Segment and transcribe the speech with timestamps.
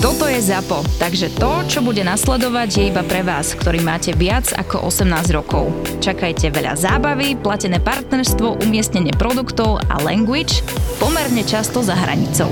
[0.00, 4.48] Toto je ZAPO, takže to, čo bude nasledovať, je iba pre vás, ktorý máte viac
[4.48, 5.68] ako 18 rokov.
[6.00, 10.64] Čakajte veľa zábavy, platené partnerstvo, umiestnenie produktov a language
[10.96, 12.48] pomerne často za hranicou.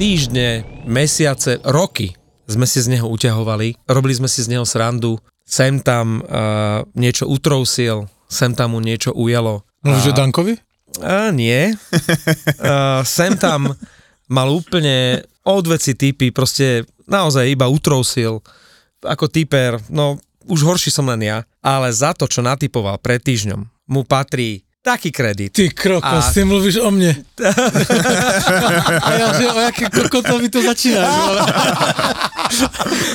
[0.00, 2.16] Týždne, mesiace, roky
[2.48, 7.28] sme si z neho uťahovali, robili sme si z neho srandu, sem tam uh, niečo
[7.28, 9.68] utrousil, sem tam mu niečo ujalo.
[9.84, 10.56] Mluvíš o Dankovi?
[11.04, 11.76] A nie.
[11.76, 13.76] Uh, sem tam
[14.28, 18.40] mal úplne odveci typy, proste naozaj iba utrousil
[19.04, 20.16] ako typer, no
[20.48, 25.08] už horší som len ja, ale za to, čo natypoval pred týždňom, mu patrí taký
[25.08, 25.56] kredit.
[25.56, 26.20] Ty kroko, a...
[26.20, 27.16] ty mluvíš o mne.
[29.04, 31.08] a ja, že o jaké kokotovi to začína.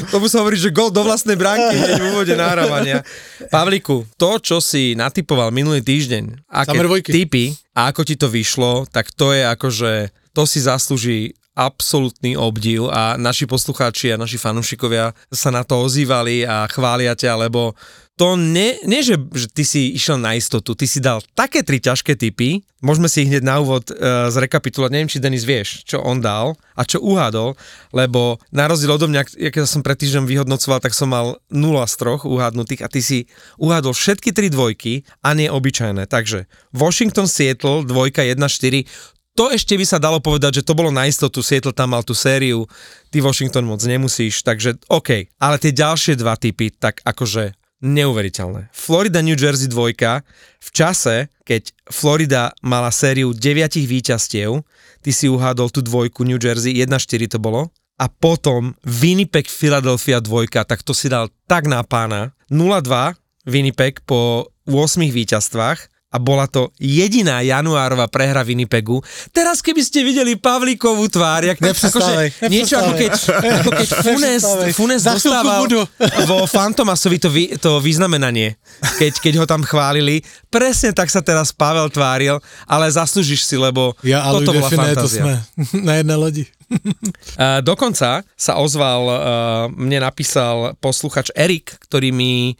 [0.10, 3.06] to musím hovoriť, že gol do vlastnej bránky hneď v úvode nahrávania.
[3.54, 6.74] Pavliku, to, čo si natypoval minulý týždeň, aké
[7.06, 12.88] typy a ako ti to vyšlo, tak to je akože to si zaslúži absolútny obdiv
[12.88, 17.76] a naši poslucháči a naši fanúšikovia sa na to ozývali a chvália ťa, lebo
[18.20, 21.80] to nie, nie že, že ty si išiel na istotu, ty si dal také tri
[21.80, 26.04] ťažké typy, môžeme si ich hneď na úvod uh, zrekapitulovať, neviem, či Denis vieš, čo
[26.04, 27.56] on dal a čo uhádol,
[27.96, 31.96] lebo na rozdiel odo mňa, keď som pred týždňom vyhodnocoval, tak som mal 0 z
[31.96, 33.20] troch uhádnutých a ty si
[33.56, 36.04] uhádol všetky tri dvojky a nie obyčajné.
[36.04, 36.44] Takže
[36.76, 38.84] Washington Seattle, dvojka 1-4,
[39.40, 42.12] to ešte by sa dalo povedať, že to bolo na istotu, Seattle tam mal tú
[42.12, 42.68] sériu,
[43.08, 45.32] ty Washington moc nemusíš, takže OK.
[45.40, 48.68] Ale tie ďalšie dva typy, tak akože neuveriteľné.
[48.76, 50.28] Florida New Jersey dvojka,
[50.60, 54.60] v čase, keď Florida mala sériu deviatich víťazstiev,
[55.00, 60.68] ty si uhádol tú dvojku New Jersey, 1-4 to bolo, a potom Winnipeg Philadelphia dvojka,
[60.68, 62.36] tak to si dal tak na pána.
[62.52, 63.16] 0-2
[63.48, 68.98] Winnipeg po 8 víťazstvách a bola to jediná januárová prehra Winnipegu.
[69.30, 73.12] Teraz keby ste videli Pavlíkovú tvár, jak, akože, niečo ako keď,
[73.62, 74.44] ako keď Funes,
[74.74, 75.70] Funes dostával
[76.26, 78.58] vo Fantomasovi to, vy, to vyznamenanie,
[78.98, 80.26] keď, keď ho tam chválili.
[80.50, 84.98] Presne tak sa teraz Pavel tváril, ale zaslúžiš si, lebo ja, ale toto bola fantázia.
[84.98, 85.34] To sme
[85.88, 86.44] na jednej lodi.
[87.38, 89.16] Uh, dokonca sa ozval, uh,
[89.74, 92.58] mne napísal posluchač Erik, ktorý mi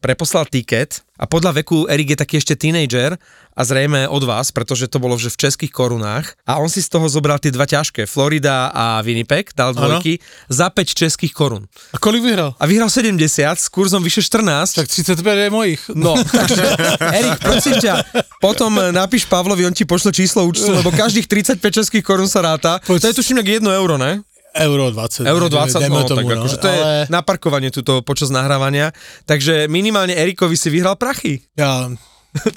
[0.00, 3.20] preposlal tiket a podľa veku Erik je taký ešte tínejdžer
[3.52, 6.88] a zrejme od vás, pretože to bolo že v českých korunách a on si z
[6.88, 10.24] toho zobral tie dva ťažké, Florida a Winnipeg, dal dvojky ano.
[10.48, 11.68] za 5 českých korun.
[11.92, 12.56] A kolik vyhral?
[12.56, 13.20] A vyhral 70
[13.60, 14.80] s kurzom vyše 14.
[14.80, 15.82] Tak 35 je mojich.
[15.92, 16.64] No, takže
[17.20, 17.94] Erik, prosím ťa,
[18.40, 22.80] potom napíš Pavlovi, on ti pošle číslo účtu, lebo každých 35 českých korun sa ráta.
[22.88, 23.04] Poď.
[23.04, 24.24] To je tuším 1 euro, ne?
[24.52, 25.24] Euro 20.
[25.24, 26.76] Euro 20, no, tomu, tak no, akože to ale...
[26.76, 28.92] je na parkovanie tuto počas nahrávania.
[29.24, 31.40] Takže minimálne Erikovi si vyhral prachy.
[31.56, 31.88] Ja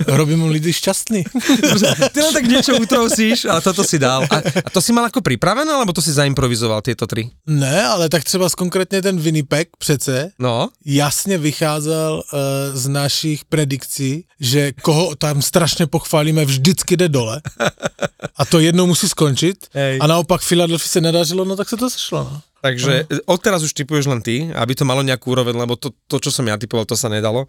[0.08, 1.24] Robím mu lidi šťastný.
[2.14, 4.24] Ty len tak niečo utrosíš, ale toto si dal.
[4.32, 7.28] A, a to si mal ako pripravené, alebo to si zaimprovizoval tieto tri?
[7.48, 10.70] Ne, ale tak třeba konkrétně ten Winnipeg přece no.
[10.86, 12.40] jasně vycházel uh,
[12.74, 17.42] z našich predikcí, že koho tam strašně pochválíme, vždycky jde dole.
[18.38, 19.68] A to jednou musí skončit.
[19.74, 20.00] Hej.
[20.02, 22.24] A naopak Philadelphia se nedařilo, no tak se to sešlo.
[22.24, 22.42] No.
[22.66, 23.30] Takže uh-huh.
[23.30, 26.50] odteraz už typuješ len ty, aby to malo nejakú úroveň, lebo to, to čo som
[26.50, 27.46] ja typoval, to sa nedalo.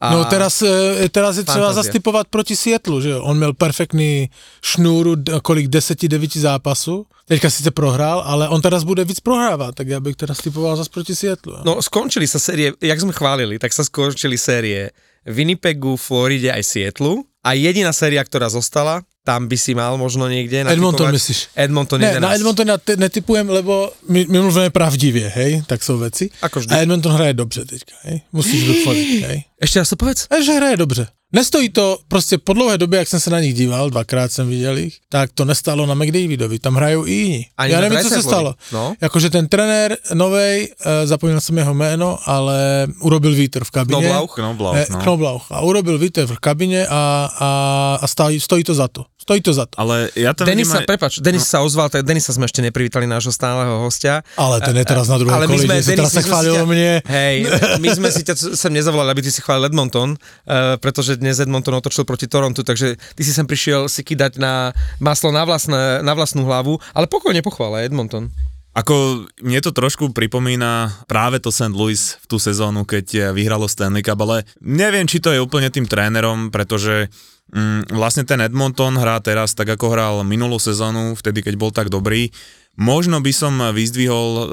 [0.00, 4.32] A no teraz, e, teraz je třeba zastypovat proti Sietlu, že On měl perfektný
[4.64, 7.04] šnúru, kolik 10-9 zápasu.
[7.28, 10.92] Teďka sice prohrál, ale on teraz bude víc prohrávat, tak ja bych teraz typoval zase
[10.92, 11.64] proti Sietlu.
[11.64, 14.92] No skončili sa série, jak sme chválili, tak sa skončili série
[15.24, 20.68] Winnipegu, Floride aj Sietlu a jediná séria, ktorá zostala, tam by si mal možno niekde
[20.68, 20.76] natypovať.
[20.76, 21.38] Edmonton myslíš?
[21.56, 22.20] Edmonton ne, 11.
[22.20, 26.30] Na Edmonton ja te, netypujem, lebo my, my mluvíme pravdivě, hej, tak jsou veci.
[26.44, 26.74] Ako vždy.
[26.74, 28.20] A Edmonton hraje dobře teďka, hej.
[28.32, 29.38] Musíš dotvoriť, hej.
[29.64, 30.28] Ešte raz to povedz.
[30.28, 31.08] A že hraje dobře.
[31.34, 34.78] Nestojí to, prostě po dlouhé době, jak jsem se na nich díval, dvakrát jsem viděl
[34.78, 37.46] ich, tak to nestalo na McDavidovi, tam hrajou i jiní.
[37.56, 38.54] Ani Já nevím, co se stalo.
[38.72, 38.94] No.
[39.00, 44.00] Jakože ten trenér novej, uh, zapomněl jsem jeho jméno, ale urobil vítr v kabině.
[44.00, 44.34] Knoblauch.
[44.34, 44.98] Knoblauch, no.
[44.98, 45.46] Knoblauch.
[45.50, 49.04] A urobil vítr v kabině a, a, a stojí, stojí to za to.
[49.24, 49.80] Stojí to za to.
[49.80, 50.86] Ale ja to Denis sa, aj...
[50.86, 51.50] prepač, Denis no.
[51.56, 54.20] sa ozval, tak Denisa sme ešte neprivítali nášho stáleho hostia.
[54.36, 57.00] Ale ten je teraz na druhom ale kole, sme, Denis, teraz sa chválil o mne.
[57.08, 57.48] Hej,
[57.80, 61.72] my sme si ťa sem nezavolali, aby ty si chválil Edmonton, uh, pretože dnes Edmonton
[61.72, 66.12] otočil proti Torontu, takže ty si sem prišiel si kýdať na maslo na, vlastné, na
[66.12, 68.28] vlastnú hlavu, ale pokojne pochvála Edmonton.
[68.74, 71.70] Ako mne to trošku pripomína práve to St.
[71.70, 75.86] Louis v tú sezónu, keď vyhralo Stanley Cup, ale neviem, či to je úplne tým
[75.86, 77.06] trénerom, pretože
[77.54, 81.86] mm, vlastne ten Edmonton hrá teraz tak, ako hral minulú sezónu, vtedy, keď bol tak
[81.86, 82.34] dobrý.
[82.74, 84.44] Možno by som vyzdvihol e,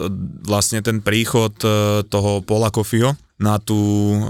[0.45, 4.21] vlastne ten príchod e, toho Paula Kofiho na tú e,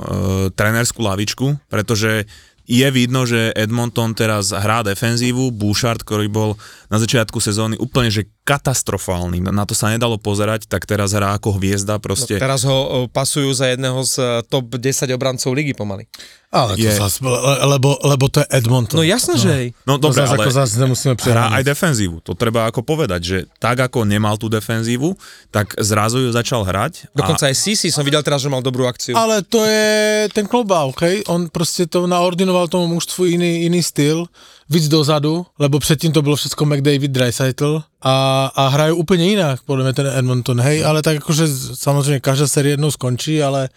[0.55, 2.23] trenerskú lavičku, pretože
[2.71, 6.55] je vidno, že Edmonton teraz hrá defenzívu, Bouchard, ktorý bol
[6.87, 11.61] na začiatku sezóny úplne že katastrofálny, na to sa nedalo pozerať, tak teraz hrá ako
[11.61, 12.41] hviezda proste.
[12.41, 14.81] No, teraz ho pasujú za jedného z top 10
[15.13, 16.09] obrancov ligy pomaly.
[16.51, 16.91] Ale to je.
[16.91, 17.23] zase,
[17.63, 18.99] lebo, lebo to je Edmonton.
[18.99, 19.41] No jasné, no.
[19.45, 19.67] že hej.
[19.87, 22.19] No dobre, ale ako zase nemusíme hrá aj defenzívu.
[22.27, 25.15] To treba ako povedať, že tak ako nemal tú defenzívu,
[25.47, 27.13] tak zrazu ju začal hrať.
[27.15, 27.49] Dokonca a...
[27.53, 29.15] aj Sisi som videl teraz, že mal dobrú akciu.
[29.15, 31.23] Ale to je ten klobá, OK?
[31.31, 34.27] On proste to naordinoval tomu mužstvu iný, iný styl,
[34.67, 39.89] víc dozadu, lebo předtím to bylo všetko McDavid, Dreisaitl a, a hrajú úplne inak, podľa
[39.89, 41.45] mňa ten Edmonton, hej, ale tak akože
[41.77, 43.69] samozrejme každá série jednou skončí, ale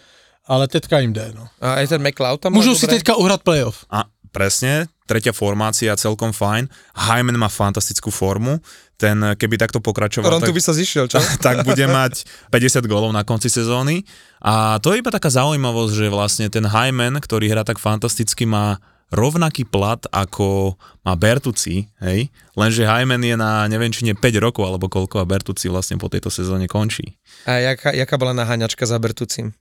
[0.44, 1.49] ale teďka im jde, no.
[1.56, 3.88] A aj ten McLeod tam Môžu si teďka uhrať playoff.
[3.88, 6.69] A presne, tretia formácia celkom fajn.
[6.93, 8.61] Hyman má fantastickú formu,
[9.00, 11.17] ten keby takto pokračoval, Toronto tak, by sa zišiel, čo?
[11.47, 14.05] tak bude mať 50 gólov na konci sezóny.
[14.44, 18.76] A to je iba taká zaujímavosť, že vlastne ten Hyman, ktorý hrá tak fantasticky, má
[19.14, 20.75] rovnaký plat ako
[21.06, 22.28] má Bertuci, hej?
[22.58, 26.11] Lenže Hyman je na neviem či nie 5 rokov alebo koľko a Bertuci vlastne po
[26.11, 27.14] tejto sezóne končí.
[27.46, 29.55] A jaká, jaká bola naháňačka za Bertucim?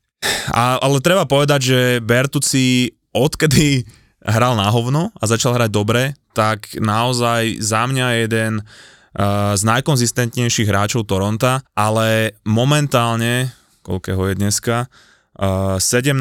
[0.49, 3.85] A, ale treba povedať, že Bertucci odkedy
[4.25, 8.65] hral na hovno a začal hrať dobre, tak naozaj za mňa jeden
[9.53, 13.53] z najkonzistentnejších hráčov Toronta, ale momentálne,
[13.85, 14.89] koľkého je dneska,
[15.37, 16.17] uh, 17.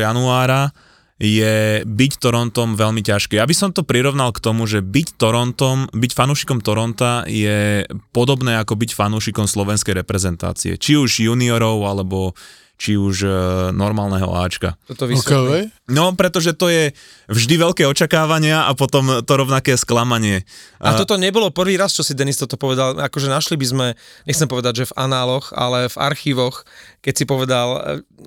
[0.00, 0.72] januára
[1.20, 3.36] je byť Torontom veľmi ťažké.
[3.36, 7.84] Ja by som to prirovnal k tomu, že byť Torontom, byť fanúšikom Toronta je
[8.16, 10.80] podobné ako byť fanúšikom slovenskej reprezentácie.
[10.80, 12.32] Či už juniorov, alebo
[12.80, 13.30] či už e,
[13.76, 14.80] normálneho Ačka.
[14.88, 15.68] Toto okay.
[15.84, 16.96] No, pretože to je
[17.28, 20.48] vždy veľké očakávania a potom to rovnaké sklamanie.
[20.80, 22.96] A, a toto nebolo prvý raz, čo si Denis toto povedal.
[22.96, 23.86] Akože našli by sme,
[24.24, 26.64] nechcem povedať, že v análoch, ale v archívoch,
[27.04, 27.80] keď si povedal e,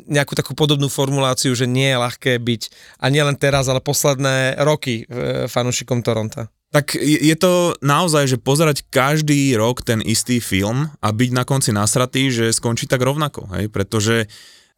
[0.05, 2.61] nejakú takú podobnú formuláciu, že nie je ľahké byť,
[3.01, 6.53] a nie len teraz, ale posledné roky e, fanúšikom Toronta.
[6.74, 11.70] Tak je to naozaj, že pozerať každý rok ten istý film a byť na konci
[11.70, 14.25] nasratý, že skončí tak rovnako, hej, pretože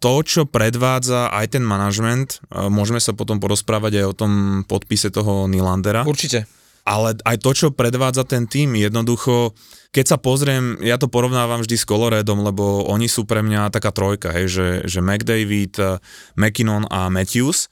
[0.03, 4.31] to, čo predvádza aj ten manažment, môžeme sa potom porozprávať aj o tom
[4.67, 6.03] podpise toho Nylandera.
[6.03, 6.51] Určite.
[6.83, 9.55] Ale aj to, čo predvádza ten tým, jednoducho,
[9.95, 13.95] keď sa pozriem, ja to porovnávam vždy s Coloredom, lebo oni sú pre mňa taká
[13.95, 15.79] trojka, hej, že, že McDavid,
[16.35, 17.71] McKinnon a Matthews,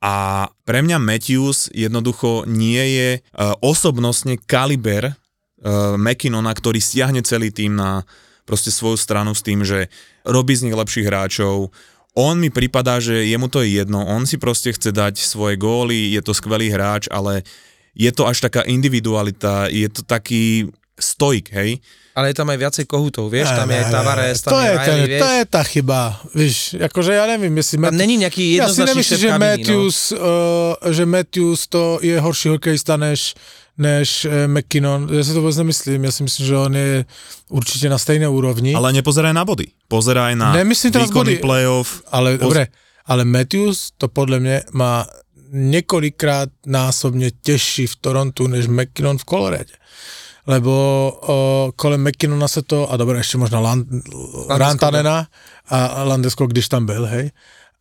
[0.00, 7.52] a pre mňa Matthews jednoducho nie je uh, osobnostne kaliber uh, McKinnona, ktorý stiahne celý
[7.52, 8.08] tým na
[8.48, 9.92] proste svoju stranu s tým, že
[10.24, 11.68] robí z nich lepších hráčov.
[12.16, 16.16] On mi pripadá, že jemu to je jedno, on si proste chce dať svoje góly,
[16.16, 17.46] je to skvelý hráč, ale
[17.94, 20.66] je to až taká individualita, je to taký
[21.02, 21.80] stoik, hej
[22.10, 24.74] ale je tam aj viacej kohutov, vieš, tam je aj Tavares, tam to je, je
[24.74, 25.20] Riley, ten, vieš.
[25.22, 26.00] To je tá chyba,
[26.34, 27.76] vieš, akože ja neviem, jestli...
[27.78, 30.18] Tam není nejaký jednoznačný Ja si nemyslím, že kabiny, Matthews, no.
[30.18, 33.38] uh, že Matthews to je horší hokejista než,
[33.78, 35.06] než uh, McKinnon.
[35.06, 36.90] Ja si to vôbec nemyslím, ja si myslím, že on je
[37.48, 38.74] určite na stejné úrovni.
[38.74, 42.02] Ale nepozeraj na body, pozeraj na Nemyslím výkonný body, playoff.
[42.10, 42.42] Ale poz...
[42.42, 42.74] dobre,
[43.06, 45.06] ale Matthews to podľa mňa má
[45.50, 49.74] několikrát násobně těžší v Torontu než McKinnon v Colorade
[50.50, 50.72] lebo
[51.22, 53.86] o, kolem McKinnona se to, a dobré, ještě možná Land,
[54.48, 55.26] Rantanena
[55.68, 57.30] a Landesko, když tam byl, hej,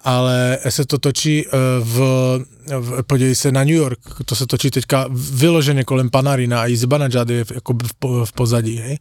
[0.04, 1.50] ale se to točí e,
[1.80, 2.59] v, v
[3.08, 7.30] podívej se na New York, to se točí teďka vyloženě kolem Panarina a i Zibanejad
[7.30, 8.98] je jako v, v pozadí, hej.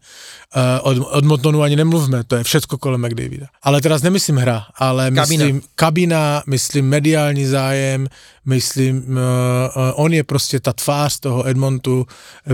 [0.54, 3.46] E, od, od Motonu ani nemluvme, to je všecko kolem McDavida.
[3.62, 8.08] Ale teraz nemyslím hra, ale myslím kabina, myslím mediální zájem,
[8.44, 12.06] myslím, uh, uh, on je prostě ta tvář toho Edmontu,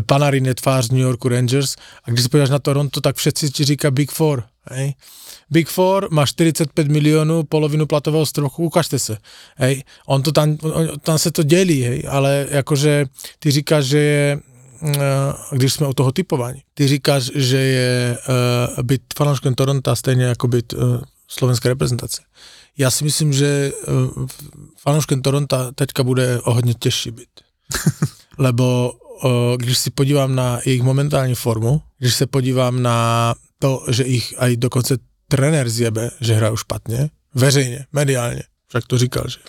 [0.06, 3.64] Panarin je tvář New Yorku Rangers a když se podíváš na Toronto, tak všetci ti
[3.64, 4.94] říká Big Four, hej.
[5.50, 9.16] Big Four má 45 milionů, polovinu platového strochu, ukažte se.
[9.56, 9.83] Hej.
[10.06, 13.06] On to tam, on, tam se to dělí, hej, ale jakože
[13.38, 16.62] ty říkáš, že je eh, když jsme u toho typování.
[16.75, 22.23] Ty říkáš, že je uh, byt fanouškem Toronto stejně jako byt uh, slovenské reprezentace.
[22.78, 24.26] Já si myslím, že uh,
[24.78, 27.28] fanouškem Toronto teďka bude o hodně těžší byt.
[28.38, 34.02] Lebo uh, když si podívám na jejich momentální formu, když se podívám na to, že
[34.02, 34.96] ich aj dokonce
[35.28, 39.40] trenér zjebe, že hrajú špatne, veřejne, mediálne, však to říkal, že,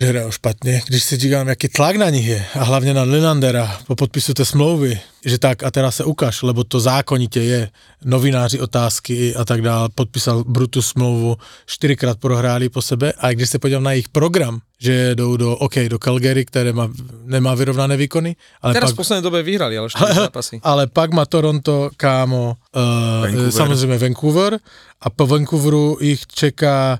[0.00, 3.78] že hrajou špatně, když si říkám, jaký tlak na nich je a hlavně na Linandera
[3.86, 7.68] po podpisu té smlouvy, že tak a teraz se ukáž, lebo to zákonitě je,
[8.04, 13.58] novináři otázky a tak dále, podpísal Brutus smlouvu, čtyřikrát prohráli po sebe a když se
[13.58, 16.88] podívám na jejich program, že jdou do, OK, do Calgary, které má,
[17.24, 18.36] nemá vyrovnané výkony.
[18.62, 20.60] Ale Teraz pak, v poslednej dobe vyhrali, ale 4 zápasy.
[20.62, 22.82] Ale pak má Toronto, kámo, uh,
[23.22, 23.52] Vancouver.
[23.52, 24.58] samozřejmě Vancouver
[25.00, 26.98] a po Vancouveru ich čeká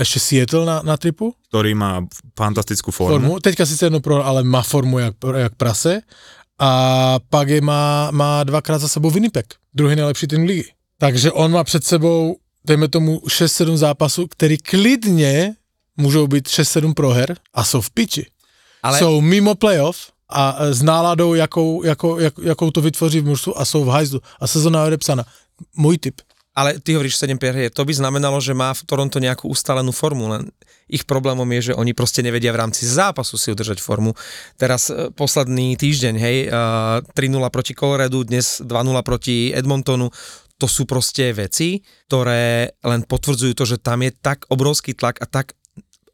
[0.00, 1.36] ešte Seattle na, na tripu.
[1.52, 2.00] Ktorý má
[2.32, 3.12] fantastickú formu.
[3.12, 3.32] formu.
[3.40, 6.00] Teďka si jednu pro, ale má formu jak, jak prase.
[6.58, 6.70] A
[7.30, 10.72] pak je má, má dvakrát za sebou Winnipeg, druhý nejlepší tým ligy.
[10.98, 15.54] Takže on má před sebou, dejme tomu, 6-7 zápasů, který klidně
[15.96, 18.26] můžou být 6-7 proher a jsou v piči.
[18.82, 18.98] Ale...
[18.98, 23.64] Jsou mimo playoff a s náladou, jakou, jakou, jak, jakou to vytvoří v mužstvu a
[23.64, 24.20] jsou v hajzlu.
[24.40, 25.24] A sezóna je odepsaná.
[25.76, 26.20] Můj tip.
[26.58, 30.26] Ale ty hovoríš 7 hier, to by znamenalo, že má v Toronto nejakú ustalenú formu,
[30.26, 30.50] len
[30.90, 34.18] ich problémom je, že oni proste nevedia v rámci zápasu si udržať formu.
[34.58, 38.74] Teraz e, posledný týždeň, hej, uh, 3-0 proti Coloradu, dnes 2-0
[39.06, 40.10] proti Edmontonu,
[40.58, 45.30] to sú proste veci, ktoré len potvrdzujú to, že tam je tak obrovský tlak a
[45.30, 45.54] tak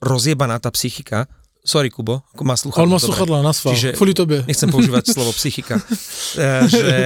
[0.04, 1.24] rozjebaná tá psychika,
[1.64, 2.84] sorry Kubo, ako má sluchadla.
[2.84, 4.44] On má sluchadla na sval, Čiže kvôli tobe.
[4.44, 5.80] Nechcem používať slovo psychika.
[6.34, 6.96] E, že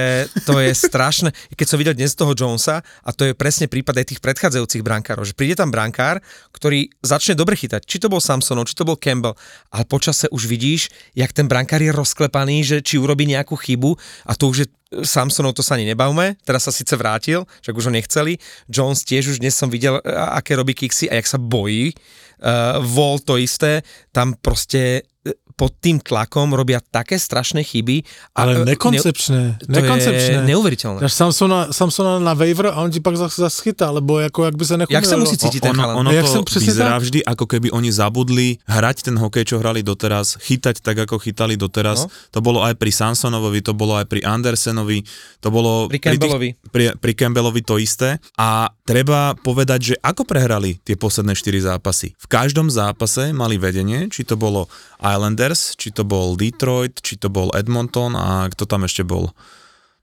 [0.41, 1.29] to je strašné.
[1.53, 5.21] Keď som videl dnes toho Jonesa, a to je presne prípad aj tých predchádzajúcich brankárov,
[5.21, 6.17] že príde tam brankár,
[6.49, 9.37] ktorý začne dobre chytať, či to bol Samsonov, či to bol Campbell,
[9.69, 13.93] ale počase už vidíš, jak ten brankár je rozklepaný, že či urobí nejakú chybu
[14.25, 14.67] a to už je
[15.05, 18.41] Samsonov to sa ani nebavme, teraz sa síce vrátil, však už ho nechceli.
[18.65, 21.93] Jones tiež už dnes som videl, aké robí kiksy a jak sa bojí
[22.41, 28.07] uh, Vol to isté, tam proste e, pod tým tlakom robia také strašné chyby.
[28.31, 29.59] A Ale nekoncepčné.
[29.67, 30.39] Ne, nekoncepčné.
[30.39, 31.03] je neuveriteľné.
[31.03, 34.63] Dáš Samsona, Samsona na waiver a on ti pak zase zaschytá, lebo ako, ak by
[34.63, 34.95] sa nechumelo.
[34.95, 37.03] Jak sa musí cítiť ten ono, ono to vyzerá tak?
[37.03, 41.59] vždy, ako keby oni zabudli hrať ten hokej, čo hrali doteraz, chytať tak, ako chytali
[41.59, 42.07] doteraz.
[42.07, 42.39] No.
[42.39, 45.03] To bolo aj pri Samsonovovi, to bolo aj pri Andersenovi,
[45.43, 46.55] to bolo pri Campbellovi.
[46.71, 48.15] Pri, tých, pri, pri Campbellovi to isté.
[48.39, 52.17] A treba povedať, že ako prehrali tie posledné 4 zápasy.
[52.17, 54.65] V každom zápase mali vedenie, či to bolo
[54.97, 59.29] Islanders, či to bol Detroit, či to bol Edmonton a kto tam ešte bol.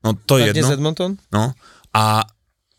[0.07, 0.71] No to je jedno.
[0.71, 1.19] Edmonton?
[1.35, 1.51] No
[1.91, 2.23] a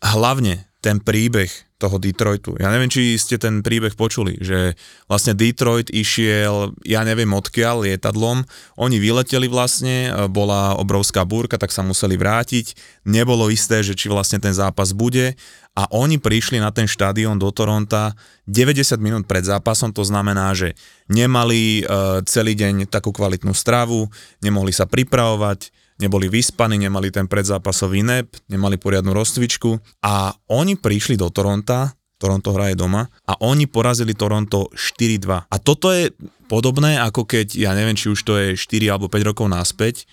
[0.00, 2.58] hlavne ten príbeh toho Detroitu.
[2.58, 4.74] Ja neviem, či ste ten príbeh počuli, že
[5.06, 8.42] vlastne Detroit išiel, ja neviem odkiaľ, lietadlom.
[8.74, 12.74] Oni vyleteli vlastne, bola obrovská búrka, tak sa museli vrátiť.
[13.06, 15.38] Nebolo isté, že či vlastne ten zápas bude
[15.78, 18.18] a oni prišli na ten štadión do Toronta
[18.50, 20.74] 90 minút pred zápasom, to znamená, že
[21.06, 24.10] nemali uh, celý deň takú kvalitnú stravu,
[24.42, 31.18] nemohli sa pripravovať, neboli vyspaní, nemali ten predzápasový nep, nemali poriadnu rozcvičku a oni prišli
[31.18, 35.50] do Toronta, Toronto hraje doma a oni porazili Toronto 4-2.
[35.50, 36.10] A toto je
[36.50, 40.06] podobné ako keď, ja neviem, či už to je 4 alebo 5 rokov naspäť,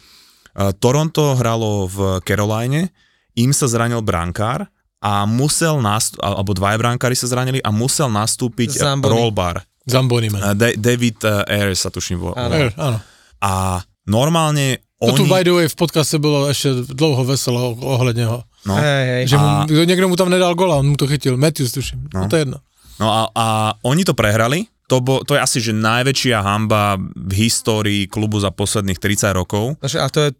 [0.57, 2.93] uh, Toronto hralo v Caroline,
[3.37, 4.69] im sa zranil brankár
[5.01, 9.11] a musel nastúpiť, alebo dvaja brankári sa zranili a musel nastúpiť Zamboni.
[9.11, 9.61] rollbar.
[9.85, 10.57] Zamboni man.
[10.57, 12.31] Da- David uh, Ayers sa tuším vo.
[12.33, 12.73] Áno.
[12.73, 12.97] áno.
[13.41, 15.17] A normálne to oni...
[15.19, 18.39] tu by the way v podcaste bolo ešte dlouho veselo ohľadne ho.
[18.65, 18.73] No.
[18.79, 19.23] Hej, hej.
[19.31, 19.55] Že mu, a...
[19.67, 22.25] niekto mu tam nedal gola, on mu to chytil, Matthews tuším, no.
[22.25, 22.59] no to je jedno.
[22.95, 23.45] No a, a
[23.83, 28.53] oni to prehrali, to, bo, to je asi že najväčšia hamba v histórii klubu za
[28.53, 29.81] posledných 30 rokov.
[29.81, 30.31] A to je,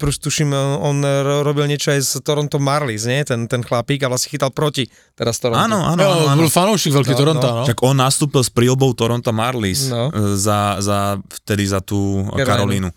[0.00, 1.04] proste tuším, on
[1.44, 3.20] robil niečo aj s Toronto Marlies, nie?
[3.28, 5.60] Ten, ten chlapík a vlastne chytal proti teraz Toronto.
[5.60, 6.00] Áno, áno.
[6.00, 6.40] áno, áno.
[6.40, 7.56] Bol fanúšik veľký no, Toronto, no.
[7.60, 7.66] no.
[7.68, 10.08] Čak on nastúpil s prílbou Toronto Marlies no.
[10.08, 12.88] E, za, za, vtedy za tú Karolínu.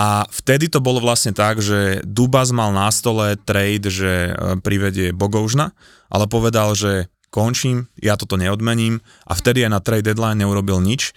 [0.00, 5.12] A vtedy to bolo vlastne tak, že Dubas mal na stole trade, že e, privedie
[5.12, 5.76] Bogovžna,
[6.08, 11.12] ale povedal, že končím, ja toto neodmením a vtedy aj na trade deadline neurobil nič.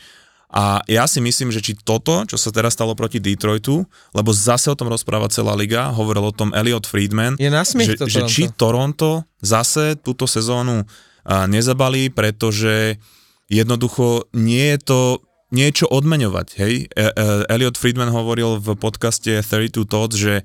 [0.51, 4.69] A ja si myslím, že či toto, čo sa teraz stalo proti Detroitu, lebo zase
[4.69, 7.49] o tom rozpráva celá liga, hovoril o tom Elliot Friedman, je
[7.87, 10.85] že, že či Toronto zase túto sezónu
[11.25, 13.01] nezabalí, pretože
[13.49, 14.99] jednoducho nie je to
[15.53, 16.47] niečo odmeňovať.
[16.57, 16.73] Hej?
[16.89, 17.11] E, e,
[17.47, 20.41] Elliot Friedman hovoril v podcaste 32 Thoughts, že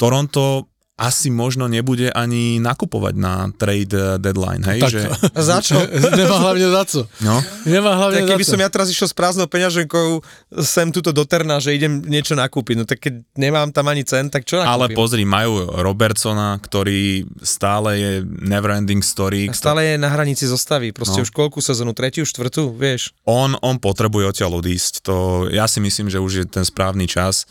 [0.00, 4.82] Toronto asi možno nebude ani nakupovať na trade deadline, hej?
[4.82, 5.02] Tak, že...
[5.48, 5.78] Za čo?
[6.18, 7.00] Nemá hlavne za co.
[7.22, 7.38] No.
[7.62, 10.18] Nemá hlavne tak keby som ja teraz išiel s prázdnou peňaženkou
[10.58, 14.26] sem túto do Terna, že idem niečo nakúpiť, no tak keď nemám tam ani cen,
[14.26, 14.74] tak čo nakúpim?
[14.74, 18.12] Ale pozri, majú Robertsona, ktorý stále je
[18.42, 19.46] neverending story.
[19.46, 21.24] A stále je na hranici zostavy, proste no.
[21.24, 23.14] už koľku sezónu, tretiu, štvrtú, vieš?
[23.22, 27.46] On, on potrebuje odtiaľ odísť, to ja si myslím, že už je ten správny čas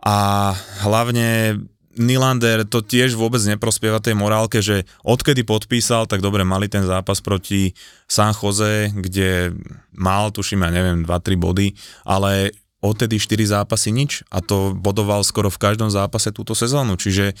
[0.00, 0.52] a
[0.86, 1.60] hlavne
[1.96, 7.24] Nylander to tiež vôbec neprospieva tej morálke, že odkedy podpísal, tak dobre, mali ten zápas
[7.24, 7.72] proti
[8.04, 9.56] San Jose, kde
[9.96, 11.68] mal, tuším, ja neviem, 2-3 body,
[12.04, 12.52] ale
[12.84, 17.32] odtedy 4 zápasy nič a to bodoval skoro v každom zápase túto sezónu, čiže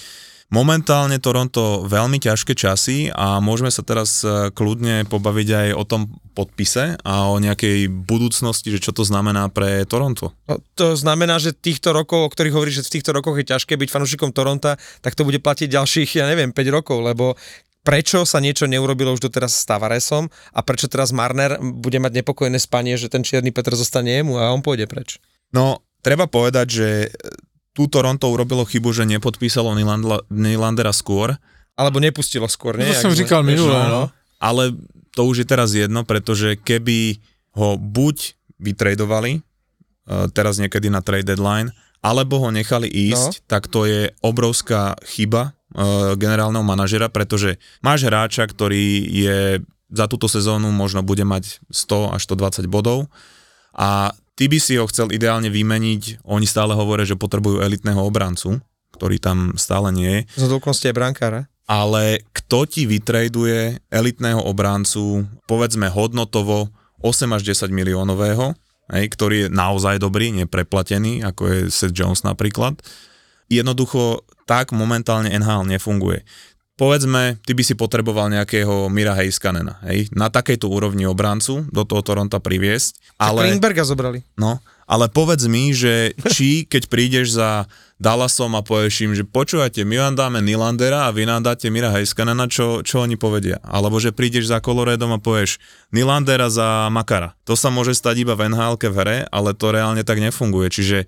[0.46, 6.02] Momentálne Toronto veľmi ťažké časy a môžeme sa teraz e, kľudne pobaviť aj o tom
[6.38, 10.30] podpise a o nejakej budúcnosti, že čo to znamená pre Toronto.
[10.46, 13.74] No, to znamená, že týchto rokov, o ktorých hovoríš, že v týchto rokoch je ťažké
[13.74, 17.34] byť fanúšikom Toronta, tak to bude platiť ďalších, ja neviem, 5 rokov, lebo
[17.82, 22.62] prečo sa niečo neurobilo už doteraz s Tavaresom a prečo teraz Marner bude mať nepokojné
[22.62, 25.18] spanie, že ten čierny Petr zostane jemu a on pôjde preč.
[25.50, 26.88] No, treba povedať, že
[27.76, 29.76] tu Toronto urobilo chybu, že nepodpísalo
[30.32, 31.36] Nylandera skôr.
[31.76, 32.88] Alebo nepustilo skôr, nie?
[32.88, 34.08] To som říkal minule, no.
[34.40, 34.72] Ale
[35.12, 37.20] to už je teraz jedno, pretože keby
[37.52, 41.68] ho buď vytradovali, uh, teraz niekedy na trade deadline,
[42.00, 43.44] alebo ho nechali ísť, no.
[43.44, 49.60] tak to je obrovská chyba uh, generálneho manažera, pretože máš hráča, ktorý je
[49.92, 53.06] za túto sezónu možno bude mať 100 až 120 bodov
[53.76, 58.60] a Ty by si ho chcel ideálne vymeniť, oni stále hovoria, že potrebujú elitného obrancu,
[58.92, 60.44] ktorý tam stále nie je.
[60.44, 61.48] Z okolnosti je brankára.
[61.64, 66.68] Ale kto ti vytraduje elitného obrancu, povedzme hodnotovo
[67.00, 68.52] 8 až 10 miliónového,
[68.92, 72.76] hej, ktorý je naozaj dobrý, nepreplatený, ako je Seth Jones napríklad.
[73.48, 76.22] Jednoducho tak momentálne NHL nefunguje
[76.76, 82.04] povedzme, ty by si potreboval nejakého Mira Heiskanena, hej, na takejto úrovni obrancu do toho
[82.04, 83.16] Toronto priviesť.
[83.16, 84.20] Ale, Klingberga zobrali.
[84.36, 87.66] No, ale povedz mi, že či keď prídeš za
[87.96, 91.88] Dallasom a povieš im, že počúvate, my vám dáme Nylandera a vy nám dáte Mira
[91.88, 93.56] Heiskanena, čo, čo oni povedia.
[93.64, 95.56] Alebo že prídeš za Coloredom a povieš
[95.96, 97.32] Nylandera za Makara.
[97.48, 100.68] To sa môže stať iba v nhl v hre, ale to reálne tak nefunguje.
[100.68, 100.98] Čiže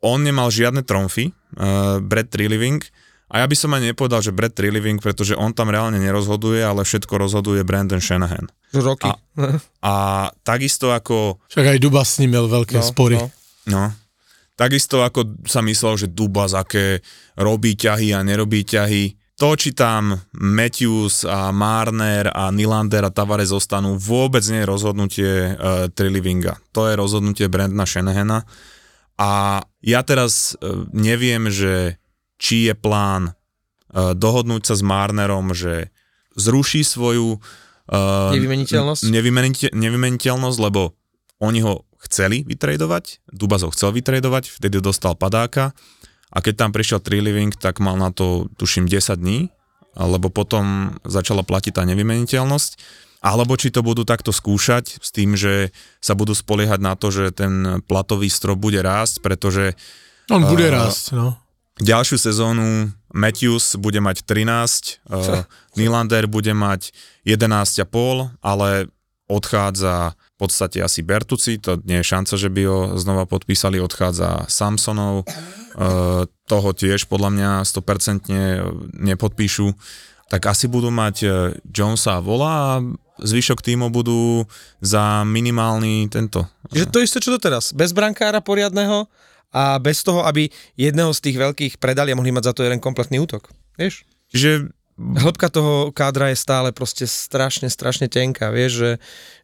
[0.00, 2.80] on nemal žiadne tromfy, uh, Brad Trilliving,
[3.30, 6.82] a ja by som ani nepovedal, že Brad Trilliving, pretože on tam reálne nerozhoduje, ale
[6.82, 8.50] všetko rozhoduje Brandon Shanahan.
[8.74, 9.06] Roky.
[9.06, 9.14] A,
[9.86, 9.94] a
[10.42, 11.38] takisto ako...
[11.46, 13.22] Však aj Dubas s ním mal veľké no, spory.
[13.22, 13.30] No.
[13.70, 13.84] no.
[14.58, 17.06] Takisto ako sa myslel, že Dubas aké
[17.38, 19.14] robí ťahy a nerobí ťahy.
[19.38, 25.30] To, či tam Matthews a Marner a Nylander a Tavares zostanú, vôbec nie je rozhodnutie
[25.54, 26.58] uh, Trillivinga.
[26.74, 28.44] To je rozhodnutie Brandona Shanahana.
[29.16, 31.99] A ja teraz uh, neviem, že
[32.40, 35.92] či je plán uh, dohodnúť sa s Marnerom, že
[36.40, 39.02] zruší svoju uh, nevymeniteľnosť?
[39.12, 40.96] Nevymenite, nevymeniteľnosť, lebo
[41.44, 45.76] oni ho chceli vytredovať, Dubas ho chcel vytredovať, vtedy dostal padáka
[46.30, 49.52] a keď tam prišiel Triliving, tak mal na to tuším 10 dní,
[49.98, 52.72] lebo potom začala platiť tá nevymeniteľnosť.
[53.20, 57.36] Alebo či to budú takto skúšať s tým, že sa budú spoliehať na to, že
[57.36, 59.76] ten platový strop bude rásť, pretože...
[60.32, 61.36] On bude uh, rásť, no.
[61.80, 65.48] Ďalšiu sezónu Matthews bude mať 13, uh,
[65.80, 66.92] Nylander bude mať
[67.24, 68.92] 11,5, ale
[69.30, 74.44] odchádza v podstate asi Bertuci, to nie je šanca, že by ho znova podpísali, odchádza
[74.52, 78.28] Samsonov, uh, toho tiež podľa mňa 100%
[79.00, 79.72] nepodpíšu,
[80.28, 81.32] tak asi budú mať uh,
[81.64, 82.70] Jonesa a Vola a
[83.20, 84.44] zvyšok týmu budú
[84.80, 86.44] za minimálny tento.
[86.72, 89.08] Že to isté čo doteraz, bez brankára poriadného,
[89.50, 90.46] a bez toho, aby
[90.78, 93.50] jedného z tých veľkých predali a mohli mať za to jeden kompletný útok.
[93.74, 94.06] Vieš?
[94.30, 98.92] Čiže hĺbka toho kádra je stále proste strašne, strašne tenká, vieš, že,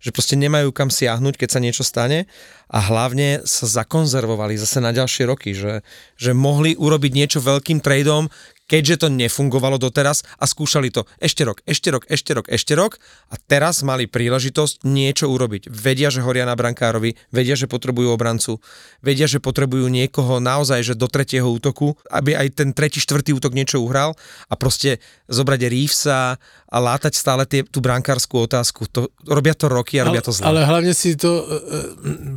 [0.05, 2.29] že proste nemajú kam siahnuť, keď sa niečo stane
[2.69, 5.81] a hlavne sa zakonzervovali zase na ďalšie roky, že,
[6.21, 8.29] že mohli urobiť niečo veľkým tradeom,
[8.66, 12.98] keďže to nefungovalo doteraz a skúšali to ešte rok, ešte rok, ešte rok, ešte rok
[13.31, 15.70] a teraz mali príležitosť niečo urobiť.
[15.70, 18.59] Vedia, že horia na brankárovi, vedia, že potrebujú obrancu,
[19.00, 23.55] vedia, že potrebujú niekoho naozaj, že do tretieho útoku, aby aj ten tretí, štvrtý útok
[23.55, 24.18] niečo uhral
[24.50, 24.98] a proste
[25.31, 28.90] zobrať Reevesa a látať stále tie, tú brankárskú otázku.
[28.90, 30.50] To, robia to roky a robia to zle.
[30.50, 31.44] Ale hlavne si to e,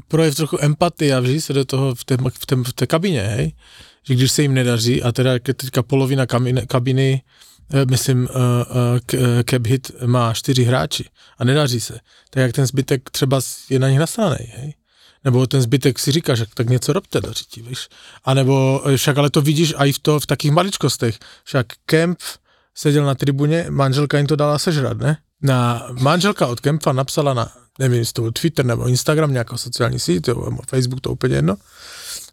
[0.05, 3.23] projev trochu empatie a vždy sa do toho v tej, v tej, v tej kabine,
[3.25, 3.47] hej?
[4.03, 6.25] Že když se jim nedaří, a teda teďka polovina
[6.67, 7.21] kabiny,
[7.73, 8.29] eh, myslím, uh,
[9.13, 13.79] uh, cap hit má čtyři hráči a nedaří se, tak jak ten zbytek třeba je
[13.79, 14.73] na nich nasranej, hej?
[15.23, 17.87] Nebo ten zbytek si říká, že tak něco robte do řití, víš?
[18.23, 21.19] A nebo však ale to vidíš i v, to, v takých maličkostech.
[21.43, 22.19] Však Kemp
[22.75, 25.17] seděl na tribuně, manželka jim to dala sežrat, ne?
[25.41, 29.99] Na, manželka od Kempa napsala na, nevím, jestli to byl Twitter nebo Instagram, nějaká sociální
[29.99, 31.55] síť, nebo Facebook, to úplně jedno,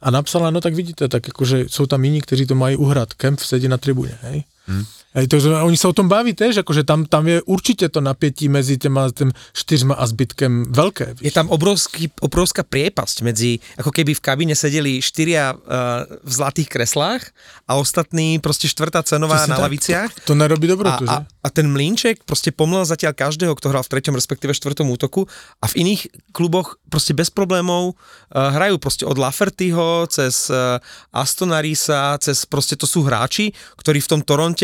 [0.00, 3.40] a napsala, no tak vidíte, tak akože sú tam iní, kteří to mají uhrať, Kemp
[3.40, 4.44] sedí na tribúne, hej.
[4.66, 4.84] Hmm.
[5.16, 8.04] Hej, to, že oni sa o tom baví tež, akože tam, tam je určite to
[8.04, 11.16] napätí medzi těma tým štyrma a zbytkem veľké.
[11.16, 11.24] Víš?
[11.24, 16.68] Je tam obrovský, obrovská priepasť medzi, ako keby v kabíne sedeli štyria uh, v zlatých
[16.68, 17.32] kreslách
[17.64, 20.10] a ostatní proste štvrtá cenová na tak, laviciach.
[20.28, 23.88] To, to nerobí dobrotu, a, a, a ten mlínček proste pomlel zatiaľ každého, kto hral
[23.88, 25.24] v treťom, respektíve štvrtom útoku
[25.62, 30.76] a v iných kluboch proste bez problémov uh, hrajú proste od Lafertyho cez uh,
[31.08, 34.55] Astonarisa, cez proste to sú hráči, ktorí v tom Toronte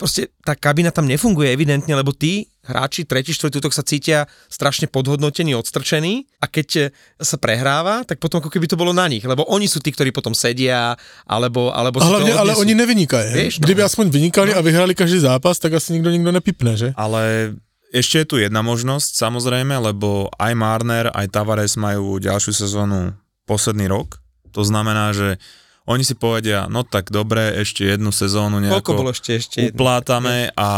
[0.00, 4.88] proste tá kabina tam nefunguje evidentne, lebo tí hráči tretí, štvrtý útok sa cítia strašne
[4.88, 9.44] podhodnotení, odstrčení a keď sa prehráva, tak potom ako keby to bolo na nich, lebo
[9.52, 10.96] oni sú tí, ktorí potom sedia,
[11.28, 13.30] alebo, alebo a hlavne, ale oni nevynikajú.
[13.36, 13.68] Vieš, no.
[13.68, 14.58] Kdyby aspoň vynikali no.
[14.58, 16.96] a vyhrali každý zápas, tak asi nikto nikto nepipne, že?
[16.96, 17.52] Ale
[17.94, 23.14] ešte je tu jedna možnosť, samozrejme, lebo aj Marner, aj Tavares majú ďalšiu sezónu
[23.46, 24.18] posledný rok.
[24.56, 25.36] To znamená, že
[25.84, 30.56] oni si povedia, no tak dobre, ešte jednu sezónu nejako bolo ešte, ešte uplátame jednu.
[30.56, 30.68] a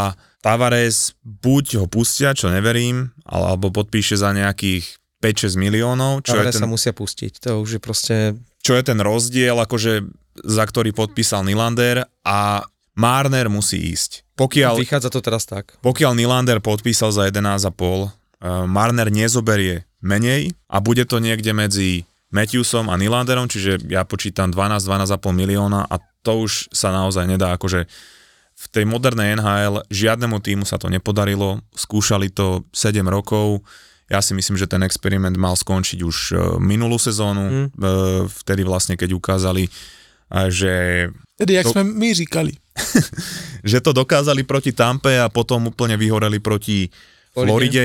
[0.42, 4.86] Tavares buď ho pustia, čo neverím, alebo podpíše za nejakých
[5.18, 6.22] 5-6 miliónov.
[6.22, 8.16] Čo Tavares je ten, sa musia pustiť, to už je proste...
[8.62, 10.06] Čo je ten rozdiel, akože
[10.42, 12.66] za ktorý podpísal Nylander a
[12.96, 14.24] Marner musí ísť.
[14.36, 15.78] Pokiaľ, Vychádza to teraz tak.
[15.80, 18.10] Pokiaľ Nylander podpísal za 11,5, uh,
[18.68, 22.04] Marner nezoberie menej a bude to niekde medzi
[22.36, 27.88] Matthewsom a Nylanderom, čiže ja počítam 12-12,5 milióna a to už sa naozaj nedá, akože
[28.56, 33.64] v tej modernej NHL žiadnemu týmu sa to nepodarilo, skúšali to 7 rokov,
[34.06, 38.30] ja si myslím, že ten experiment mal skončiť už e, minulú sezónu, mm.
[38.44, 39.66] vtedy vlastne, keď ukázali,
[40.46, 41.06] že...
[41.36, 42.52] Tedy, jak to, sme my říkali.
[43.70, 46.86] že to dokázali proti Tampe a potom úplne vyhoreli proti
[47.34, 47.84] Floride, Floride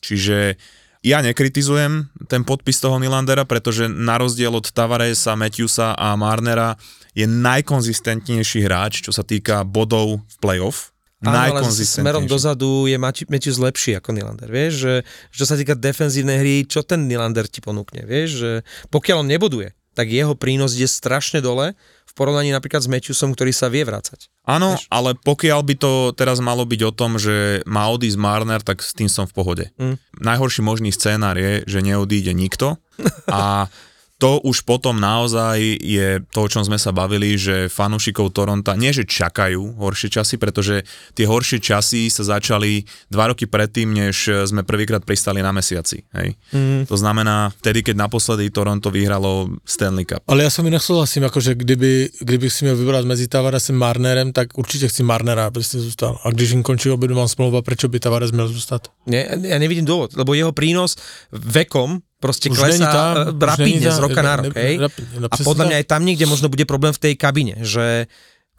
[0.00, 0.58] čiže
[1.00, 6.76] ja nekritizujem ten podpis toho Nylandera, pretože na rozdiel od Tavaresa, Matthewsa a Marnera
[7.16, 10.92] je najkonzistentnejší hráč, čo sa týka bodov v playoff.
[11.20, 14.92] Áno, ale smerom dozadu je Matthews lepší ako Nylander, vieš, že
[15.36, 18.50] čo sa týka defenzívnej hry, čo ten Nylander ti ponúkne, vieš, že
[18.88, 21.76] pokiaľ on neboduje, tak jeho prínos ide strašne dole
[22.20, 24.28] porovnaní napríklad s Matthewsom, ktorý sa vie vrácať.
[24.44, 28.84] Áno, ale pokiaľ by to teraz malo byť o tom, že má odísť Marner, tak
[28.84, 29.64] s tým som v pohode.
[29.80, 29.96] Mm.
[30.20, 32.76] Najhorší možný scénar je, že neodíde nikto
[33.24, 33.72] a
[34.20, 38.92] to už potom naozaj je to, o čom sme sa bavili, že fanúšikov Toronta nie,
[38.92, 40.84] že čakajú horšie časy, pretože
[41.16, 46.04] tie horšie časy sa začali dva roky predtým, než sme prvýkrát pristali na mesiaci.
[46.12, 46.36] Hej?
[46.52, 46.84] Mm.
[46.84, 50.20] To znamená, vtedy, keď naposledy Toronto vyhralo Stanley Cup.
[50.28, 54.30] Ale ja som inak súhlasím, akože kdyby, kdyby si měl vybrať medzi Tavarasem a Marnerem,
[54.36, 56.20] tak určite chci Marnera, aby si zostal.
[56.20, 58.92] A když im končí obidva smlouva, prečo by Tavares měl zostať?
[59.08, 60.94] Nie, ja nevidím dôvod, lebo jeho prínos
[61.32, 64.76] vekom proste už klesá tá, e, rapidne z roka na rok, hej?
[65.16, 68.06] No, a podľa mňa aj tam niekde možno bude problém v tej kabine, že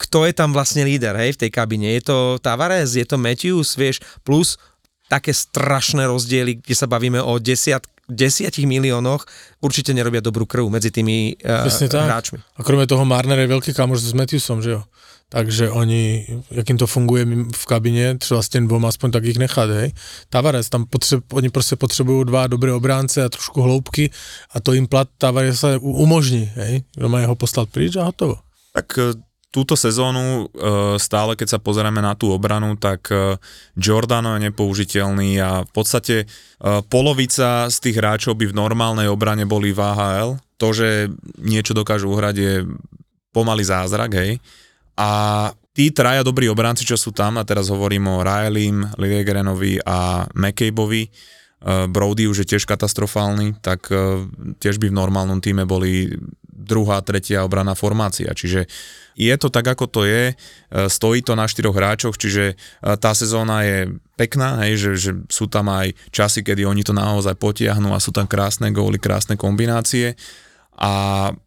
[0.02, 1.94] kto je tam vlastne líder, hej, v tej kabine.
[1.94, 4.58] Je to Tavares, je to Matthews, vieš, plus
[5.06, 9.28] také strašné rozdiely, kde sa bavíme o desiat, desiatich miliónoch,
[9.62, 12.42] určite nerobia dobrú krv medzi tými uh, hráčmi.
[12.56, 14.82] A kromě toho Marner je veľký kamoš s Matthewsom, že jo?
[15.32, 17.24] Takže oni, jak to funguje
[17.56, 19.92] v kabině, třeba s těm dvoma aspoň tak jich nechat, hej.
[20.28, 24.10] Tavares, tam potřeb, oni prostě potřebují dva dobré obránce a trošku hloubky
[24.52, 26.84] a to jim plat Tavares sa umožní, hej.
[26.92, 28.44] Doma jeho poslat pryč a hotovo.
[28.76, 29.16] Tak e,
[29.48, 30.44] túto sezónu e,
[31.00, 33.40] stále, keď sa pozeráme na tú obranu, tak e,
[33.72, 36.28] Giordano je nepoužiteľný a v podstate
[36.92, 40.30] polovica z tých hráčov by v normálnej obrane boli v AHL.
[40.60, 41.08] To, že
[41.40, 42.54] niečo dokážu uhrať je
[43.32, 44.36] pomaly zázrak, hej
[44.96, 45.10] a
[45.72, 51.02] tí traja dobrí obránci, čo sú tam, a teraz hovorím o Ryalim, Liljegren,ovi a McCabeovi,
[51.08, 54.24] uh, Brody už je tiež katastrofálny, tak uh,
[54.60, 56.12] tiež by v normálnom týme boli
[56.62, 58.30] druhá, tretia obraná formácia.
[58.30, 58.68] Čiže
[59.12, 62.60] je to tak, ako to je, uh, stojí to na štyroch hráčoch, čiže
[63.00, 67.32] tá sezóna je pekná, hej, že, že sú tam aj časy, kedy oni to naozaj
[67.40, 70.20] potiahnú a sú tam krásne góly, krásne kombinácie
[70.78, 70.90] a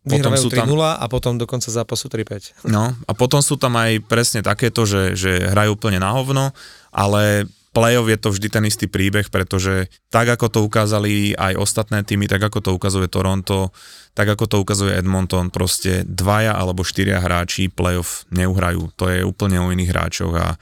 [0.06, 0.70] potom sú tam...
[0.80, 2.70] a potom do konca zápasu 3-5.
[2.70, 6.54] No a potom sú tam aj presne takéto, že, že hrajú úplne na hovno,
[6.94, 12.08] ale play-off je to vždy ten istý príbeh, pretože tak ako to ukázali aj ostatné
[12.08, 13.76] týmy, tak ako to ukazuje Toronto,
[14.16, 18.96] tak ako to ukazuje Edmonton, proste dvaja alebo štyria hráči play-off neuhrajú.
[18.96, 20.56] To je úplne o iných hráčoch a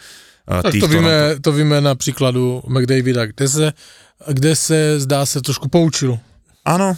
[0.43, 3.73] tak to víme, to víme na příkladu McDavida, kde se,
[4.27, 6.19] kde se zdá se trošku poučil.
[6.63, 6.95] Áno.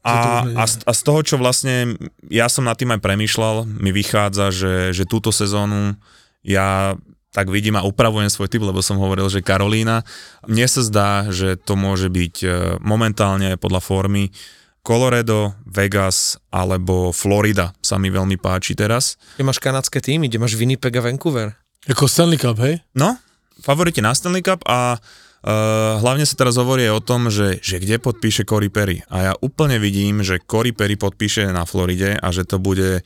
[0.00, 1.98] A, a, z, a z toho, čo vlastne
[2.30, 5.98] ja som nad tým aj premýšľal, mi vychádza, že, že túto sezónu
[6.46, 6.94] ja
[7.30, 10.02] tak vidím a upravujem svoj typ, lebo som hovoril, že Karolína.
[10.50, 12.48] Mne sa zdá, že to môže byť e,
[12.82, 14.34] momentálne podľa formy
[14.82, 19.14] Colorado, Vegas alebo Florida sa mi veľmi páči teraz.
[19.38, 21.54] Kde máš kanadské týmy, kde máš Winnipeg a Vancouver.
[21.86, 22.82] Jako Stanley Cup, hej?
[22.96, 23.14] No,
[23.62, 24.98] favoriti na Stanley Cup a
[25.40, 29.00] Uh, hlavne sa teraz hovorí o tom, že, že kde podpíše Cory Perry.
[29.08, 33.00] A ja úplne vidím, že Cory Perry podpíše na Floride a že to bude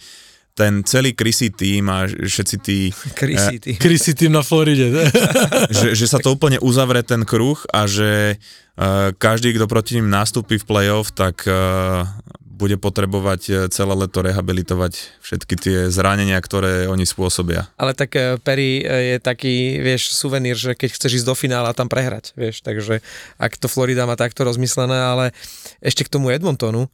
[0.55, 2.91] ten celý Chrissy tým a všetci tí...
[3.21, 3.77] Chrissy tým.
[3.79, 4.91] Chrissy tým na Floride.
[5.79, 8.39] že, že sa to úplne uzavre ten kruh a že
[8.79, 12.07] uh, každý, kto proti ním nastúpi v playoff, tak uh,
[12.55, 17.67] bude potrebovať e, celé leto rehabilitovať všetky tie zranenia, ktoré oni spôsobia.
[17.75, 21.75] Ale tak e, Perry e, je taký, vieš, suvenír, že keď chceš ísť do finála
[21.75, 23.03] tam prehrať, vieš, takže
[23.43, 25.25] ak to Florida má takto rozmyslené, ale
[25.83, 26.87] ešte k tomu Edmontonu,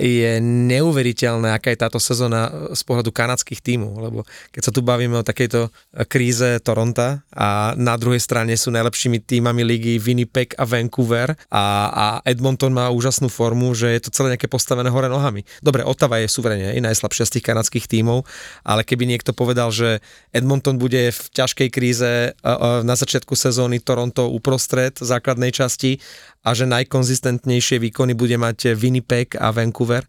[0.00, 5.20] je neuveriteľné, aká je táto sezóna z pohľadu kanadských tímov, lebo keď sa tu bavíme
[5.20, 5.68] o takejto
[6.08, 12.06] kríze Toronta a na druhej strane sú najlepšími týmami ligy Winnipeg a Vancouver a, a
[12.24, 15.46] Edmonton má úžasnú formu, že je to celé nejaké postavené hore nohami.
[15.62, 18.26] Dobre, Ottawa je suverene je najslabšia z tých kanadských tímov,
[18.66, 20.02] ale keby niekto povedal, že
[20.34, 22.34] Edmonton bude v ťažkej kríze
[22.82, 26.02] na začiatku sezóny, Toronto uprostred základnej časti
[26.42, 30.02] a že najkonzistentnejšie výkony bude mať Winnipeg a Vancouver,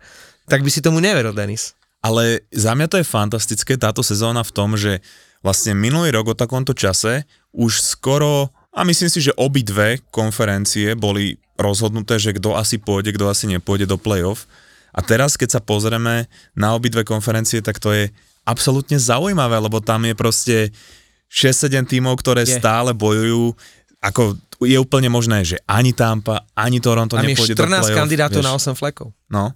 [0.50, 1.78] tak by si tomu neveril, Denis.
[2.02, 5.06] Ale za mňa to je fantastické táto sezóna v tom, že
[5.46, 11.38] vlastne minulý rok o takomto čase už skoro, a myslím si, že obidve konferencie boli
[11.58, 14.46] rozhodnuté, že kto asi pôjde, kto asi nepôjde do playoff.
[14.94, 16.26] A teraz, keď sa pozrieme
[16.58, 18.10] na obidve konferencie, tak to je
[18.48, 20.58] absolútne zaujímavé, lebo tam je proste
[21.28, 22.56] 6-7 tímov, ktoré je.
[22.56, 23.54] stále bojujú
[23.98, 27.94] ako je úplne možné, že ani Tampa, ani Toronto Tam nepôjde do play-off.
[27.94, 28.48] 14 kandidátov vieš.
[28.48, 29.08] na 8 flekov.
[29.30, 29.54] No.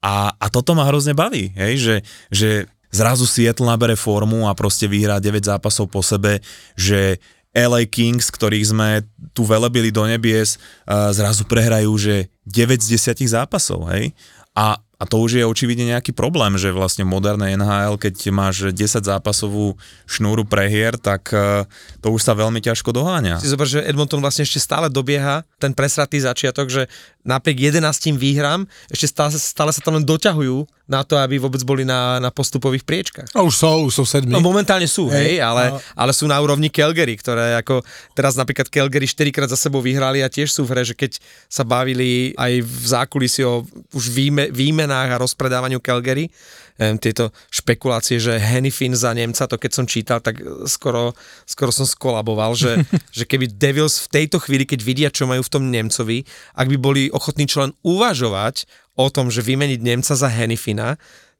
[0.00, 1.96] A, a toto ma hrozne baví, hej, že,
[2.32, 2.50] že
[2.92, 6.40] zrazu Seattle nabere formu a proste vyhrá 9 zápasov po sebe,
[6.76, 7.20] že
[7.56, 8.88] LA Kings, ktorých sme
[9.32, 14.12] tu velebili do nebies, zrazu prehrajú, že 9 z 10 zápasov, hej.
[14.52, 19.04] A a to už je očividne nejaký problém, že vlastne moderné NHL, keď máš 10
[19.04, 19.76] zápasovú
[20.08, 21.68] šnúru prehier, tak e,
[22.00, 23.36] to už sa veľmi ťažko doháňa.
[23.44, 26.88] Si zober, že Edmonton vlastne ešte stále dobieha ten presratý začiatok, že
[27.26, 31.82] napriek 11 výhram, ešte stále, stále sa tam len doťahujú na to, aby vôbec boli
[31.82, 33.26] na, na postupových priečkach.
[33.34, 34.30] A už sú, už sú sedmi.
[34.30, 35.82] No momentálne sú, hej, hej ale, no.
[35.98, 37.82] ale sú na úrovni Calgary, ktoré ako
[38.14, 41.18] teraz napríklad Calgary 4 krát za sebou vyhrali a tiež sú v hre, že keď
[41.50, 46.30] sa bavili aj v zákulisí o už výme, výmenách a rozpredávaniu Calgary,
[46.76, 51.16] tieto špekulácie, že Hennifin za Nemca, to keď som čítal, tak skoro,
[51.48, 52.84] skoro som skolaboval, že,
[53.16, 56.76] že keby Devils v tejto chvíli, keď vidia, čo majú v tom Nemcovi, ak by
[56.76, 60.96] boli ochotní čo len uvažovať o tom, že vymeniť Nemca za Hennifina,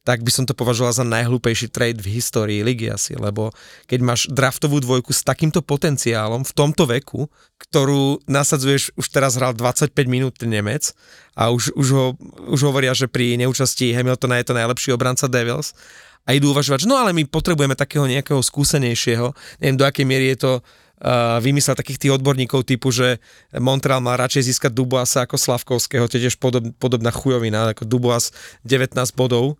[0.06, 3.50] tak by som to považoval za najhlúpejší trade v histórii ligy asi, lebo
[3.90, 7.26] keď máš draftovú dvojku s takýmto potenciálom v tomto veku,
[7.58, 10.94] ktorú nasadzuješ, už teraz hral 25 minút Nemec
[11.34, 12.06] a už, už, ho,
[12.46, 15.74] už hovoria, že pri neúčasti Hamiltona je to najlepší obranca Devils
[16.22, 20.30] a idú uvažovať, že no ale my potrebujeme takého nejakého skúsenejšieho, neviem do akej miery
[20.34, 23.18] je to uh, vymyslel takých tých odborníkov typu, že
[23.58, 28.30] Montreal má radšej získať Duboasa ako Slavkovského, tiež podob, podobná chujovina, ako Duboas
[28.62, 29.58] 19 bodov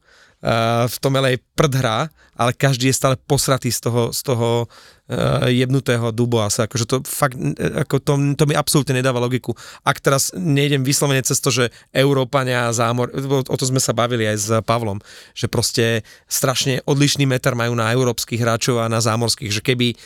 [0.86, 1.98] v tom LA prd hrá,
[2.36, 6.68] ale každý je stále posratý z toho, z toho uh, jebnutého Duboasa.
[6.68, 9.56] Akože to fakt, ako to, to mi absolútne nedáva logiku.
[9.80, 13.08] Ak teraz nejdem vyslovene cez to, že Európania zámor,
[13.48, 15.00] o to sme sa bavili aj s Pavlom,
[15.32, 19.96] že proste strašne odlišný meter majú na európskych hráčov a na zámorských, že keby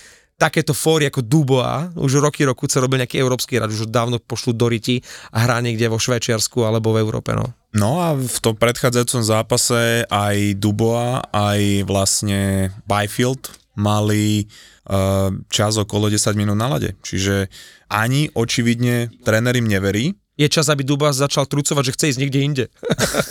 [0.40, 4.56] takéto fóry ako Duboa, už roky roku sa robil nejaký európsky rád, už dávno pošlu
[4.56, 7.36] do Riti a hrá niekde vo Švajčiarsku alebo v Európe.
[7.36, 7.52] No.
[7.76, 14.48] no a v tom predchádzajúcom zápase aj Duboa, aj vlastne Byfield mali
[14.88, 16.96] uh, čas okolo 10 minút na lade.
[17.04, 17.52] Čiže
[17.92, 22.64] ani očividne tréner neverí, je čas, aby Dubas začal trucovať, že chce ísť niekde inde.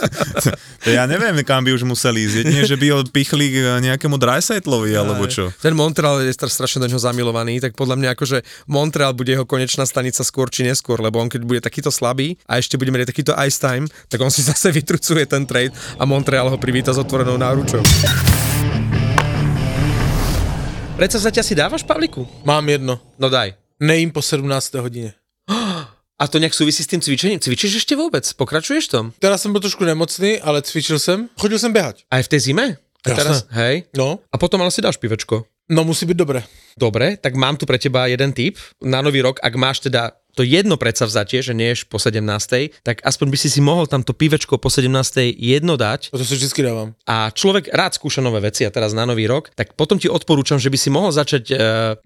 [0.85, 2.35] to ja neviem, kam by už museli ísť.
[2.45, 5.49] Jedine, že by ho pichli k nejakému Dreisaitlovi, alebo čo.
[5.57, 9.89] Ten Montreal je strašne do ňoho zamilovaný, tak podľa mňa akože Montreal bude jeho konečná
[9.89, 13.33] stanica skôr či neskôr, lebo on keď bude takýto slabý a ešte bude mať takýto
[13.41, 17.41] ice time, tak on si zase vytrucuje ten trade a Montreal ho privíta s otvorenou
[17.41, 17.81] náručou.
[20.99, 22.27] Prečo sa ťa si dávaš, Pavliku?
[22.43, 22.99] Mám jedno.
[23.15, 23.55] No daj.
[23.79, 24.43] Nejím po 17.
[24.83, 25.18] hodine.
[26.19, 27.39] A to nejak súvisí s tým cvičením?
[27.39, 28.27] Cvičíš ešte vôbec?
[28.35, 29.15] Pokračuješ tom?
[29.23, 31.31] Teraz som bol trošku nemocný, ale cvičil som.
[31.39, 32.03] Chodil som behať.
[32.11, 32.75] Aj v tej zime?
[33.07, 33.87] A teraz, hej?
[33.95, 34.19] No.
[34.27, 35.47] A potom ale si dáš pivečko.
[35.71, 36.43] No musí byť dobre.
[36.75, 38.59] Dobre, tak mám tu pre teba jeden tip.
[38.83, 42.23] Na nový rok, ak máš teda to jedno vzatie, že nie po 17.
[42.85, 44.89] tak aspoň by si si mohol tamto pivečko po 17.
[45.35, 46.13] jedno dať.
[46.13, 46.95] To si vždy dávam.
[47.05, 50.61] A človek rád skúša nové veci a teraz na nový rok, tak potom ti odporúčam,
[50.61, 51.55] že by si mohol začať e,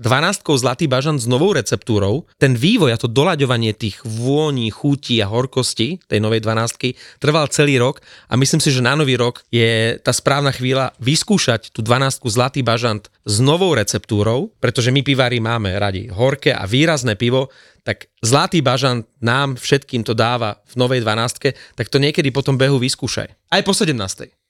[0.01, 2.25] 12 Zlatý bažant s novou receptúrou.
[2.41, 7.77] Ten vývoj a to doľaďovanie tých vôní, chutí a horkosti tej novej 12 trval celý
[7.77, 12.25] rok a myslím si, že na nový rok je tá správna chvíľa vyskúšať tú 12
[12.25, 17.47] Zlatý bažant s novou receptúrou, pretože my pivári máme radi horké a výrazné pivo,
[17.83, 22.79] tak zlatý bažant nám všetkým to dáva v novej 12, tak to niekedy potom behu
[22.79, 23.27] vyskúšaj.
[23.51, 23.95] Aj po 17.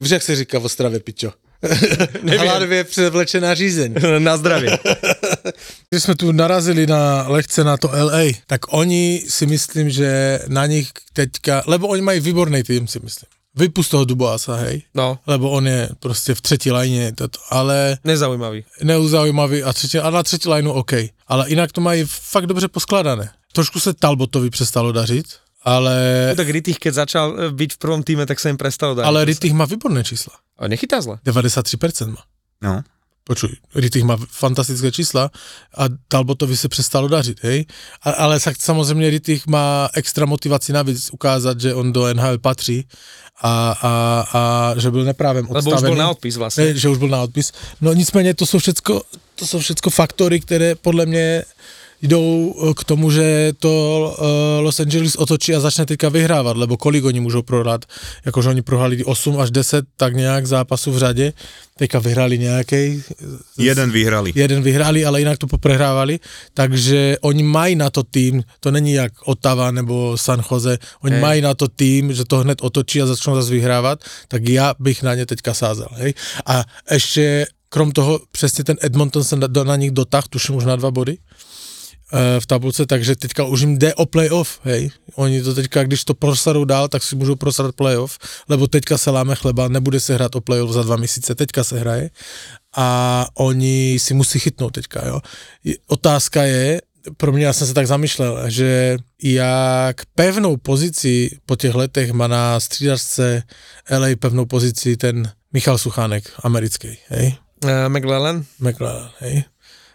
[0.02, 1.34] Víš, jak se říká v Ostrave, pičo?
[2.38, 3.96] Hladově převlečená řízeň.
[4.20, 4.78] na zdravie.
[5.90, 10.66] Když jsme tu narazili na lekce na to LA, tak oni si myslím, že na
[10.66, 13.30] nich teďka, lebo oni mají výborný tým, si myslím.
[13.56, 14.82] Vypust toho Duboasa, hej?
[14.98, 15.20] No.
[15.28, 17.98] Lebo on je prostě v třetí lajně, toto, ale...
[18.04, 18.66] Nezaujímavý.
[18.84, 20.92] Nezaujímavý a, třetí, a na třetí lajnu OK.
[21.28, 23.32] Ale jinak to mají fakt dobře poskladané.
[23.54, 25.26] Trošku se Talbotovi přestalo dařit,
[25.64, 26.26] ale...
[26.30, 29.06] No, tak Rittich, keď začal e, byť v prvom týme, tak sa im prestalo dať.
[29.08, 30.36] Ale Rittich má výborné čísla.
[30.60, 31.24] A nechytá zle.
[31.24, 32.24] 93% má.
[32.60, 32.84] No.
[33.24, 35.32] Počuj, Rittich má fantastické čísla
[35.78, 37.66] a Talbotovi se přestalo dařit, hej?
[38.02, 42.88] A, ale samozřejmě Rittich má extra motivaci navíc ukázat, že on do NHL patří
[43.42, 45.72] a, a, a že byl neprávem odstavený.
[45.72, 46.66] Lebo už byl na odpis vlastně.
[46.66, 47.52] Ne, že už byl na odpis.
[47.82, 49.02] No nicméně to jsou všecko,
[49.36, 51.44] to jsou všecko faktory, které podle mě
[52.04, 53.72] jdou eh, k tomu, že to
[54.20, 54.26] uh,
[54.60, 57.86] Los Angeles otočí a začne teďka vyhrávat, lebo kolik oni můžou prohrát,
[58.26, 61.34] jakože oni prohrali 8 až 10 tak nějak zápasů v řadě,
[61.78, 63.04] teďka vyhrali nějaký.
[63.58, 64.32] Jeden vyhrali.
[64.36, 66.20] Jeden vyhrali, ale jinak to poprehrávali,
[66.54, 71.22] takže oni mají na to tým, to není jak Ottawa nebo San Jose, oni hey.
[71.22, 75.04] mají na to tým, že to hned otočí a začnou zase vyhrávat, tak já bych
[75.04, 76.14] na ně teďka sázel, hej.
[76.46, 80.76] A ještě krom toho přesně ten Edmonton se na, na nich dotáhl, tuším už na
[80.76, 81.53] dva body, Eh,
[82.40, 84.92] v tabulce, takže teďka už jim jde o playoff, hej.
[85.16, 88.18] Oni to teďka, když to prosadou dál, tak si můžou prosadat playoff,
[88.50, 91.80] lebo teďka se láme chleba, nebude se hrát o playoff za dva měsíce, teďka se
[91.80, 92.10] hraje
[92.76, 95.22] a oni si musí chytnout teďka, jo.
[95.88, 96.82] Otázka je,
[97.18, 102.28] pro mě, já jsem se tak zamýšlel, že jak pevnou pozici po těch letech má
[102.28, 103.44] na střídačce
[103.92, 107.36] LA pevnou pozici ten Michal Suchánek, americký, hej?
[107.64, 108.46] Uh, McLellan?
[108.60, 109.44] McLellan, hej?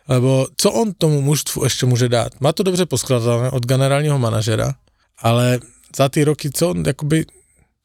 [0.09, 2.41] Lebo co on tomu mužstvu ještě může dát?
[2.41, 4.75] Má to dobře poskladané od generálního manažera,
[5.19, 5.61] ale
[5.97, 7.25] za ty roky, co on jakoby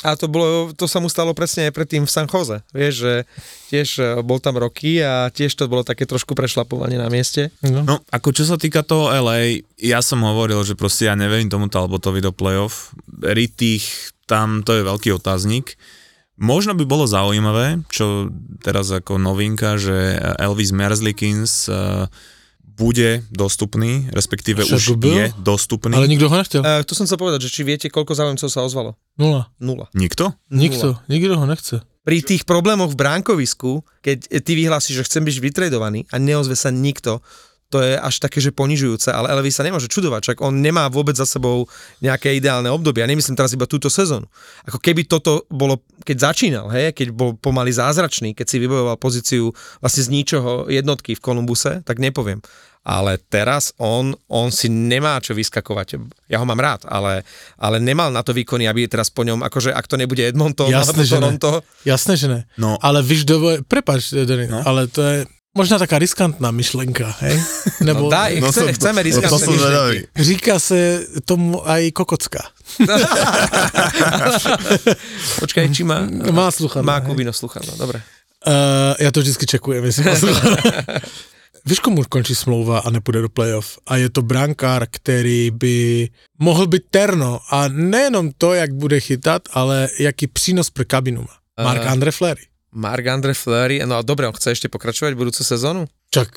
[0.03, 2.59] a to, bolo, to sa mu stalo presne aj predtým v San Jose.
[2.75, 3.13] Vieš, že
[3.71, 7.55] tiež e, bol tam roky a tiež to bolo také trošku prešlapovanie na mieste.
[7.63, 7.87] No.
[7.87, 11.71] no, ako čo sa týka toho LA, ja som hovoril, že proste ja neverím tomu
[11.71, 12.91] Talbotovi do playoff.
[13.23, 15.79] Rittich, tam to je veľký otáznik.
[16.33, 18.33] Možno by bolo zaujímavé, čo
[18.65, 22.09] teraz ako novinka, že Elvis Merzlikins uh,
[22.73, 25.13] bude dostupný, respektíve Však už byl?
[25.13, 25.93] je dostupný.
[25.93, 26.65] Ale nikto ho nechcel.
[26.65, 28.97] Uh, to som sa povedať, že či viete, koľko záujemcov sa ozvalo?
[29.13, 29.53] Nula.
[29.61, 29.93] Nula.
[29.93, 30.33] Nikto?
[30.49, 31.05] Nikto, Nula.
[31.05, 31.75] nikto ho nechce.
[32.03, 36.73] Pri tých problémoch v bránkovisku, keď ty vyhlásiš, že chcem byť vytredovaný a neozve sa
[36.73, 37.21] nikto,
[37.73, 41.17] to je až také, že ponižujúce, ale Elvis sa nemôže čudovať, čak on nemá vôbec
[41.17, 41.65] za sebou
[42.05, 43.01] nejaké ideálne obdobie.
[43.01, 44.29] Ja nemyslím teraz iba túto sezónu.
[44.69, 49.49] Ako keby toto bolo, keď začínal, hej, keď bol pomaly zázračný, keď si vybojoval pozíciu
[49.81, 52.45] vlastne z ničoho jednotky v Kolumbuse, tak nepoviem.
[52.83, 56.03] Ale teraz on, on si nemá čo vyskakovať.
[56.27, 57.23] Ja ho mám rád, ale,
[57.55, 60.91] ale nemal na to výkony, aby teraz po ňom, akože ak to nebude Edmonton Jasné,
[60.91, 61.49] alebo Toronto.
[61.63, 61.89] Ne.
[61.89, 62.39] Jasné, že ne.
[62.59, 62.75] No.
[62.83, 63.55] Ale víš, dovo...
[63.65, 64.59] prepač, no.
[64.67, 65.17] ale to je,
[65.53, 67.37] Možná taká riskantná myšlenka, hej?
[67.85, 70.07] Nebo, no daj, no chce, chceme riskantné no myšlenky.
[70.15, 72.41] Říká se tomu aj kokocka.
[75.39, 76.09] Počkaj, či má...
[76.31, 76.89] Má sluchadlo.
[76.89, 78.01] Má Kubino sluchadlo, dobre.
[78.47, 78.53] Uh,
[78.99, 80.11] já to vždycky čekujem, jestli má
[81.65, 83.77] Víš, komu končí smlouva a nepůjde do playoff?
[83.87, 87.39] A je to brankár, který by mohl být terno.
[87.49, 91.63] A nejenom to, jak bude chytat, ale jaký přínos pro kabinu má.
[91.63, 92.11] Mark uh, Andre
[92.73, 93.03] Fleury.
[93.03, 95.85] Marc-André Fleury, no dobre, on chce ešte pokračovať budúcu sezónu?
[96.11, 96.29] Čak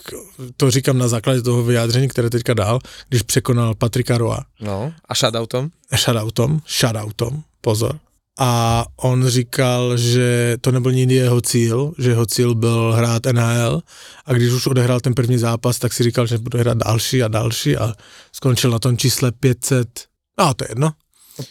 [0.56, 4.44] to říkám na základě toho vyjádření, které teďka dal, když překonal Patrika Roa.
[4.60, 5.70] No, a shoutoutom?
[5.96, 7.98] Shoutoutom, shoutoutom, pozor.
[8.38, 13.82] A on říkal, že to nebyl nikdy jeho cíl, že jeho cíl byl hrát NHL
[14.24, 17.28] a když už odehrál ten první zápas, tak si říkal, že bude hrát další a
[17.28, 17.94] další a
[18.32, 19.88] skončil na tom čísle 500,
[20.38, 20.92] no to je jedno,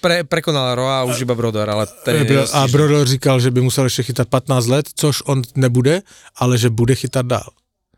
[0.01, 3.83] pre, prekonal Roa už iba Brodor, ale ten je A Brodor říkal, že by musel
[3.83, 6.01] ještě chytat 15 let, což on nebude,
[6.35, 7.49] ale že bude chytat dál.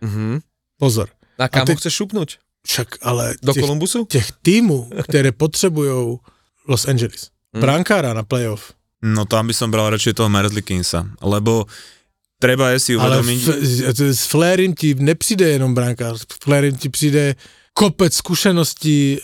[0.03, 0.39] Mm-hmm.
[0.77, 1.09] Pozor.
[1.39, 2.29] A kam a ty, ho chceš šupnúť?
[2.67, 4.05] Však, ale Do těch, Kolumbusu?
[4.05, 6.17] Těch týmů, které potřebují
[6.67, 7.29] Los Angeles.
[7.53, 7.61] Mm.
[7.61, 8.73] Brankára na playoff.
[9.01, 11.69] No tam by som bral radšej toho Merzlikinsa, lebo
[12.41, 13.39] treba je si uvedomiť...
[13.45, 17.35] Ale f- s Flérim ti nepřijde jenom brankár, s Flérim ti přijde
[17.77, 19.17] kopec zkušeností e,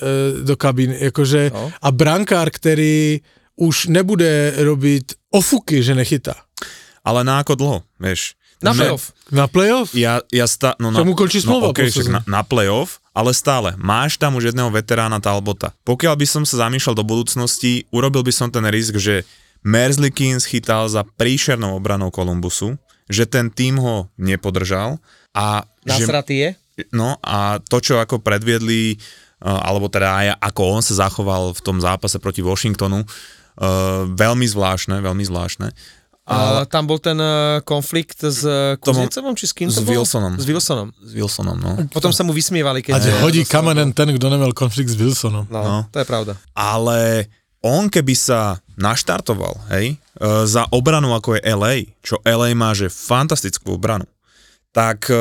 [0.46, 1.74] do kabíny, jakože no.
[1.82, 3.26] a brankár, který
[3.58, 6.38] už nebude robiť ofuky, že nechytá.
[7.02, 8.38] Ale na ako dlho, vieš?
[8.64, 9.12] Na playoff.
[9.28, 9.92] Na playoff?
[9.92, 11.70] Ja, ja sta, no na, mu končí smlouva.
[11.70, 15.76] No, okay, na, na playoff, ale stále, máš tam už jedného veterána Talbota.
[15.84, 19.28] Pokiaľ by som sa zamýšľal do budúcnosti, urobil by som ten risk, že
[19.68, 22.80] Merzlikins chytal za príšernou obranou Kolumbusu,
[23.12, 24.96] že ten tým ho nepodržal
[25.36, 26.50] A Nasratý je?
[26.94, 28.98] No a to, čo ako predviedli,
[29.44, 33.06] alebo teda aj ako on sa zachoval v tom zápase proti Washingtonu,
[34.14, 35.70] veľmi zvláštne, veľmi zvláštne.
[36.24, 38.48] A tam bol ten uh, konflikt s
[38.80, 40.40] Kuznicovom, či s kým to S Wilsonom.
[40.40, 40.96] S Wilsonom.
[40.96, 41.76] S Wilsonom, no.
[41.92, 42.96] Potom sa mu vysmievali, keď...
[42.96, 45.44] A hodí kamenem ten, kto nemal konflikt s Wilsonom.
[45.52, 46.40] No, no, to je pravda.
[46.56, 47.28] Ale
[47.60, 50.00] on keby sa naštartoval, hej,
[50.48, 54.08] za obranu ako je LA, čo LA má, že fantastickú obranu,
[54.72, 55.12] tak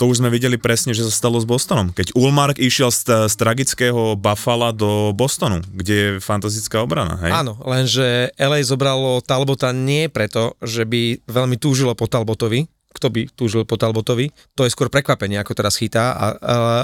[0.00, 1.92] to už sme videli presne, že sa stalo s Bostonom.
[1.92, 7.20] Keď Ulmark išiel z, z tragického Buffalo do Bostonu, kde je fantastická obrana.
[7.20, 7.44] Hej?
[7.44, 13.30] Áno, lenže LA zobralo Talbota nie preto, že by veľmi túžilo po Talbotovi, kto by
[13.32, 14.34] túžil po Talbotovi.
[14.58, 16.10] To je skôr prekvapenie, ako teraz chytá.
[16.10, 16.26] A, a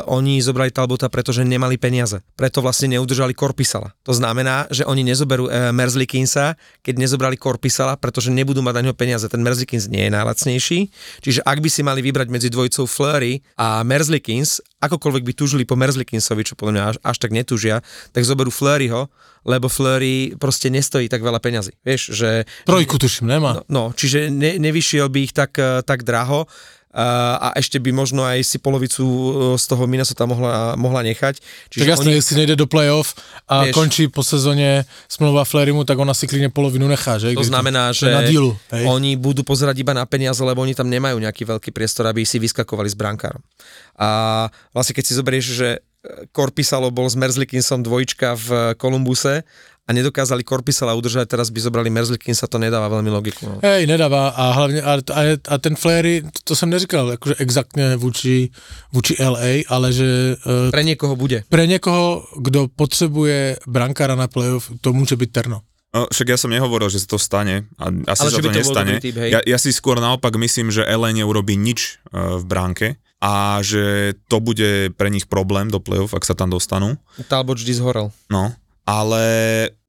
[0.07, 2.23] oni zobrali Talbota, pretože nemali peniaze.
[2.39, 3.91] Preto vlastne neudržali Korpisala.
[4.07, 6.55] To znamená, že oni nezoberú e, Merzlikinsa,
[6.87, 9.27] keď nezobrali Korpisala, pretože nebudú mať na ňo peniaze.
[9.27, 10.79] Ten Merzlikins nie je najlacnejší.
[11.27, 15.75] Čiže ak by si mali vybrať medzi dvojicou Flurry a Merzlikins, akokoľvek by túžili po
[15.75, 17.83] Merzlikinsovi, čo podľa mňa až, až tak netúžia,
[18.15, 19.11] tak zoberú Flurryho,
[19.47, 21.73] lebo Flurry proste nestojí tak veľa peňazí.
[21.87, 22.31] Vieš, že...
[22.67, 23.63] Trojku tuším, nemá.
[23.63, 26.51] No, no čiže ne, nevyšiel by ich tak, eh, tak draho
[26.97, 29.21] a ešte by možno aj si polovicu e,
[29.61, 31.45] z toho Minnesota mohla, mohla nechať.
[31.69, 32.25] Čiže tak jasne, oni...
[32.25, 33.13] si nejde do playoff
[33.45, 37.37] a vieš, končí po sezóne smlouva Flerimu, tak ona si klidne polovinu nechá, že?
[37.37, 41.21] To znamená, že na dílu, oni budú pozerať iba na peniaze, lebo oni tam nemajú
[41.21, 43.45] nejaký veľký priestor, aby si vyskakovali s brankárom.
[44.01, 45.69] A vlastne keď si zoberieš, že
[46.31, 48.49] Korpisalo bol s Merzlikinsom dvojička v
[48.79, 49.43] Kolumbuse
[49.87, 53.47] a nedokázali Korpisala udržať, teraz by zobrali Merzlikin, sa to nedáva veľmi logiku.
[53.47, 53.63] No.
[53.63, 57.95] Hej, nedáva a hlavne, a, a, a ten Flery, to, to som neříkal akože exaktne
[57.95, 58.51] vůči,
[58.91, 60.35] vůči LA, ale že...
[60.43, 61.47] Uh, pre niekoho bude.
[61.47, 65.63] Pre niekoho, kto potrebuje brankára na playoff, to môže byť Terno.
[65.95, 68.59] No, však ja som nehovoril, že sa to stane a asi Ale sa to, to
[68.59, 68.95] nestane.
[68.99, 72.87] Typ, ja, ja si skôr naopak myslím, že LA neurobí nič uh, v bránke
[73.27, 76.95] a že to bude pre nich problém do play-off, ak sa tam dostanú.
[77.27, 78.15] Talbot vždy zhorel.
[78.31, 78.55] No,
[78.87, 79.23] ale...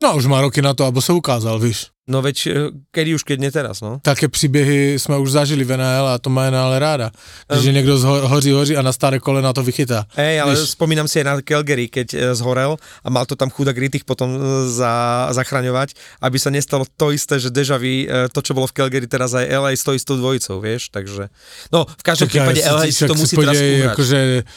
[0.01, 1.93] No už má roky na to, aby sa ukázal, víš.
[2.07, 3.99] No veď, e, kedy už, keď nie teraz, no.
[3.99, 7.11] Také příběhy jsme už zažili v NHL a to má NHL ráda.
[7.51, 10.07] Um, že niekto zho- hoří, hoří a na staré kolena to vychytá.
[10.15, 10.71] Hej, ale Víš?
[10.71, 14.31] spomínam si aj na Calgary, keď e, zhorel a mal to tam chudák Rittich potom
[14.31, 14.39] e,
[14.71, 19.03] za, zachraňovať, aby sa nestalo to isté, že Deja vu, to, čo bolo v Calgary,
[19.03, 21.27] teraz aj LA s tou istou dvojicou, vieš, takže...
[21.75, 23.59] No, v každom prípade LA si to musí teraz.
[23.91, 24.47] Akože,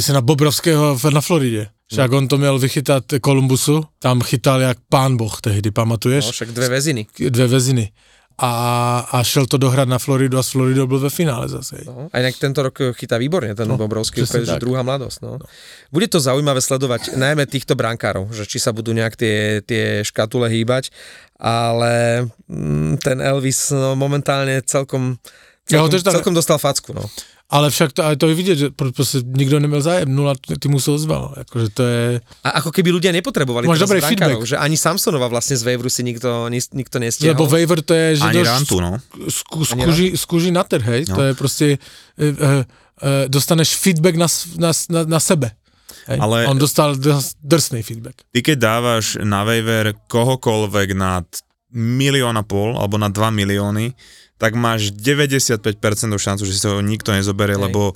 [0.00, 1.68] sa na Bobrovského na Floride.
[1.94, 6.26] Však on to měl vychytat Kolumbusu, tam chytal jak pán boh tehdy, pamatuješ?
[6.26, 7.06] No, však dve väziny.
[7.30, 7.86] Dve väziny.
[8.34, 8.50] A,
[9.14, 11.86] a šel to dohrať na Floridu a s Floridou byl ve finále zase.
[11.86, 15.22] No, a inak tento rok chytá výborne ten no, Bobrovský, úplne, že druhá mladosť.
[15.22, 15.38] No.
[15.38, 15.46] no.
[15.94, 20.50] Bude to zaujímavé sledovať najmä týchto brankárov, že či sa budú nejak tie, tie škatule
[20.50, 20.90] hýbať,
[21.38, 25.14] ale mm, ten Elvis no, momentálne celkom,
[25.70, 26.18] celkom, ja tak...
[26.18, 26.90] celkom dostal facku.
[26.90, 27.06] No.
[27.54, 30.98] Ale však to, ale to je vidieť, že proste nikto nemal zájem, nula týmu sa
[30.98, 31.38] ozval.
[31.46, 32.04] Akože to je...
[32.42, 34.42] A ako keby ľudia nepotrebovali Máš dobrý feedback.
[34.42, 37.38] že ani Samsonova vlastne z Waveru si nikto, nikto nestiahol.
[37.38, 38.98] Lebo Waver to je, že ani rantu, no.
[39.30, 41.14] skúži, skúži na trh, hej, no.
[41.14, 41.78] to je proste, e,
[42.18, 44.26] e, e, dostaneš feedback na,
[44.58, 45.54] na, na, na sebe.
[46.10, 46.18] Hej.
[46.18, 46.98] Ale On dostal
[47.38, 48.26] drsný feedback.
[48.34, 51.24] Ty keď dávaš na waiver kohokoľvek nad
[51.74, 53.94] milión a pol, alebo na 2 milióny,
[54.38, 55.70] tak máš 95%
[56.10, 57.64] šancu, že si ho nikto nezoberie, Hej.
[57.70, 57.94] lebo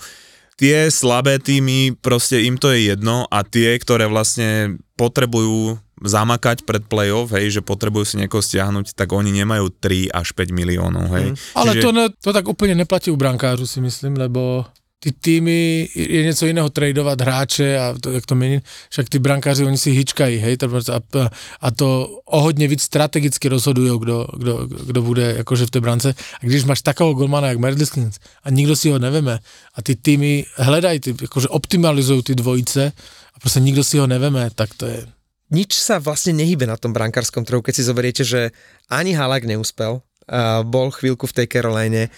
[0.58, 6.86] tie slabé týmy, proste im to je jedno a tie, ktoré vlastne potrebujú zamakať pred
[6.86, 11.34] playoff, hej, že potrebujú si niekoho stiahnuť, tak oni nemajú 3 až 5 miliónov, hej.
[11.34, 11.36] Mm.
[11.58, 11.82] Ale Čiže...
[11.82, 14.66] to, ne, to tak úplne neplatí u brankářu si myslím, lebo
[15.00, 19.64] ty týmy, je něco jiného tradovat hráče a to, jak to mení, však ty brankáři,
[19.64, 20.56] oni si hyčkají, hej,
[20.92, 21.30] a,
[21.60, 26.14] a to o hodně víc strategicky rozhodují, kdo, kdo, kdo bude jakože v té brance.
[26.42, 29.38] A když máš takového golmana jak Merdiskins a nikdo si ho neveme
[29.74, 32.92] a ty týmy hledají, ty, jakože optimalizují ty dvojice
[33.34, 35.06] a prostě nikdo si ho neveme, tak to je...
[35.48, 38.52] Nič sa vlastne nehybe na tom brankárskom trhu, keď si zoberiete, že
[38.92, 42.12] ani Halak neúspel, uh, bol chvíľku v tej Caroline,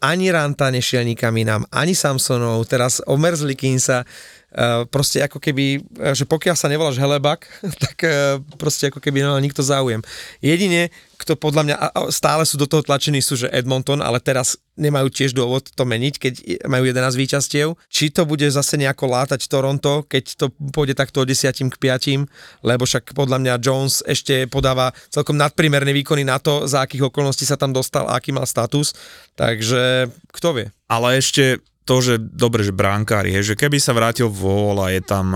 [0.00, 4.45] ani Ranta nešiel nikam inám, ani Samsonov, teraz omrzli Kinsa, Uh,
[4.88, 5.84] proste ako keby,
[6.16, 7.44] že pokiaľ sa nevoláš Helebak,
[7.84, 10.00] tak uh, proste ako keby no, nikto záujem.
[10.40, 10.88] Jedine,
[11.20, 11.76] kto podľa mňa
[12.12, 16.14] stále sú do toho tlačení, sú že Edmonton, ale teraz nemajú tiež dôvod to meniť,
[16.20, 16.34] keď
[16.68, 17.76] majú 11 výčastiev.
[17.88, 22.28] Či to bude zase nejako látať Toronto, keď to pôjde takto od 10 k 5,
[22.64, 27.48] lebo však podľa mňa Jones ešte podáva celkom nadprimerné výkony na to, za akých okolností
[27.48, 28.92] sa tam dostal a aký mal status.
[29.36, 30.66] Takže kto vie.
[30.88, 35.00] Ale ešte to, že dobre, že bránkári, je, že keby sa vrátil Vol a je
[35.00, 35.30] tam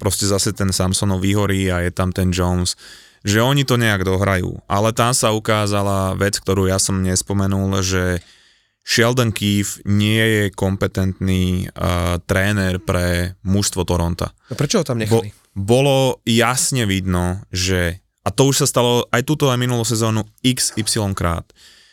[0.00, 2.74] proste zase ten Samsonov výhorí a je tam ten Jones,
[3.22, 4.56] že oni to nejak dohrajú.
[4.66, 8.24] Ale tam sa ukázala vec, ktorú ja som nespomenul, že
[8.82, 14.34] Sheldon Keefe nie je kompetentný uh, tréner pre mužstvo Toronta.
[14.50, 15.30] No prečo ho tam nechali?
[15.30, 20.26] Bo, bolo jasne vidno, že, a to už sa stalo aj túto aj minulú sezónu
[20.42, 21.46] XY krát,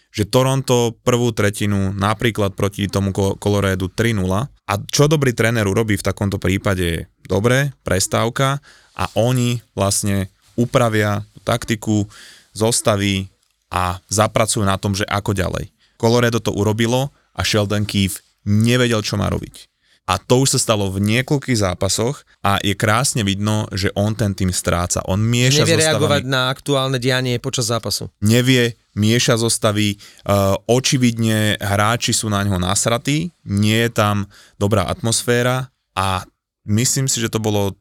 [0.10, 6.06] že Toronto prvú tretinu napríklad proti tomu Colorédu 3-0 a čo dobrý tréner urobí v
[6.06, 7.00] takomto prípade je
[7.30, 8.58] dobre, prestávka
[8.98, 12.10] a oni vlastne upravia taktiku,
[12.52, 13.30] zostaví
[13.70, 15.70] a zapracujú na tom, že ako ďalej.
[16.02, 19.69] Colorado to urobilo a Sheldon Keefe nevedel, čo má robiť.
[20.10, 24.34] A to už sa stalo v niekoľkých zápasoch a je krásne vidno, že on ten
[24.34, 25.06] tým stráca.
[25.06, 25.86] On mieša Nevie zostavami.
[25.86, 28.10] reagovať na aktuálne dianie počas zápasu.
[28.26, 34.26] Nevie, mieša zostavy, uh, očividne hráči sú na ňo nasratí, nie je tam
[34.58, 36.26] dobrá atmosféra a
[36.66, 37.78] myslím si, že to bolo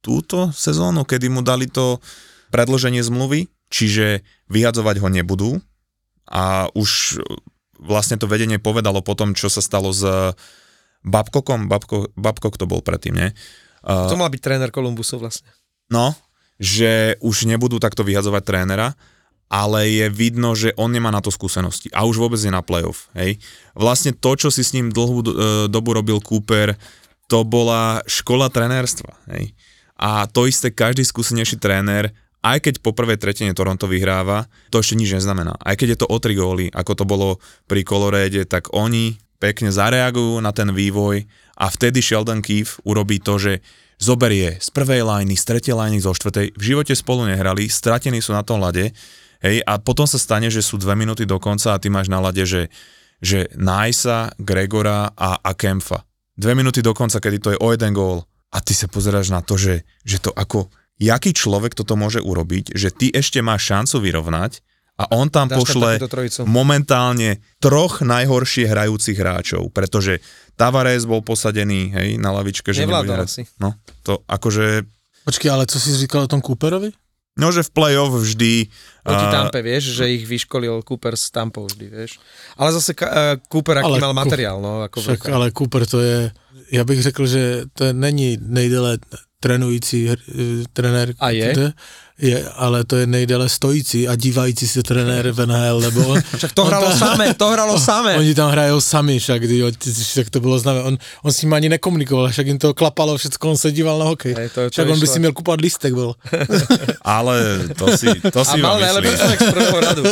[0.00, 2.00] túto sezónu, kedy mu dali to
[2.56, 5.50] predloženie zmluvy, čiže vyhadzovať ho nebudú
[6.24, 7.20] a už
[7.76, 10.00] vlastne to vedenie povedalo po tom, čo sa stalo s
[11.06, 13.28] Babkokom, Babko, Babkok to bol predtým, nie?
[13.86, 15.46] Uh, to mal byť tréner Kolumbusu vlastne.
[15.86, 16.18] No,
[16.58, 18.98] že už nebudú takto vyhadzovať trénera,
[19.46, 23.06] ale je vidno, že on nemá na to skúsenosti a už vôbec je na playoff.
[23.14, 23.38] Hej.
[23.78, 25.26] Vlastne to, čo si s ním dlhú uh,
[25.70, 26.74] dobu robil Cooper,
[27.30, 29.14] to bola škola trenérstva.
[29.30, 29.54] Hej.
[29.94, 32.10] A to isté každý skúsenejší tréner
[32.46, 35.58] aj keď po prvej tretine Toronto vyhráva, to ešte nič neznamená.
[35.58, 37.28] Aj keď je to o tri góly, ako to bolo
[37.66, 41.24] pri Koloréde, tak oni pekne zareagujú na ten vývoj
[41.56, 43.64] a vtedy Sheldon Keefe urobí to, že
[43.96, 48.36] zoberie z prvej liney, z tretej liney, zo štvrtej, v živote spolu nehrali, stratení sú
[48.36, 48.92] na tom lade,
[49.40, 52.20] hej, a potom sa stane, že sú dve minúty do konca a ty máš na
[52.20, 52.68] lade, že,
[53.24, 56.04] že Najsa, Gregora a, a Kempfa.
[56.36, 59.40] Dve minúty do konca, kedy to je o jeden gól a ty sa pozeráš na
[59.40, 60.68] to, že, že to ako
[61.00, 64.60] jaký človek toto môže urobiť, že ty ešte máš šancu vyrovnať
[64.96, 66.00] a on tam Dáš pošle
[66.48, 70.24] momentálne troch najhoršie hrajúcich hráčov, pretože
[70.56, 73.44] Tavares bol posadený hej, na lavičke, že nebude hrať.
[73.60, 74.88] No, to akože...
[75.28, 76.96] Počkej, ale co si říkal o tom Cooperovi?
[77.36, 78.72] No, že v play-off vždy...
[79.04, 82.16] Proti Tampe, vieš, že ich vyškolil Cooper s Tampou vždy, vieš.
[82.56, 84.80] Ale zase uh, Cooper, aký ale mal materiál, no.
[84.80, 86.32] Ako však, ale Cooper to je,
[86.72, 88.96] ja bych řekl, že to není nejdele
[89.40, 90.16] trénující eh,
[90.72, 91.14] trenér.
[91.18, 91.72] A je?
[92.18, 92.48] je?
[92.56, 96.22] ale to je nejdele stojící a dívající se trenér v NHL, lebo on...
[96.36, 98.16] však to hralo samé, to hralo samé.
[98.16, 99.42] Oni tam hrajou sami, však,
[100.02, 100.82] však to bylo známe.
[100.82, 104.04] On, on s ním ani nekomunikoval, však jim to klapalo všechno, on se díval na
[104.04, 104.34] hokej.
[104.34, 106.14] Hej, to, to však on by si měl kupovat listek, bol.
[107.02, 110.02] ale to si, to si a mal najlepší z prvého radu.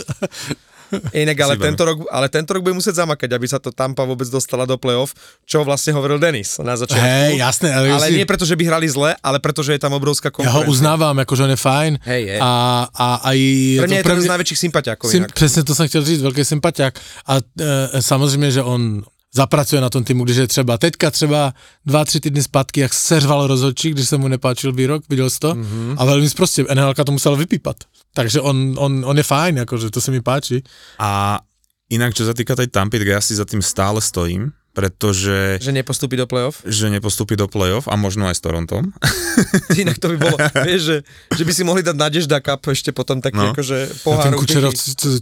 [1.14, 4.28] Inak, ale tento, rok, ale tento rok bude musieť zamakať, aby sa to Tampa vôbec
[4.28, 5.16] dostala do play-off,
[5.48, 7.00] čo vlastne hovoril Denis na začiatku.
[7.00, 7.68] Hej, jasné.
[7.72, 8.18] Ale, ale si...
[8.20, 10.60] nie preto, že by hrali zle, ale preto, že je tam obrovská konkurencia.
[10.60, 11.92] Ja ho uznávam, akože on je fajn.
[12.04, 12.36] Hej, je.
[12.38, 12.52] A,
[12.92, 13.38] a aj...
[13.80, 16.92] Pre mňa je to z najväčších sympatiákov Sym, Presne to som chtěl říct, veľký sympatiák.
[17.28, 19.02] A e, samozrejme, že on
[19.34, 21.54] zapracuje na tom týmu, když je třeba teďka třeba
[21.86, 25.54] dva, tři týdny zpátky, jak seřval rozhodčí, když se mu nepáčil výrok, viděl jsi to?
[25.54, 25.94] Mm-hmm.
[25.98, 27.76] A velmi prostě NHL to musel vypípat.
[28.14, 30.62] Takže on, on, on je fajn, akože to sa mi páči.
[31.02, 31.42] A
[31.90, 35.58] inak, čo sa týka tej Tampy, tak ja si za tým stále stojím, pretože...
[35.58, 36.62] Že nepostúpi do play-off?
[36.62, 38.94] Že nepostúpi do play-off a možno aj s Torontom.
[39.82, 40.96] Inak to by bolo, vieš, že,
[41.34, 43.50] že by si mohli dať Nadežda Cup ešte potom taký no.
[43.50, 44.22] akože pohár.
[44.22, 44.72] A ten Kučerov,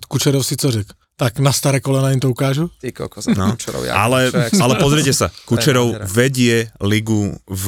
[0.05, 0.93] Kučerov si co řekl?
[1.21, 2.73] Tak na staré kolena im to ukážu?
[2.81, 3.53] Ty kokos, no.
[3.53, 7.67] Kučerov, ja ale, ale pozrite sa, Kučerov vedie ligu v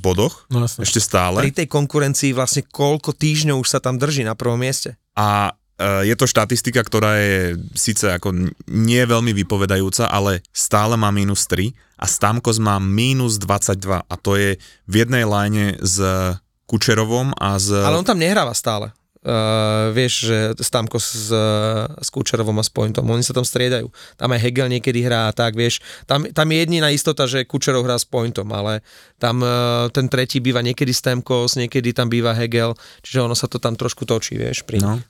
[0.00, 1.44] bodoch, no, ešte stále.
[1.44, 4.96] Pri tej konkurencii vlastne koľko týždňov už sa tam drží na prvom mieste.
[5.12, 8.32] A e, je to štatistika, ktorá je síce ako
[8.72, 14.40] nie veľmi vypovedajúca, ale stále má minus 3 a Stamkos má minus 22 a to
[14.40, 14.56] je
[14.88, 16.00] v jednej line s
[16.64, 17.76] Kučerovom a z...
[17.76, 18.90] Ale on tam nehráva stále
[19.26, 21.34] uh, vieš, že Stamko s,
[21.98, 23.90] s Kučerovom a s Pointom, oni sa tam striedajú.
[24.14, 25.82] Tam aj Hegel niekedy hrá tak, vieš.
[26.06, 28.86] Tam, tam je jediná istota, že Kučerov hrá s Pointom, ale
[29.18, 33.58] tam uh, ten tretí býva niekedy Stamkos, niekedy tam býva Hegel, čiže ono sa to
[33.58, 35.02] tam trošku točí, vieš, pri no.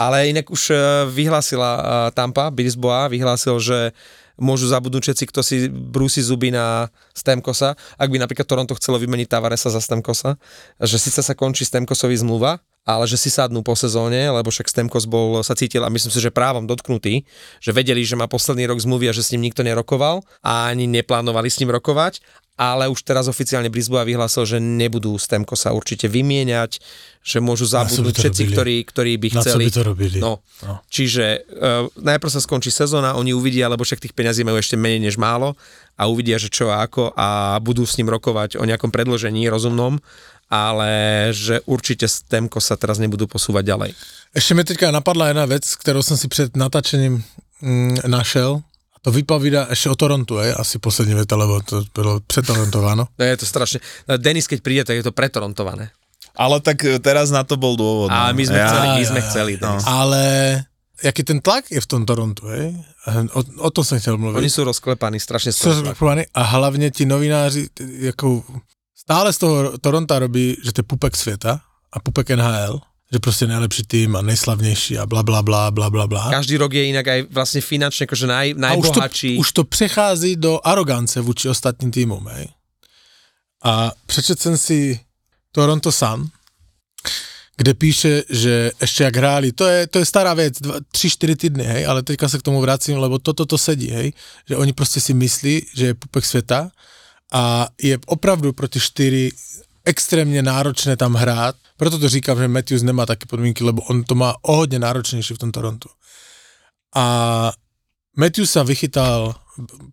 [0.00, 0.72] Ale inak už
[1.12, 3.92] vyhlásila Tampa, Bisboa, vyhlásil, že
[4.36, 9.28] môžu zabudnúť všetci, kto si brúsi zuby na Stemkosa, ak by napríklad Toronto chcelo vymeniť
[9.28, 10.36] Tavaresa za Stemkosa,
[10.80, 15.10] že síce sa končí Stemkosovi zmluva, ale že si sadnú po sezóne, lebo však Stemkos
[15.10, 17.26] bol, sa cítil a myslím si, že právom dotknutý,
[17.58, 20.86] že vedeli, že má posledný rok zmluvy a že s ním nikto nerokoval a ani
[20.86, 22.22] neplánovali s ním rokovať,
[22.56, 26.80] ale už teraz oficiálne Brisboa vyhlásil, že nebudú Stemkosa určite vymieňať,
[27.20, 29.66] že môžu zabudnúť všetci, ktorí, ktorí by chceli.
[29.66, 30.18] Na by to robili?
[30.22, 30.40] No.
[30.64, 30.80] no.
[30.88, 35.04] Čiže uh, najprv sa skončí sezóna, oni uvidia, lebo však tých peňazí majú ešte menej
[35.04, 35.52] než málo
[36.00, 40.00] a uvidia, že čo a ako a budú s ním rokovať o nejakom predložení rozumnom
[40.46, 40.90] ale
[41.34, 43.90] že určite s Temko sa teraz nebudú posúvať ďalej.
[44.36, 47.24] Ešte mi teďka napadla jedna vec, ktorou som si pred natačením
[47.62, 48.62] mm, našel.
[48.94, 50.60] A To vypovída ešte o Torontu, aj?
[50.60, 53.10] asi poslední veta, lebo to bolo pretorontováno.
[53.18, 53.82] No je to strašne.
[54.20, 55.90] Denis, keď príde, tak je to pretorontované.
[56.36, 58.12] Ale tak e, teraz na to bol dôvod.
[58.12, 58.36] A no.
[58.36, 59.52] my sme ja, chceli, my sme ja, chceli.
[59.56, 59.72] No.
[59.88, 60.22] Ale
[61.00, 62.76] jaký ten tlak je v tom Torontu, hej?
[63.32, 64.36] O, o tom som chcel mluviť.
[64.36, 67.72] Oni sú rozklepaní, strašne sú rozklepaní a hlavne ti novináři,
[68.12, 68.44] ako
[69.06, 73.46] stále z toho Toronta robí, že to je pupek sveta a pupek NHL že proste
[73.46, 76.26] najlepší tým a najslavnejší a bla bla bla bla bla bla.
[76.30, 79.38] Každý rok je inak aj vlastne finančne akože naj, najbohatší.
[79.38, 82.50] A už to, už to přechází do arogance vůči ostatním týmům, hej.
[83.62, 85.00] A přečet jsem si
[85.52, 86.26] Toronto Sun,
[87.56, 90.60] kde píše, že ešte jak hráli, to je, to je stará vec,
[90.92, 94.12] 3-4 týdny, hej, ale teďka sa k tomu vracím, lebo toto to sedí, hej,
[94.44, 96.68] že oni proste si myslí, že je pupek sveta
[97.36, 103.06] a je opravdu proti 4 extrémne náročné tam hrát preto to říkám, že Matthews nemá
[103.06, 105.88] také podmínky, lebo on to má o hodně náročnější v tom Torontu.
[106.96, 107.52] A
[108.16, 109.36] Matthews sa vychytal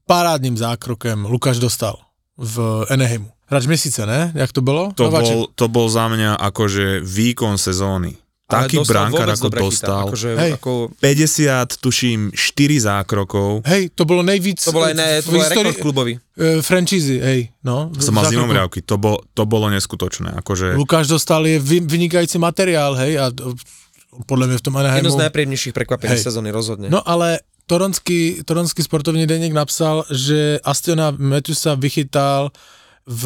[0.08, 2.00] parádnym zákrokem, Lukáš dostal
[2.40, 3.28] v Eneheimu.
[3.52, 4.32] Hráč měsíce, ne?
[4.36, 4.96] Jak to bylo?
[4.96, 8.16] To bol, to bol za mňa akože výkon sezóny
[8.48, 10.06] taký brankár, ako dostal.
[10.12, 10.52] Akože, Hej.
[10.60, 10.92] Ako...
[11.00, 13.64] 50, tuším, 4 zákrokov.
[13.64, 14.62] Hej, to bolo nejvíc...
[14.68, 16.14] To bolo aj, ne, to bol rekord klubový.
[16.36, 17.90] Uh, franchízy, hej, no.
[17.98, 20.36] Som mal zimom riavky, to, bol, to bolo neskutočné.
[20.44, 20.76] Akože...
[20.76, 23.32] Lukáš dostal je vynikajúci materiál, hej, a
[24.28, 25.08] podľa mňa v tom Anaheimu...
[25.08, 26.88] Jedno z najpríjemnejších prekvapení sezóny, rozhodne.
[26.92, 32.52] No ale Toronský, Toronský sportovní denník napsal, že Astiona Matthewsa vychytal
[33.08, 33.24] v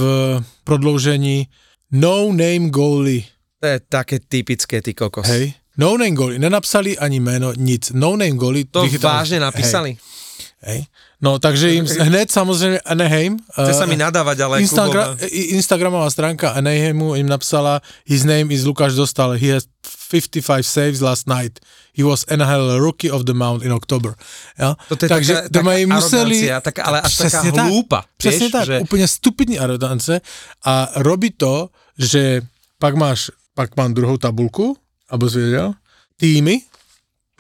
[0.64, 1.50] prodloužení
[1.92, 5.26] no name goalie to je také typické, ty kokos.
[5.26, 5.54] Hej.
[5.78, 7.94] No name goalie, nenapsali ani meno, nic.
[7.94, 8.66] No name goalie.
[8.70, 9.14] To vychytali.
[9.14, 9.92] vážne napísali?
[9.94, 10.18] Hej.
[10.58, 10.90] Hej.
[11.22, 13.38] No takže im hneď samozrejme Anaheim.
[13.54, 18.66] Chce uh, sa mi nadávať, ale Instagra- Instagramová stránka Anaheimu im napsala His name is
[18.66, 19.38] Lukáš Dostal.
[19.38, 21.62] He has 55 saves last night.
[21.94, 24.14] He was NHL Rookie of the Mount in October.
[24.58, 24.78] Ja?
[24.86, 26.38] Toto je takže taká, taká museli...
[26.62, 28.00] Tak, ale až taká hlúpa.
[28.18, 28.76] Presne vieš, tak, že...
[28.86, 30.22] úplne stupidní arogance
[30.62, 32.46] a robí to, že
[32.78, 34.78] pak máš pak mám druhou tabulku,
[35.10, 35.74] aby si vedel,
[36.22, 36.62] týmy.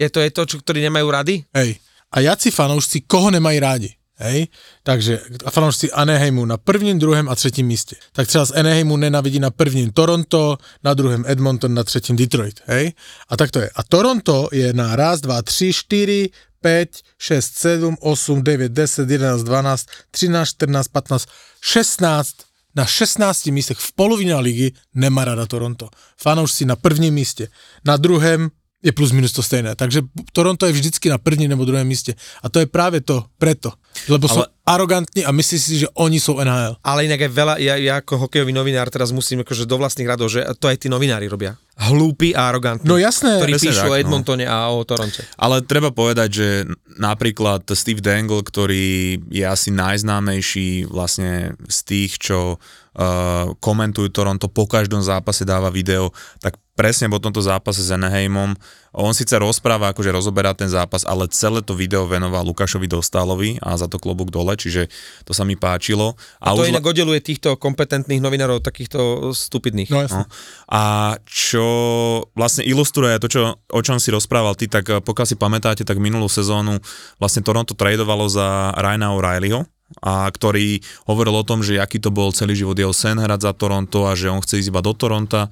[0.01, 1.45] Je to je to, čo, ktorí nemajú rady?
[1.53, 1.77] Hej.
[2.09, 3.93] A jaci fanoušci, koho nemají rádi?
[4.17, 4.49] Hej,
[4.81, 7.95] takže fanoušci Anaheimu na prvním, druhém a třetím místě.
[8.11, 12.61] Tak třeba z Anaheimu nenavidí na prvním Toronto, na druhém Edmonton, na třetím Detroit.
[12.65, 12.93] Hej,
[13.29, 13.69] a tak to je.
[13.75, 16.29] A Toronto je na raz, dva, tři, čtyři,
[16.61, 21.25] 5, 6, 7, 8, 9, 10, 11, 12, 13, 14, 15,
[21.61, 22.46] 16
[22.77, 25.89] na 16 místech v polovině ligy nemá rada Toronto.
[26.17, 27.47] Fanoušci na prvním místě,
[27.85, 28.49] na druhém
[28.83, 29.75] je plus minus to stejné.
[29.75, 30.01] Takže
[30.31, 32.15] Toronto je vždycky na prvním nebo druhém místě.
[32.43, 33.73] A to je práve to, preto.
[34.05, 36.77] Lebo ale, sú arogantní a myslí si, že oni sú NHL.
[36.85, 40.29] Ale inak aj veľa, ja, ja ako hokejový novinár teraz musím akože do vlastných radov,
[40.29, 41.57] že to aj tí novinári robia.
[41.77, 42.85] Hlúpi a arogantní.
[42.89, 43.37] No jasné.
[43.37, 44.01] Ktorí píšu tak, o no.
[44.01, 44.53] Edmontone no.
[44.53, 45.21] a o Toronte.
[45.37, 46.47] Ale treba povedať, že
[46.97, 52.57] napríklad Steve Dangle, ktorý je asi najznámejší vlastne z tých, čo
[53.61, 56.09] komentujú Toronto, po každom zápase dáva video,
[56.41, 58.57] tak presne po tomto zápase s Anaheimom.
[58.93, 63.77] On síce rozpráva, akože rozoberá ten zápas, ale celé to video venoval Lukášovi Dostálovi a
[63.77, 64.89] za to klobúk dole, čiže
[65.25, 66.17] to sa mi páčilo.
[66.41, 66.73] A, a to už...
[66.73, 69.89] inak oddeluje týchto kompetentných novinárov takýchto stupidných.
[69.93, 70.25] No, jasne.
[70.25, 70.33] no.
[70.69, 70.81] A
[71.25, 71.65] čo
[72.33, 76.25] vlastne ilustruje to, čo, o čom si rozprával ty, tak pokiaľ si pamätáte, tak minulú
[76.29, 76.81] sezónu
[77.21, 79.69] vlastne Toronto tradovalo za Ryana O'Reillyho,
[80.03, 83.53] a ktorý hovoril o tom, že aký to bol celý život jeho sen hrať za
[83.55, 85.47] Toronto a že on chce ísť iba do Toronta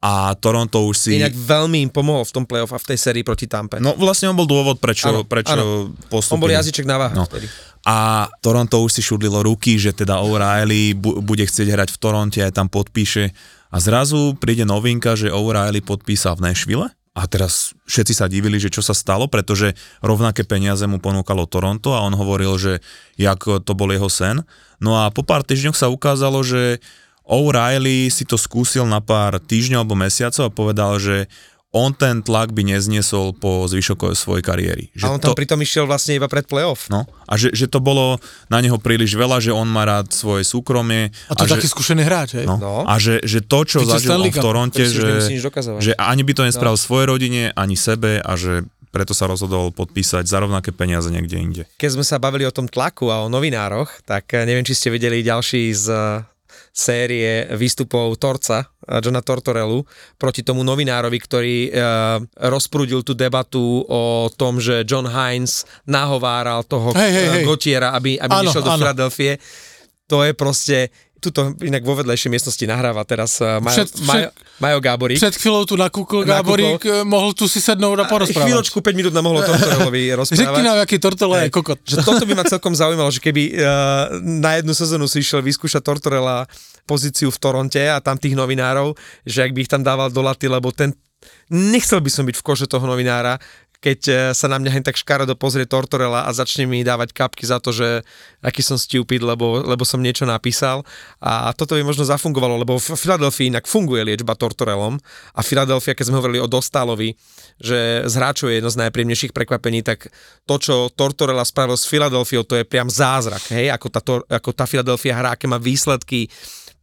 [0.00, 1.10] a Toronto už si...
[1.16, 3.80] Inak veľmi im pomohol v tom playoff a v tej sérii proti Tampe.
[3.80, 5.92] No vlastne on bol dôvod, prečo, ano, prečo ano.
[6.12, 6.36] postupili.
[6.36, 7.24] On bol jazyček na váhu no.
[7.24, 7.48] vtedy.
[7.86, 12.40] A Toronto už si šudlilo ruky, že teda O'Reilly bu- bude chcieť hrať v Toronte,
[12.42, 13.30] aj tam podpíše.
[13.70, 16.86] A zrazu príde novinka, že O'Reilly podpísal v Nashville
[17.16, 19.72] a teraz všetci sa divili, že čo sa stalo, pretože
[20.04, 22.84] rovnaké peniaze mu ponúkalo Toronto a on hovoril, že
[23.16, 24.44] jak to bol jeho sen.
[24.76, 26.84] No a po pár týždňoch sa ukázalo, že
[27.24, 31.32] O'Reilly si to skúsil na pár týždňov alebo mesiacov a povedal, že
[31.74, 34.84] on ten tlak by nezniesol po zvyšok svojej kariéry.
[34.94, 36.88] Že a on tam to, pritom išiel vlastne iba pred playoff.
[36.88, 40.46] No, a že, že to bolo na neho príliš veľa, že on má rád svoje
[40.46, 41.12] súkromie.
[41.28, 42.46] A to je taký skúsený hráč, hej?
[42.46, 42.86] No, no.
[42.86, 45.26] A že, že to, čo zažil on v Toronte, že,
[45.82, 46.80] že ani by to nespravil no.
[46.80, 48.64] svojej rodine, ani sebe a že
[48.94, 51.62] preto sa rozhodol podpísať za rovnaké peniaze niekde inde.
[51.76, 54.88] Keď sme sa bavili o tom tlaku a o novinároch, tak eh, neviem, či ste
[54.88, 55.86] videli ďalší z
[56.76, 58.68] série výstupov Torca,
[59.00, 59.88] Johna Tortorellu,
[60.20, 62.20] proti tomu novinárovi, ktorý uh,
[62.52, 67.44] rozprúdil tú debatu o tom, že John Hines nahováral toho hey, hey, hey.
[67.48, 69.40] Gotiera, aby, aby ano, nešiel do Filadelfie.
[70.06, 70.92] To je proste,
[71.26, 74.28] tuto inak vo vedlejšej miestnosti nahráva teraz uh, Majo, všet, Majo,
[74.62, 75.18] Majo Gáborík.
[75.18, 77.02] Před chvíľou tu nakúkol Gáborík, nakúkol.
[77.02, 78.46] mohol tu si sednúť a porozprávať.
[78.46, 80.46] Chvíľočku, 5 minút nám mohlo Tortorelovi rozprávať.
[80.46, 81.78] Řekni nám, aký Tortorella je kokot.
[81.82, 85.82] Že toto by ma celkom zaujímalo, že keby uh, na jednu sezónu si išiel vyskúšať
[85.82, 86.46] Tortorella
[86.86, 88.94] pozíciu v Toronte a tam tých novinárov,
[89.26, 90.94] že ak by ich tam dával do laty, lebo ten
[91.50, 93.38] nechcel by som byť v kože toho novinára,
[93.86, 97.46] keď e, sa na mňa hen tak škaredo pozrie Tortorella a začne mi dávať kapky
[97.46, 98.02] za to, že
[98.42, 100.82] aký som stupid, lebo, lebo som niečo napísal.
[101.22, 104.98] A toto by možno zafungovalo, lebo v Filadelfii inak funguje liečba Tortorellom
[105.38, 107.14] a Filadelfia, keď sme hovorili o Dostálovi,
[107.62, 110.10] že z hráčov je jedno z najpríjemnejších prekvapení, tak
[110.50, 114.02] to, čo Tortorella spravil s Filadelfiou, to je priam zázrak, hej, ako tá,
[114.34, 116.26] ako tá Filadelfia hrá, aké má výsledky,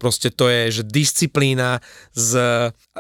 [0.04, 1.80] Proste to je, že disciplína
[2.12, 2.36] z,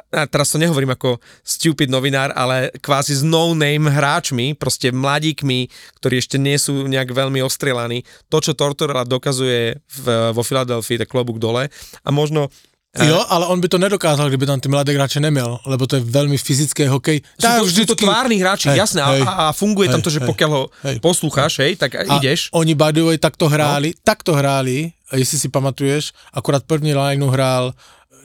[0.08, 5.68] a teraz to nehovorím ako stupid novinár, ale kvázi s no-name hráčmi, proste mladíkmi,
[6.00, 8.08] ktorí ešte nie sú nejak veľmi ostrelaní.
[8.32, 11.68] To, čo Tortorella dokazuje v, vo Filadelfii, tak klobúk dole.
[12.08, 12.48] A možno
[12.94, 16.06] Jo, ale on by to nedokázal, kdyby tam ty mladé hráče neměl, lebo to je
[16.06, 17.26] veľmi fyzické hokej.
[17.42, 17.90] Sú to, vždycky...
[17.90, 20.50] to tvárni hráči, hej, jasné, hej, a, a funguje hej, tam to, že hej, pokiaľ
[20.54, 22.54] ho hej, poslúcháš, hej, tak a ideš.
[22.54, 24.02] oni by the way takto hráli, no.
[24.06, 27.74] takto hráli, jestli si pamatuješ, akurát první lineu hrál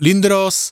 [0.01, 0.71] Lindros,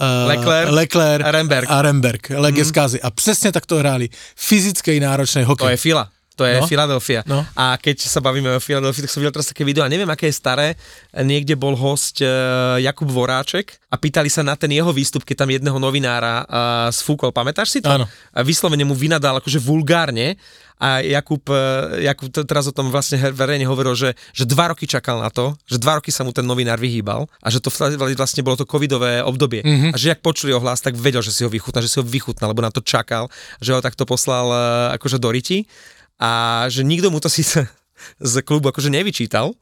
[0.00, 1.70] Uh, Leclerc, Leclerc a Remberg.
[1.70, 2.98] A Remberg, Leges mm.
[3.02, 4.08] A přesně takto hráli.
[4.36, 5.64] Fyzickej náročnej hokej.
[5.64, 6.08] To je fila.
[6.36, 6.66] To je no?
[6.66, 7.20] Philadelphia.
[7.28, 7.44] No?
[7.52, 10.32] A keď sa bavíme o Philadelphia, tak som videl teraz také video, a neviem, aké
[10.32, 10.80] je staré,
[11.12, 15.52] niekde bol host uh, Jakub Voráček a pýtali sa na ten jeho výstup, keď tam
[15.52, 17.92] jedného novinára uh, sfúkol, pamätáš si to?
[17.92, 18.08] Áno.
[18.32, 20.40] A vyslovene mu vynadal akože vulgárne
[20.82, 25.22] a Jakub, uh, Jakub teraz o tom vlastne verejne hovoril, že, že dva roky čakal
[25.22, 27.70] na to, že dva roky sa mu ten novinár vyhýbal a že to
[28.18, 29.62] vlastne bolo to covidové obdobie.
[29.62, 29.94] Mm-hmm.
[29.94, 32.04] A že ak počuli o hlas, tak vedel, že si ho vychutná, že si ho
[32.04, 33.30] vychutná, lebo na to čakal,
[33.62, 34.58] že ho takto poslal uh,
[34.98, 35.70] akože do riti
[36.18, 37.62] a že nikto mu to síce
[38.18, 39.54] z klubu akože nevyčítal,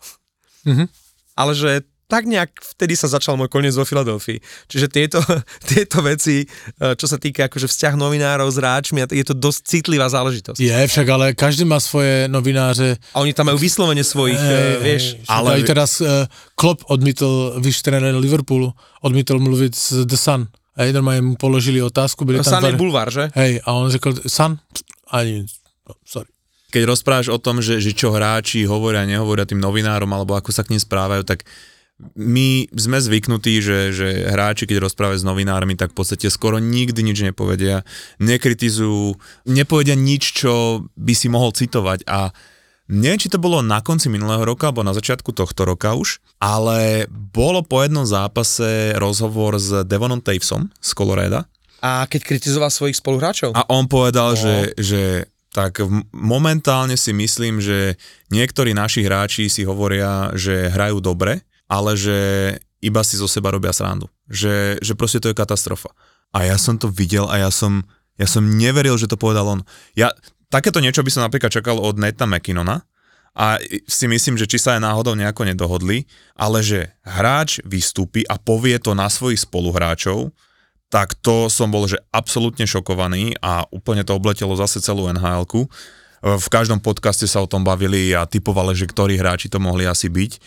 [0.65, 0.87] mm-hmm.
[1.37, 4.43] ale že tak nejak vtedy sa začal môj koniec vo Filadelfii.
[4.67, 5.23] Čiže tieto,
[5.71, 6.47] tieto veci, e,
[6.99, 10.59] čo sa týka akože vzťah novinárov s hráčmi, je to dosť citlivá záležitosť.
[10.59, 12.99] Je, však ale každý má svoje novináře.
[13.15, 15.23] A oni tam majú vyslovene svojich, e, vieš.
[15.31, 16.27] Ale aj teraz uh,
[16.59, 18.75] Klopp odmítol, víš, Liverpoolu,
[19.07, 20.51] odmítol mluvit s The Sun.
[20.75, 22.27] Hej, normálne mu položili otázku.
[22.27, 23.31] Byli tam Sun je bulvár, že?
[23.39, 24.59] Hej, a on řekl, Sun?
[25.15, 25.47] Ani,
[25.87, 26.31] no, sorry
[26.71, 30.63] keď rozprávaš o tom, že, že čo hráči hovoria, nehovoria tým novinárom, alebo ako sa
[30.63, 31.43] k ním správajú, tak
[32.17, 37.01] my sme zvyknutí, že, že hráči, keď rozprávajú s novinármi, tak v podstate skoro nikdy
[37.05, 37.87] nič nepovedia,
[38.19, 42.33] nekritizujú, nepovedia nič, čo by si mohol citovať a
[42.91, 47.07] Neviem, či to bolo na konci minulého roka, alebo na začiatku tohto roka už, ale
[47.07, 51.47] bolo po jednom zápase rozhovor s Devonom Tavesom z Coloreda.
[51.87, 53.55] A keď kritizoval svojich spoluhráčov?
[53.55, 54.41] A on povedal, no.
[54.43, 55.03] že, že
[55.55, 57.95] tak momentálne si myslím, že
[58.35, 62.19] niektorí naši hráči si hovoria, že hrajú dobre, ale že
[62.83, 64.11] iba si zo seba robia srandu.
[64.27, 65.95] Že, že proste to je katastrofa.
[66.35, 67.87] A ja som to videl a ja som,
[68.19, 69.61] ja som neveril, že to povedal on.
[69.95, 70.11] Ja,
[70.51, 72.83] takéto niečo by som napríklad čakal od Neta McKinnona
[73.37, 78.35] a si myslím, že či sa aj náhodou nejako nedohodli, ale že hráč vystúpi a
[78.41, 80.35] povie to na svojich spoluhráčov,
[80.91, 85.47] tak to som bol, že absolútne šokovaný a úplne to obletelo zase celú nhl
[86.21, 90.11] V každom podcaste sa o tom bavili a typovali, že ktorí hráči to mohli asi
[90.11, 90.43] byť.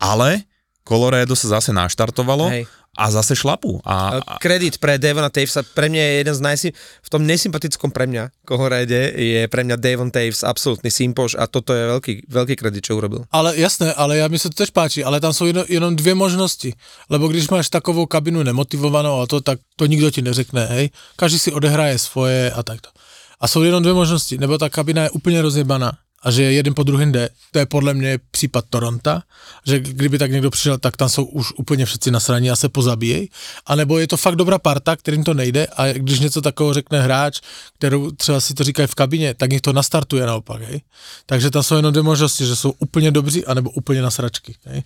[0.00, 0.48] Ale
[0.84, 3.80] Colorado sa zase naštartovalo Hej a zase šlapu.
[3.84, 4.36] A, a...
[4.36, 6.68] Kredit pre Devona Tavesa, pre mňa je jeden z najsi...
[6.76, 11.72] v tom nesympatickom pre mňa Kohorede je pre mňa Devon Taves absolútny simpoš a toto
[11.72, 13.24] je veľký, veľký kredit, čo urobil.
[13.32, 16.14] Ale jasné, ale ja mi sa to tež páči, ale tam sú jenom, jenom dvě
[16.14, 16.70] možnosti,
[17.08, 21.38] lebo když máš takovou kabinu nemotivovanou a to, tak to nikdo ti neřekne, hej, každý
[21.38, 22.92] si odehraje svoje a takto.
[23.40, 25.92] A jsou jenom dvě možnosti, nebo ta kabina je úplně rozjebaná
[26.22, 27.28] a že jeden po druhém jde.
[27.50, 29.22] To je podle mě případ Toronta,
[29.66, 33.30] že kdyby tak někdo přišel, tak tam jsou už úplně všetci nasraní a se pozabíjejí.
[33.66, 37.02] A nebo je to fakt dobrá parta, kterým to nejde a když něco takového řekne
[37.02, 37.40] hráč,
[37.78, 40.62] kterou třeba si to říkají v kabině, tak jich to nastartuje naopak.
[40.62, 40.80] Hej.
[41.26, 44.54] Takže tam jsou jenom dvě možnosti, že jsou úplně dobří, anebo úplně na sračky.
[44.64, 44.82] Hej.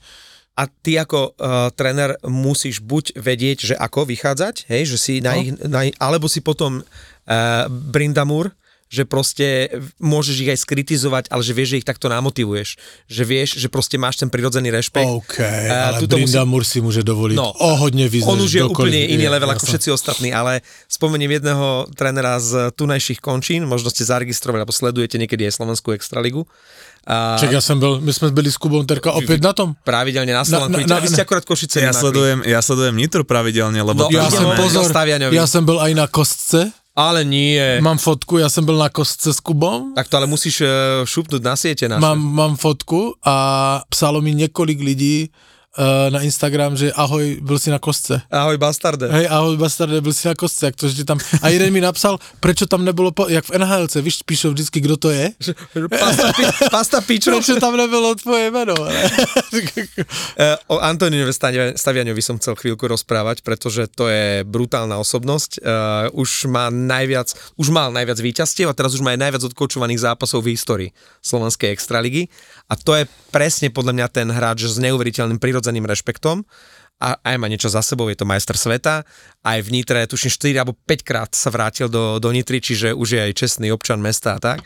[0.56, 5.36] A ty ako uh, tréner musíš buď vedieť, že ako vychádzať, hej, že si na
[5.36, 5.40] no.
[5.44, 6.84] ich, na, alebo si potom uh,
[7.68, 8.56] Brindamur,
[8.86, 9.66] že proste
[9.98, 12.78] môžeš ich aj skritizovať, ale že vieš, že ich takto namotivuješ.
[13.10, 15.10] Že vieš, že proste máš ten prirodzený rešpekt.
[15.10, 16.78] OK, uh, ale Brindamur musí...
[16.78, 18.30] si môže dovoliť no, o hodne vyzrieť.
[18.30, 22.70] On už je úplne iný je, level ako všetci ostatní, ale spomeniem jedného trénera z
[22.78, 26.46] tunajších končín, možno ste zaregistrovali, alebo sledujete niekedy aj Slovenskú extraligu.
[27.06, 27.38] A...
[27.38, 29.78] Čak, ja som byl, my sme byli s Kubou Terka opäť na tom.
[29.86, 31.78] Pravidelne na Slovensku, na, na, vy ste akorát Košice.
[31.78, 34.06] Ja sledujem, ja sledujem Nitro pravidelne, lebo...
[34.06, 34.90] No, ja, som, pozor,
[35.30, 37.60] ja som byl aj na kostce ale nie.
[37.84, 39.92] Mám fotku, ja som byl na kostce s Kubom.
[39.92, 42.00] Tak to ale musíš uh, šupnúť na siete naše.
[42.00, 43.36] Mám, mám fotku a
[43.92, 45.28] psalo mi niekoľko ľudí,
[46.10, 48.22] na Instagram, že ahoj, byl si na kostce.
[48.30, 49.08] Ahoj bastarde.
[49.12, 52.18] Hej, ahoj bastarde, byl si na kostce, jak to že tam, a jeden mi napsal,
[52.40, 55.32] prečo tam nebylo, po, jak v NHLce, víš, píšou vždycky, kdo to je.
[56.00, 56.42] pasta, pi,
[56.76, 57.30] pasta pičo.
[57.36, 58.74] Prečo tam nebylo tvoje meno.
[58.74, 58.88] uh,
[60.72, 61.32] o Antoniovi
[61.76, 65.60] Staviaňovi som chcel chvíľku rozprávať, pretože to je brutálna osobnosť.
[65.60, 70.00] Uh, už má najviac, už mal najviac víťazstiev a teraz už má aj najviac odkoučovaných
[70.00, 72.32] zápasov v histórii Slovenskej extraligy.
[72.66, 76.46] A to je presne podľa mňa ten hráč s neuveriteľným prirodzeným rešpektom.
[76.96, 79.04] A aj má niečo za sebou, je to majster sveta,
[79.44, 83.08] aj v Nitre, tuším 4 alebo 5 krát sa vrátil do, do Nitry, čiže už
[83.12, 84.64] je aj čestný občan mesta a tak.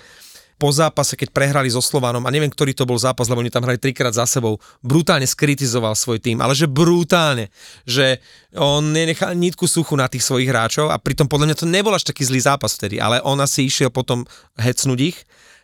[0.54, 3.66] Po zápase, keď prehrali so Slovanom, a neviem, ktorý to bol zápas, lebo oni tam
[3.66, 7.50] hrali trikrát za sebou, brutálne skritizoval svoj tým, ale že brutálne,
[7.82, 8.22] že
[8.54, 12.06] on nenechal nitku suchu na tých svojich hráčov a pritom podľa mňa to nebol až
[12.06, 14.22] taký zlý zápas vtedy, ale on asi išiel potom
[14.54, 15.18] hecnúť ich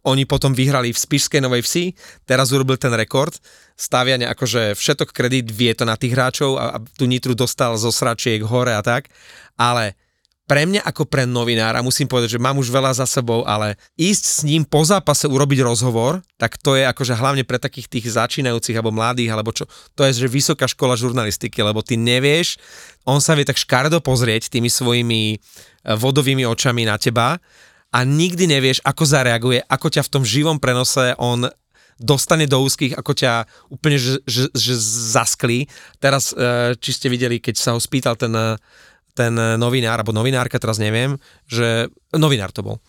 [0.06, 1.84] oni potom vyhrali v Spišskej Novej Vsi,
[2.22, 3.34] teraz urobil ten rekord.
[3.74, 7.90] Staviane akože všetok kredit vie to na tých hráčov a, a tú Nitru dostal zo
[7.90, 9.10] sračiek hore a tak,
[9.58, 9.98] ale
[10.46, 14.24] pre mňa ako pre novinára, musím povedať, že mám už veľa za sebou, ale ísť
[14.24, 18.78] s ním po zápase urobiť rozhovor, tak to je akože hlavne pre takých tých začínajúcich
[18.78, 19.66] alebo mladých, alebo čo,
[19.98, 22.62] to je že vysoká škola žurnalistiky, lebo ty nevieš,
[23.02, 25.38] on sa vie tak škardo pozrieť tými svojimi eh,
[25.98, 27.42] vodovými očami na teba
[27.96, 31.48] a nikdy nevieš, ako zareaguje, ako ťa v tom živom prenose on
[31.96, 34.76] dostane do úzkých, ako ťa úplne že, že, že
[35.16, 35.64] zasklí.
[35.96, 38.36] Teraz, e, či ste videli, keď sa ho spýtal ten,
[39.16, 41.16] ten novinár, alebo novinárka, teraz neviem,
[41.48, 42.80] že novinár to bol, e,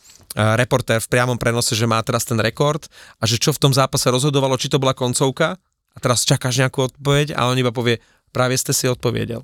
[0.59, 2.83] reportér v priamom prenose, že má teraz ten rekord
[3.15, 5.55] a že čo v tom zápase rozhodovalo, či to bola koncovka
[5.95, 8.03] a teraz čakáš nejakú odpoveď a on iba povie,
[8.35, 9.39] práve ste si odpovedel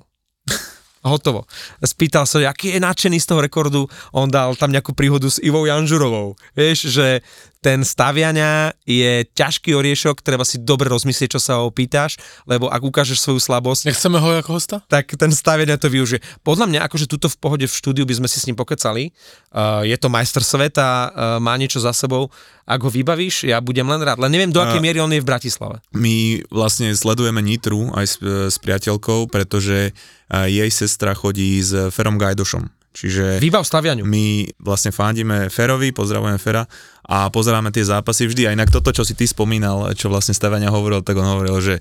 [1.04, 1.44] hotovo.
[1.84, 3.86] Spýtal sa, aký je nadšený z toho rekordu,
[4.16, 6.34] on dal tam nejakú príhodu s Ivou Janžurovou.
[6.56, 7.20] Vieš, že
[7.64, 12.84] ten staviania je ťažký oriešok, treba si dobre rozmyslieť, čo sa ho opýtaš, lebo ak
[12.84, 13.88] ukážeš svoju slabosť...
[13.88, 14.76] Nechceme ho ako hosta?
[14.84, 16.20] Tak ten staviania to využije.
[16.44, 19.16] Podľa mňa, akože tuto v pohode v štúdiu by sme si s ním pokecali.
[19.48, 21.08] Uh, je to majster sveta, uh,
[21.40, 22.28] má niečo za sebou.
[22.68, 24.20] Ak ho vybavíš, ja budem len rád.
[24.20, 25.80] Len neviem, do akej miery on je v Bratislave.
[25.96, 28.14] My vlastne sledujeme Nitru aj s,
[28.52, 29.92] s priateľkou, pretože
[30.32, 34.06] jej sestra chodí s Ferom Gajdošom Čiže Výbav stavianiu.
[34.06, 36.62] My vlastne fandíme Ferovi, pozdravujeme Fera
[37.04, 38.48] a pozeráme tie zápasy vždy.
[38.48, 41.76] A inak toto, čo si ty spomínal, čo vlastne staviania hovoril, tak on hovoril, že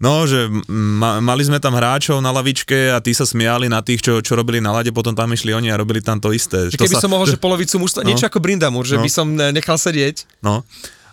[0.00, 4.00] No, že ma, mali sme tam hráčov na lavičke a tí sa smiali na tých,
[4.00, 6.72] čo, čo robili na lade, potom tam išli oni a robili tam to isté.
[6.72, 9.10] Že keby sa, som mohol, že, polovicu mužstva, no, niečo ako Brindamur, že no, by
[9.12, 10.24] som nechal sedieť.
[10.40, 10.64] No,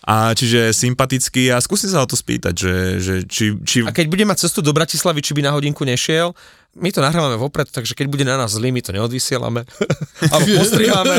[0.08, 3.84] a čiže sympatický a skúsim sa o to spýtať, že, že či, či...
[3.84, 6.32] A keď bude mať cestu do Bratislavy, či by na hodinku nešiel,
[6.78, 9.66] my to nahrávame vopred, takže keď bude na nás zlý, my to neodvysielame,
[10.34, 11.16] alebo postriháme.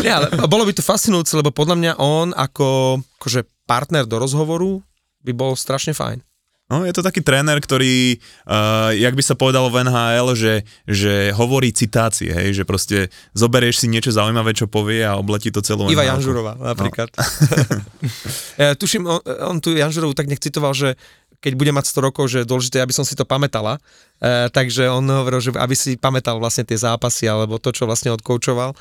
[0.00, 4.80] Nie, ale bolo by to fascinujúce, lebo podľa mňa on ako akože partner do rozhovoru
[5.24, 6.20] by bol strašne fajn.
[6.64, 8.16] No, je to taký tréner, ktorý,
[8.48, 10.54] uh, jak by sa povedalo v NHL, že,
[10.88, 15.60] že hovorí citácie, hej, že proste zoberieš si niečo zaujímavé, čo povie a obletí to
[15.60, 17.12] celú Iva Janžurová napríklad.
[17.12, 17.20] No.
[18.56, 20.96] ja, tuším, on, on tu Janžurovu tak nechcitoval, že
[21.44, 23.76] keď bude mať 100 rokov, že je dôležité, aby som si to pamätala.
[24.16, 28.16] E, takže on hovoril, že aby si pamätal vlastne tie zápasy alebo to, čo vlastne
[28.16, 28.72] odkoučoval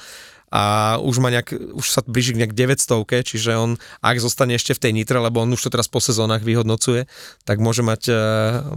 [0.54, 4.78] a už má nejak, už sa blíži k nejak 900, čiže on, ak zostane ešte
[4.78, 7.10] v tej Nitre, lebo on už to teraz po sezónach vyhodnocuje,
[7.42, 8.22] tak môže mať, e,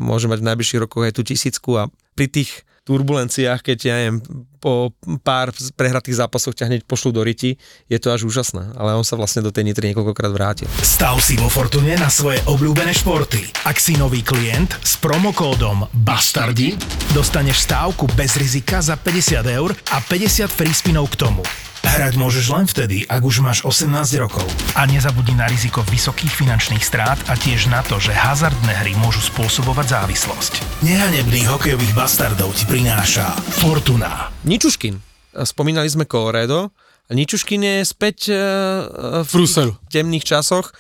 [0.01, 4.22] môže mať v najbližších rokoch aj tú tisícku a pri tých turbulenciách, keď ja neviem,
[4.62, 4.95] po
[5.26, 7.59] pár prehratých zápasoch ťa hneď pošlu do riti,
[7.91, 8.78] je to až úžasné.
[8.78, 10.70] Ale on sa vlastne do tej nitry niekoľkokrát vrátil.
[10.80, 13.43] Stav si vo Fortune na svoje obľúbené športy.
[13.66, 16.78] Ak si nový klient s promokódom BASTARDI,
[17.11, 21.43] dostaneš stávku bez rizika za 50 eur a 50 free spinov k tomu.
[21.85, 24.47] Hrať môžeš len vtedy, ak už máš 18 rokov.
[24.79, 29.20] A nezabudni na riziko vysokých finančných strát a tiež na to, že hazardné hry môžu
[29.27, 30.53] spôsobovať závislosť.
[30.87, 33.29] Nehanebných hokejových bastardov ti prináša
[33.61, 34.33] Fortuna.
[34.49, 34.97] Ničuškin.
[35.45, 36.72] Spomínali sme Colorado.
[37.12, 39.72] Ničuškin je späť uh, v Bruselu.
[39.93, 40.72] temných časoch.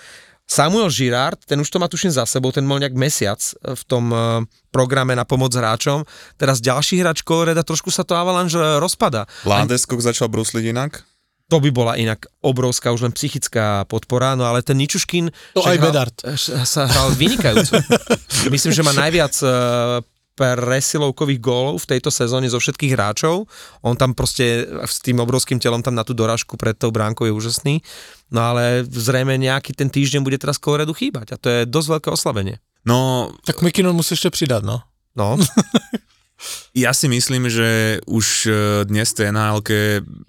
[0.46, 4.14] Samuel Girard, ten už to má tuším za sebou, ten mal nejak mesiac v tom
[4.14, 6.06] uh, programe na pomoc hráčom.
[6.38, 9.26] Teraz ďalší hráč Coloreda, trošku sa to Avalanche rozpada.
[9.42, 11.02] Landeskog začal brusliť inak?
[11.46, 15.78] To by bola inak obrovská už len psychická podpora, no ale ten Ničuškin to aj
[15.78, 15.94] hral,
[16.66, 17.78] sa hral vynikajúco.
[18.54, 19.30] Myslím, že má najviac
[20.36, 23.48] presilovkových gólov v tejto sezóne zo všetkých hráčov.
[23.80, 27.32] On tam proste s tým obrovským telom tam na tú dorážku pred tou bránkou je
[27.32, 27.74] úžasný.
[28.28, 32.08] No ale zrejme nejaký ten týždeň bude teraz Koloredu chýbať a to je dosť veľké
[32.12, 32.60] oslavenie.
[32.84, 33.32] No...
[33.48, 34.84] Tak Mikino musí ešte pridať, no.
[35.16, 35.40] No.
[36.76, 38.50] Ja si myslím, že už e,
[38.84, 39.64] dnes tej nhl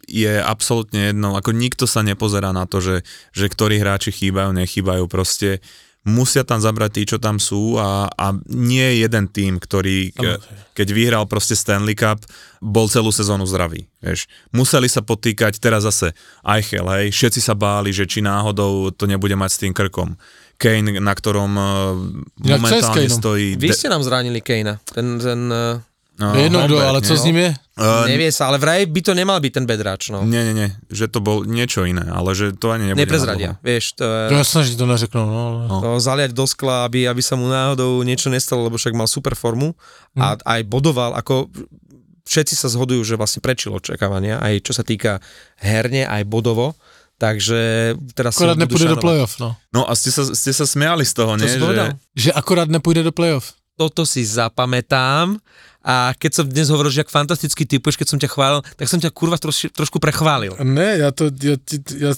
[0.07, 3.03] je absolútne jedno, ako nikto sa nepozerá na to, že,
[3.35, 5.59] že ktorí hráči chýbajú, nechýbajú, proste
[6.07, 10.39] musia tam zabrať tí, čo tam sú a, a nie je jeden tým, ktorý ke,
[10.71, 12.23] keď vyhral proste Stanley Cup,
[12.63, 13.91] bol celú sezónu zdravý.
[13.99, 14.31] Vieš.
[14.55, 16.15] Museli sa potýkať teraz zase
[16.47, 20.15] Eichel, hej, všetci sa báli, že či náhodou to nebude mať s tým krkom.
[20.57, 21.93] Kane, na ktorom uh,
[22.41, 23.59] momentálne stojí...
[23.61, 24.81] Vy ste nám zranili Kanea.
[24.89, 25.77] Ten, ten uh,
[26.17, 27.19] No, Jedno kto, ale co no.
[27.21, 27.49] s ním je?
[27.77, 30.25] Uh, Nevie sa, ale vraj by to nemal byť ten bedráč, no.
[30.25, 33.93] Nie, nie, nie, že to bol niečo iné, ale že to ani nebude Neprezradia, vieš.
[34.01, 34.21] To je...
[34.33, 35.37] Ja sa to neřeknú, no.
[35.37, 35.61] Ale...
[35.69, 35.77] no.
[35.77, 39.37] To zaliať do skla, aby, aby sa mu náhodou niečo nestalo, lebo však mal super
[39.37, 39.77] formu
[40.17, 40.41] a hm.
[40.41, 41.53] aj bodoval, ako
[42.25, 45.21] všetci sa zhodujú, že vlastne prečil očakávania, aj čo sa týka
[45.61, 46.73] herne, aj bodovo.
[47.17, 49.57] Takže teraz akorát nepôjde do play-off, no.
[49.73, 51.49] No a ste sa, ste sa smiali z toho, nie?
[51.49, 51.97] Že...
[52.13, 53.57] že akorát nepôjde do play-off.
[53.77, 55.37] Toto si zapamätám
[55.85, 58.99] a keď som dnes hovoril, že ak fantasticky typuješ, keď som ťa chválil, tak som
[58.99, 60.57] ťa kurva troš, trošku prechválil.
[60.63, 61.31] Ne, ja to...
[61.39, 61.55] Ja,
[61.97, 62.11] ja...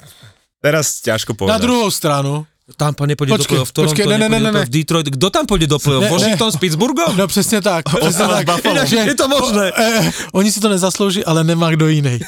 [0.60, 1.56] Teraz ťažko povedať.
[1.56, 2.44] Na druhou stranu,
[2.78, 4.62] Tampa nepôjde počkej, do play-off, Toronto počkej, ne, ne, ne, ne.
[4.62, 5.08] v Detroit.
[5.10, 6.06] Kto tam pôjde do play-off?
[6.06, 6.54] Ne, Washington ne.
[6.54, 7.12] s Pittsburghom?
[7.18, 7.90] No presne tak.
[7.94, 8.46] Presne tak.
[8.46, 8.82] Buffalo.
[8.86, 9.66] Že, je to možné.
[9.74, 9.90] O, e,
[10.38, 12.22] oni si to nezaslúži, ale nemá kto iný.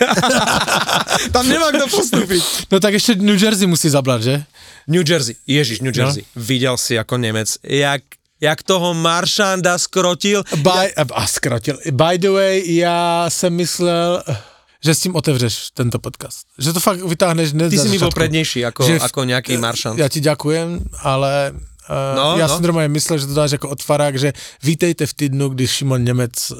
[1.35, 2.41] tam nemá kto postúpiť.
[2.73, 4.35] No tak ešte New Jersey musí zabrať, že?
[4.89, 6.25] New Jersey, Ježiš, New Jersey.
[6.25, 6.41] No.
[6.41, 8.01] Videl si ako Nemec, jak
[8.41, 10.43] jak toho Maršanda skrotil.
[10.65, 11.05] By, ja...
[11.13, 11.77] a skrotil.
[11.91, 14.23] By the way, já jsem myslel,
[14.83, 16.47] že s tím otevřeš tento podcast.
[16.57, 20.01] Že to fakt vytáhneš hned Ty si mi bol prednejší ako, že ako nejaký Maršand.
[20.01, 21.53] Ja ti ďakujem, ale
[21.89, 22.57] Uh, no, já no.
[22.57, 26.51] si normálně myslel, že to dáš jako otvarák, že vítejte v týdnu, když Šimon Nemec
[26.51, 26.57] uh,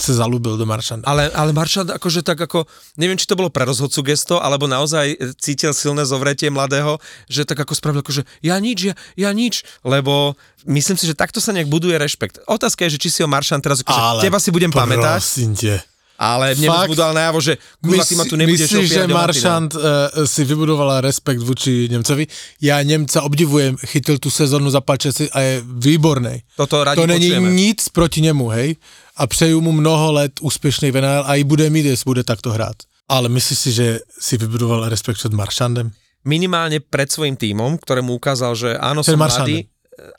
[0.00, 1.06] se zalúbil do Maršanda.
[1.06, 2.66] Ale, ale Maršand akože tak ako,
[2.98, 6.98] neviem, či to bolo pre rozhodcu gesto, alebo naozaj cítil silné zovretie mladého,
[7.30, 10.34] že tak ako spravil akože ja nič, ja, ja nič, lebo
[10.66, 12.42] myslím si, že takto sa nejak buduje rešpekt.
[12.50, 15.22] Otázka je, že či si ho Maršand teraz akože ale teba si budem pamätať.
[15.54, 19.70] Te ale mne mu dal najavo, že kurva, ty ma tu nebudeš Myslíš, že Maršant
[19.74, 19.80] uh,
[20.26, 22.26] si vybudovala respekt vůči Nemcovi?
[22.58, 26.42] Ja Nemca obdivujem, chytil tu sezónu, zapáčil si a je výborný.
[26.58, 28.76] Toto radi to není nic proti nemu, hej?
[29.16, 32.76] A přeju mu mnoho let úspěšný venál a i bude mít, jestli bude takto hrát.
[33.08, 35.90] Ale myslíš si, že si vybudoval respekt před Maršandem?
[36.26, 39.70] Minimálne pred svojim týmom, ktorému ukázal, že áno, som mladý,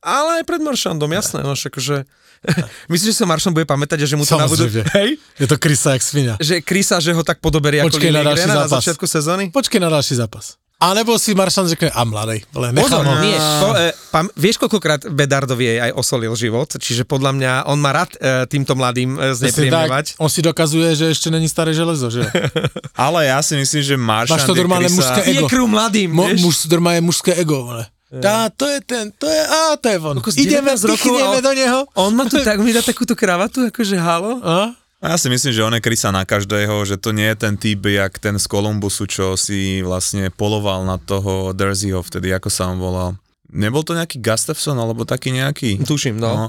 [0.04, 2.08] ale aj pred Maršandom, jasné, no však, že
[2.92, 4.64] Myslíš, že sa Maršan bude pamätať a že mu to nabudú...
[4.96, 5.20] Hej?
[5.36, 6.36] Je to Krisa jak svinia.
[6.40, 8.64] Že Krisa, že ho tak podoberie Počkej ako na ďalší zápas.
[8.64, 9.44] na začiatku sezóny?
[9.52, 10.56] Počkej na ďalší zápas.
[10.80, 13.20] A nebo si Maršan řekne, a mladej, ale nechám ho.
[13.20, 17.92] Nie, po, e, pam, vieš, koľkokrát Bedardovi aj osolil život, čiže podľa mňa on má
[17.92, 20.16] rád e, týmto mladým e, znepríjemňovať.
[20.24, 22.24] on si dokazuje, že ešte není staré železo, že?
[22.96, 25.04] ale ja si myslím, že Maršan Máš to normálne Krisa...
[25.04, 25.46] mužské ego.
[25.52, 27.92] Je mladým, Mo, muž, je mužské ego, ale.
[28.10, 30.18] Tá, to je ten, to je, á, to je von.
[30.34, 31.86] Ideme, pichneme do neho.
[31.94, 34.42] On ma tu tak, mi dá takúto kravatu, akože halo.
[34.42, 34.74] A?
[35.00, 37.86] Ja si myslím, že on je krysa na každého, že to nie je ten typ,
[37.86, 42.82] jak ten z Kolumbusu, čo si vlastne poloval na toho Derseyho vtedy, ako sa on
[42.82, 43.14] volal.
[43.54, 45.86] Nebol to nejaký Gustafson, alebo taký nejaký?
[45.86, 46.34] Tuším, no.
[46.34, 46.46] no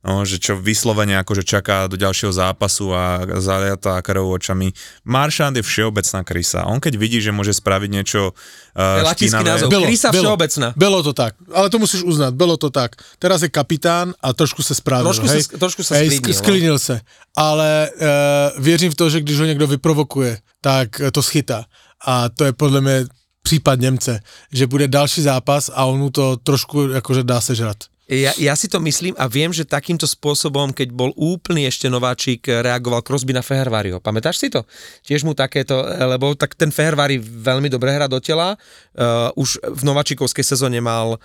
[0.00, 4.72] no, že čo vyslovene akože čaká do ďalšieho zápasu a zaliatá krvou očami.
[5.04, 6.64] Maršand je všeobecná krysa.
[6.64, 9.04] On keď vidí, že môže spraviť niečo uh,
[9.44, 10.68] názov, bylo, krysa bylo, všeobecná.
[10.72, 12.96] Bylo to tak, ale to musíš uznať, bylo to tak.
[13.20, 15.44] Teraz je kapitán a trošku sa spravil, trošku hej?
[15.44, 16.40] Sa, trošku sa hej, sklidnil.
[16.40, 16.82] Sklidnil no.
[16.82, 16.96] sa,
[17.36, 21.68] ale uh, věřím v to, že když ho niekto vyprovokuje, tak to schytá.
[22.00, 22.96] A to je podľa mňa
[23.44, 24.14] prípad Nemce,
[24.48, 27.89] že bude další zápas a on mu to trošku akože dá sežrať.
[28.10, 32.42] Ja, ja si to myslím a viem, že takýmto spôsobom, keď bol úplný ešte nováčik,
[32.42, 34.02] reagoval Crosby na Feherváriho.
[34.02, 34.66] Pamätáš si to?
[35.06, 38.58] Tiež mu takéto, lebo tak ten Fehervári veľmi dobre hrá do tela.
[38.98, 41.22] Uh, už v nováčikovskej sezóne mal,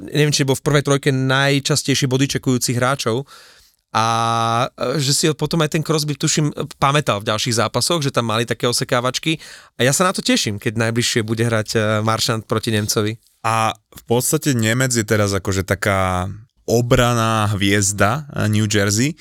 [0.00, 3.28] neviem, či bol v prvej trojke najčastejší bodyčekujúcich hráčov,
[3.94, 4.06] a
[4.74, 6.50] e, že si potom aj ten Crosby, tuším,
[6.82, 9.38] pamätal v ďalších zápasoch, že tam mali také osekávačky
[9.78, 13.33] a ja sa na to teším, keď najbližšie bude hrať e, Maršant proti Nemcovi.
[13.44, 16.32] A v podstate Nemec je teraz akože taká
[16.64, 19.14] obraná hviezda eh, New Jersey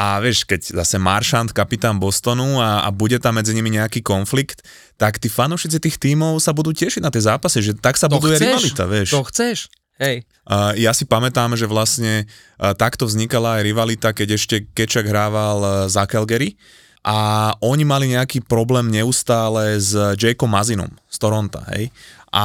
[0.00, 4.64] a vieš, keď zase Maršant, kapitán Bostonu a, a bude tam medzi nimi nejaký konflikt,
[4.96, 8.16] tak tí fanúšici tých tímov sa budú tešiť na tie zápasy, že tak sa to
[8.16, 9.08] buduje chceš, rivalita, vieš.
[9.12, 9.68] To chceš,
[10.00, 10.24] hej.
[10.48, 15.58] Uh, ja si pamätám, že vlastne uh, takto vznikala aj rivalita, keď ešte Kečak hrával
[15.60, 16.56] uh, za Calgary
[17.04, 21.92] a oni mali nejaký problém neustále s Jakeom Mazinom z Toronto, hej.
[22.32, 22.44] A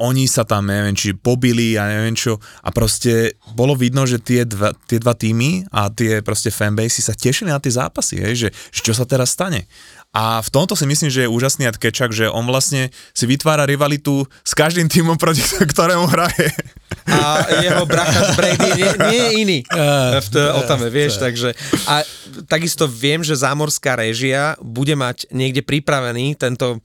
[0.00, 4.48] oni sa tam, neviem, či pobili a neviem čo a proste bolo vidno, že tie
[4.48, 8.48] dva, tie dva týmy a tie proste fanbasy sa tešili na tie zápasy, hej, že,
[8.72, 9.68] že čo sa teraz stane.
[10.10, 14.26] A v tomto si myslím, že je úžasný Kečak, že on vlastne si vytvára rivalitu
[14.42, 15.38] s každým týmom, proti
[15.72, 16.50] ktorému hraje.
[17.06, 19.58] A jeho bracha Brady nie, nie je iný
[20.26, 21.54] v t- Otame, vieš, takže
[21.86, 22.02] a
[22.50, 26.82] takisto viem, že zámorská režia bude mať niekde pripravený tento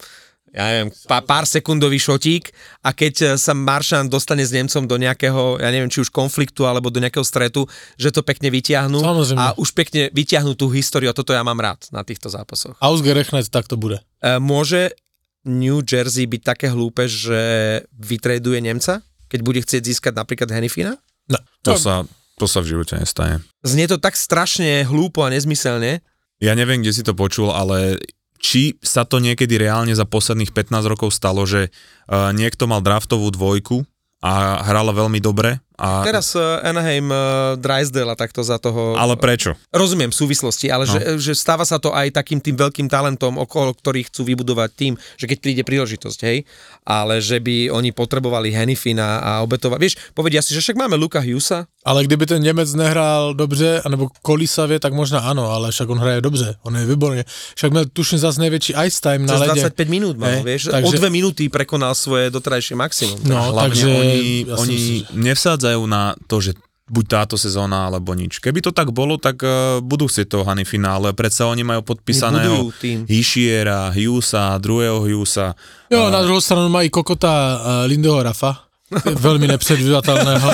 [0.56, 0.90] ja neviem,
[1.28, 2.48] pár sekundový šotík
[2.80, 6.88] a keď sa Maršan dostane s Nemcom do nejakého, ja neviem, či už konfliktu alebo
[6.88, 7.68] do nejakého stretu,
[8.00, 9.36] že to pekne vyťahnú Samozrejme.
[9.36, 12.80] a už pekne vyťahnú tú históriu a toto ja mám rád na týchto zápasoch.
[12.80, 14.00] Ausgerechnet tak to bude.
[14.24, 14.96] E, môže
[15.44, 20.96] New Jersey byť také hlúpe, že vytreduje Nemca, keď bude chcieť získať napríklad Hennifina?
[21.28, 21.38] No,
[21.68, 22.08] to, to, sa,
[22.40, 23.44] to sa v živote nestane.
[23.60, 26.00] Znie to tak strašne hlúpo a nezmyselne.
[26.40, 28.00] Ja neviem, kde si to počul, ale
[28.38, 33.32] či sa to niekedy reálne za posledných 15 rokov stalo, že uh, niekto mal draftovú
[33.34, 33.84] dvojku
[34.22, 35.65] a hrala veľmi dobre.
[35.76, 36.08] A...
[36.08, 38.96] Teraz uh, Anaheim uh, Drysdale a takto za toho...
[38.96, 39.60] Ale prečo?
[39.76, 40.94] Rozumiem v súvislosti, ale no.
[40.96, 44.94] že, že stáva sa to aj takým tým veľkým talentom, okolo ktorých chcú vybudovať tým,
[45.20, 46.48] že keď príde príležitosť, hej,
[46.88, 49.80] ale že by oni potrebovali Hennifina a obetovať.
[49.80, 51.68] Vieš, povedia si, že však máme Luka Hughesa.
[51.86, 56.22] Ale kdyby ten Němec nehrál dobře, anebo kolísavě, tak možná ano, ale však on hraje
[56.22, 57.24] dobře, on je výborně.
[57.56, 59.62] Však měl tuším zase největší ice time na ledě.
[59.62, 60.88] 25 minút mal, vieš, takže...
[60.88, 63.20] o dve minúty prekonal svoje doterajšie maximum.
[63.24, 64.96] No, Hlavne takže oni, ja oni si...
[65.14, 66.54] nevsádzajú na to, že
[66.86, 68.38] buď táto sezóna, alebo nič.
[68.38, 72.70] Keby to tak bolo, tak uh, budú si to Hany finále, predsa oni majú podpísaného
[73.10, 75.58] Hishiera, Hughesa, druhého Hughesa.
[75.90, 78.70] Jo, uh, na druhou stranu mají kokota uh, Lindeho Rafa,
[79.02, 80.50] veľmi nepredvídateľného.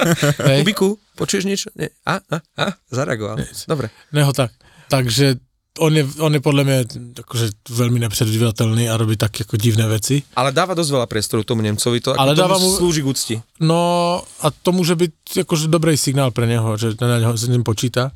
[0.64, 1.68] Kubiku, počuješ niečo?
[1.76, 1.92] Nie.
[2.08, 3.44] A, a, a, zareagoval.
[3.68, 3.92] Dobre.
[4.16, 4.56] Neho tak.
[4.88, 5.36] Takže
[5.78, 6.76] on je, on je podľa mňa
[7.18, 10.22] akože veľmi nepredvídateľný a robí také ako divné veci.
[10.38, 13.34] Ale dáva dosť veľa priestoru tomu Nemcovi, to Ale dáva mu slúži k úcti.
[13.58, 17.66] No a to môže byť akože dobrý signál pre neho, že na neho sa ním
[17.66, 18.14] počíta.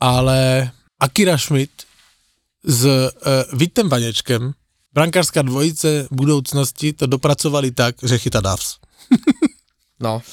[0.00, 1.84] Ale Akira Schmidt
[2.64, 3.12] s uh,
[3.52, 4.56] Vitem Vanečkem,
[4.96, 8.80] brankárska dvojice budoucnosti to dopracovali tak, že chytá Davs.
[10.00, 10.24] no.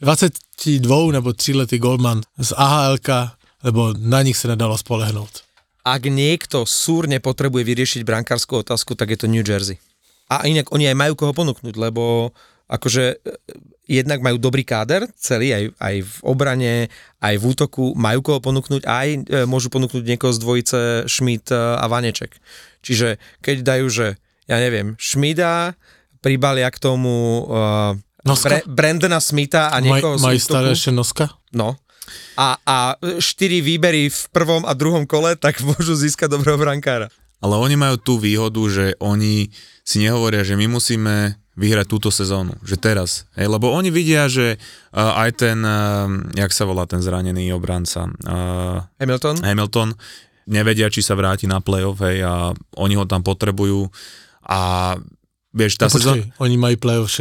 [0.00, 5.44] 22 nebo 3 letý golman z AHLK lebo na nich sa nedalo spolehnúť.
[5.80, 9.80] Ak niekto súrne potrebuje vyriešiť brankárskú otázku, tak je to New Jersey.
[10.28, 12.30] A inak oni aj majú koho ponúknuť, lebo
[12.70, 13.16] akože e,
[13.90, 16.74] jednak majú dobrý káder, celý aj, aj v obrane,
[17.18, 20.78] aj v útoku, majú koho ponúknuť, aj e, môžu ponúknuť niekoho z dvojice
[21.10, 22.38] Schmidt e, a Vaneček.
[22.84, 24.06] Čiže keď dajú, že
[24.46, 25.74] ja neviem, Schmida,
[26.20, 30.52] pribalia k tomu uh, Bre- Brandona Smitha a niekoho Maj, z.
[30.52, 31.24] Majú ešte Noska?
[31.56, 31.80] No,
[32.34, 32.76] a, a
[33.20, 37.08] štyri výbery v prvom a druhom kole, tak môžu získať dobrého brankára.
[37.40, 39.48] Ale oni majú tú výhodu, že oni
[39.80, 43.28] si nehovoria, že my musíme vyhrať túto sezónu, že teraz.
[43.36, 48.08] Hej, lebo oni vidia, že uh, aj ten, uh, jak sa volá ten zranený obranca?
[48.24, 49.40] Uh, Hamilton?
[49.44, 49.92] Hamilton.
[50.50, 53.88] Nevedia, či sa vráti na playoff, hej, a oni ho tam potrebujú.
[54.44, 54.96] A
[55.52, 56.24] vieš, tá no, sezóna...
[56.40, 57.12] Oni majú playoff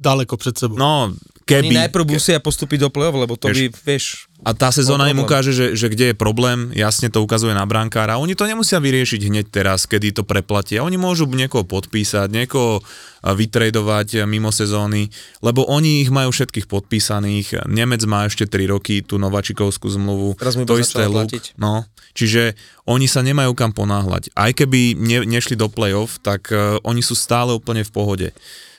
[0.00, 0.80] daleko pred sebou.
[0.80, 1.12] No,
[1.44, 1.68] keby...
[1.68, 4.04] Oni najprv musia postúpiť do play-off, lebo to vieš, by, vieš...
[4.40, 8.16] A tá sezóna im ukáže, že, že kde je problém, jasne to ukazuje na brankára.
[8.16, 10.80] Oni to nemusia vyriešiť hneď teraz, kedy to preplatia.
[10.80, 12.80] Oni môžu niekoho podpísať, niekoho
[13.20, 15.12] vytredovať mimo sezóny,
[15.44, 17.68] lebo oni ich majú všetkých podpísaných.
[17.68, 20.40] Nemec má ešte 3 roky tú novačikovskú zmluvu.
[20.40, 21.28] Teraz to isté Luk.
[21.60, 21.84] No,
[22.16, 22.56] čiže
[22.88, 24.32] oni sa nemajú kam ponáhľať.
[24.32, 28.28] Aj keby ne, nešli do play-off, tak uh, oni sú stále úplne v pohode.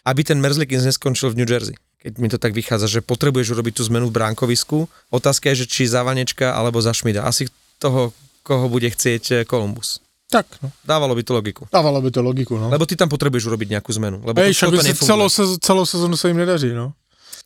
[0.02, 3.78] Aby ten Merzlikins neskončil v New Jersey keď mi to tak vychádza, že potrebuješ urobiť
[3.78, 4.90] tú zmenu v bránkovisku.
[5.14, 7.22] Otázka je, že či za Vanečka alebo za Šmida.
[7.22, 7.46] Asi
[7.78, 8.10] toho,
[8.42, 10.02] koho bude chcieť Kolumbus.
[10.02, 10.74] Eh, tak, no.
[10.82, 11.64] Dávalo by to logiku.
[11.70, 12.74] Dávalo by to logiku, no.
[12.74, 14.24] Lebo ty tam potrebuješ urobiť nejakú zmenu.
[14.24, 15.30] Lebo Ej, to, to celou,
[15.60, 16.96] celou sezónu sa im nedaří, no.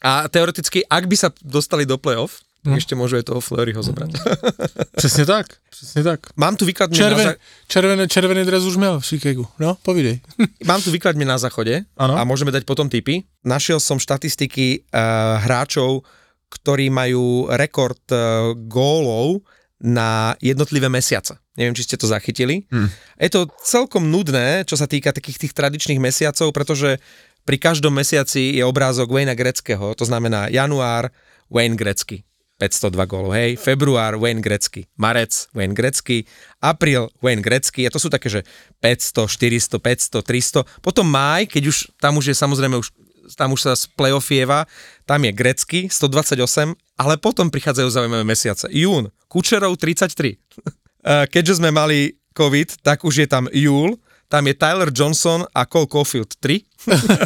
[0.06, 2.82] A teoreticky, ak by sa dostali do play-off, Hm.
[2.82, 4.18] Ešte môžu aj toho Fleuryho zobrať.
[4.98, 6.34] Presne tak, presne tak.
[6.34, 7.70] Mám tu výkladne Červen, na za...
[7.70, 10.18] červený, červený dres už mal v Chicagu, no, povidej.
[10.70, 12.18] Mám tu výkladne na záchode ano?
[12.18, 13.22] a môžeme dať potom tipy.
[13.46, 16.02] Našiel som štatistiky uh, hráčov,
[16.50, 19.46] ktorí majú rekord uh, gólov
[19.78, 21.38] na jednotlivé mesiace.
[21.54, 22.66] Neviem, či ste to zachytili.
[22.74, 22.90] Hmm.
[23.22, 26.98] Je to celkom nudné, čo sa týka takých tých tradičných mesiacov, pretože
[27.46, 31.14] pri každom mesiaci je obrázok Wayna Greckého, to znamená január,
[31.46, 36.24] Wayne Grecky 502 gólov, hej, február Wayne Gretzky, marec Wayne Gretzky,
[36.64, 38.42] apríl Wayne Gretzky a to sú také, že
[38.80, 42.96] 500, 400, 500, 300, potom máj, keď už, tam už je samozrejme už
[43.34, 44.70] tam už sa playoffieva,
[45.10, 48.70] tam je Grecky 128, ale potom prichádzajú zaujímavé mesiace.
[48.70, 50.38] Jún, Kučerov 33.
[51.34, 53.98] Keďže sme mali COVID, tak už je tam júl,
[54.30, 56.62] tam je Tyler Johnson a Cole Caulfield 3.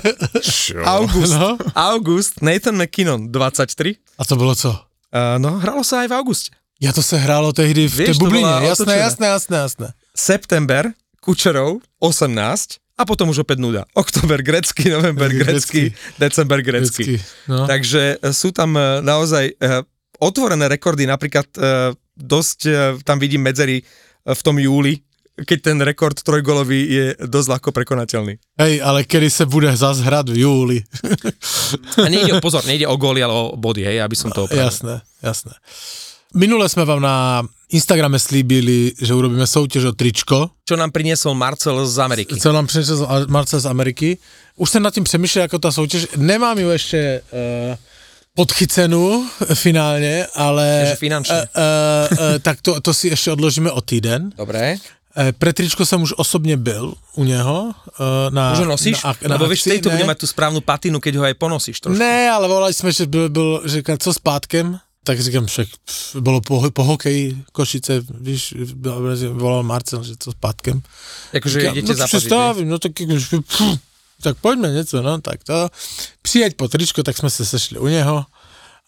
[0.88, 1.60] August, no?
[1.76, 4.00] August, Nathan McKinnon 23.
[4.20, 4.89] A to bolo co?
[5.10, 6.50] Uh, no, hralo sa aj v auguste.
[6.80, 9.88] Ja to sa hralo tehdy v tej bubline, jasné, jasné, jasné, jasné.
[10.16, 10.88] September,
[11.20, 13.84] Kučerov, 18, a potom už opäť nuda.
[13.96, 17.20] Oktober grecky, november grecky, december grecky.
[17.48, 17.64] No.
[17.64, 19.56] Takže e, sú tam e, naozaj
[20.20, 21.48] otvorené rekordy, napríklad
[22.20, 22.60] dosť
[23.08, 23.80] tam vidím medzery
[24.28, 25.00] v tom júli,
[25.44, 28.40] keď ten rekord trojgolový je dosť ľahko prekonateľný.
[28.60, 30.80] Hej, ale kedy sa bude zase hrať v júli.
[32.00, 34.68] A nejde, pozor, nejde o góly, ale o body, hej, aby som to opravil.
[34.68, 35.54] Jasné, jasné.
[36.30, 37.42] Minule sme vám na
[37.74, 40.54] Instagrame slíbili, že urobíme soutěž o tričko.
[40.62, 42.38] Čo nám priniesol Marcel z Ameriky.
[42.38, 44.18] Co nám priniesol Marcel z Ameriky.
[44.56, 46.08] Už jsem nad tím přemýšlel, jako ta soutěž.
[46.18, 47.74] Nemám ju ešte uh,
[48.38, 49.26] podchycenú
[49.58, 50.66] finálne, ale...
[50.86, 51.42] Takže finančne.
[51.42, 54.30] Uh, uh, uh, tak to, to si ešte odložíme o týden.
[54.38, 54.78] Dobre.
[55.14, 57.74] Pre tričko som už osobne byl u neho.
[58.30, 59.02] Na, už ho nosíš?
[59.04, 61.98] Na, na Lebo vieš, tejto bude mať tú správnu patinu, keď ho aj ponosíš trošku.
[61.98, 64.78] Ne, ale volali sme, že byl, byl že co s pátkem?
[65.04, 65.68] tak říkám, však
[66.20, 68.54] bylo po, po hokeji Košice, víš,
[69.32, 70.82] volal Marcel, že to s Patkem.
[71.34, 73.80] Jakože idete no, zapažiť, no tak, pff,
[74.22, 75.70] tak poďme něco, no tak to.
[76.22, 78.26] Přijeď po tričko, tak jsme se sešli u něho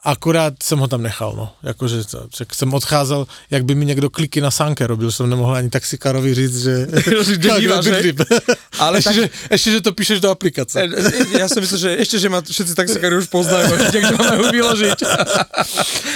[0.04, 1.54] Akurát jsem ho tam nechal, no.
[1.64, 5.70] Jakože čak jsem odcházel, jak by mi někdo kliky na sánke robil, jsem nemohl ani
[5.70, 6.88] taxikarovi říct, že...
[8.80, 9.16] Ale ešte, tak...
[9.16, 10.80] že, ešte, že to píšeš do aplikace.
[10.80, 14.48] E, e, ja som myslel, že ešte, že ma všetci taxikári už poznajú, že majú
[14.50, 15.00] vyložiť.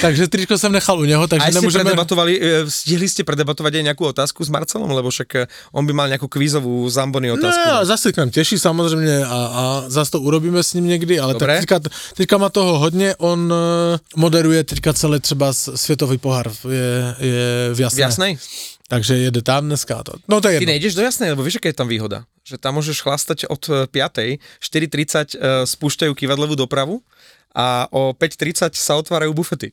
[0.02, 1.86] takže tričko jsem nechal u neho, takže Aj nemôžeme...
[1.86, 5.46] predebatovali, e, stihli ste predebatovať aj nejakú otázku s Marcelom, lebo však
[5.76, 7.68] on by mal nejakú kvízovú zambony otázku.
[7.70, 11.38] Ne, zase k nám teší samozrejme a, a zase to urobíme s ním někdy, ale
[11.38, 11.54] Dobre.
[11.54, 11.78] tak teďka,
[12.18, 13.54] teďka má toho hodně, on
[14.16, 17.98] moderuje teďka celé třeba světový pohár, je, je v Jasnej.
[17.98, 18.34] V Jasnej?
[18.88, 20.04] Takže jede tam dneska.
[20.04, 20.14] To.
[20.30, 22.30] No to je Ty nejdeš do Jasnej, lebo víš, aká je tam výhoda?
[22.46, 24.38] Že tam môžeš chlastať od 5.
[24.62, 27.02] 4.30 uh, spúšťajú kývadlovú dopravu
[27.56, 29.72] a o 5.30 sa otvárajú bufety.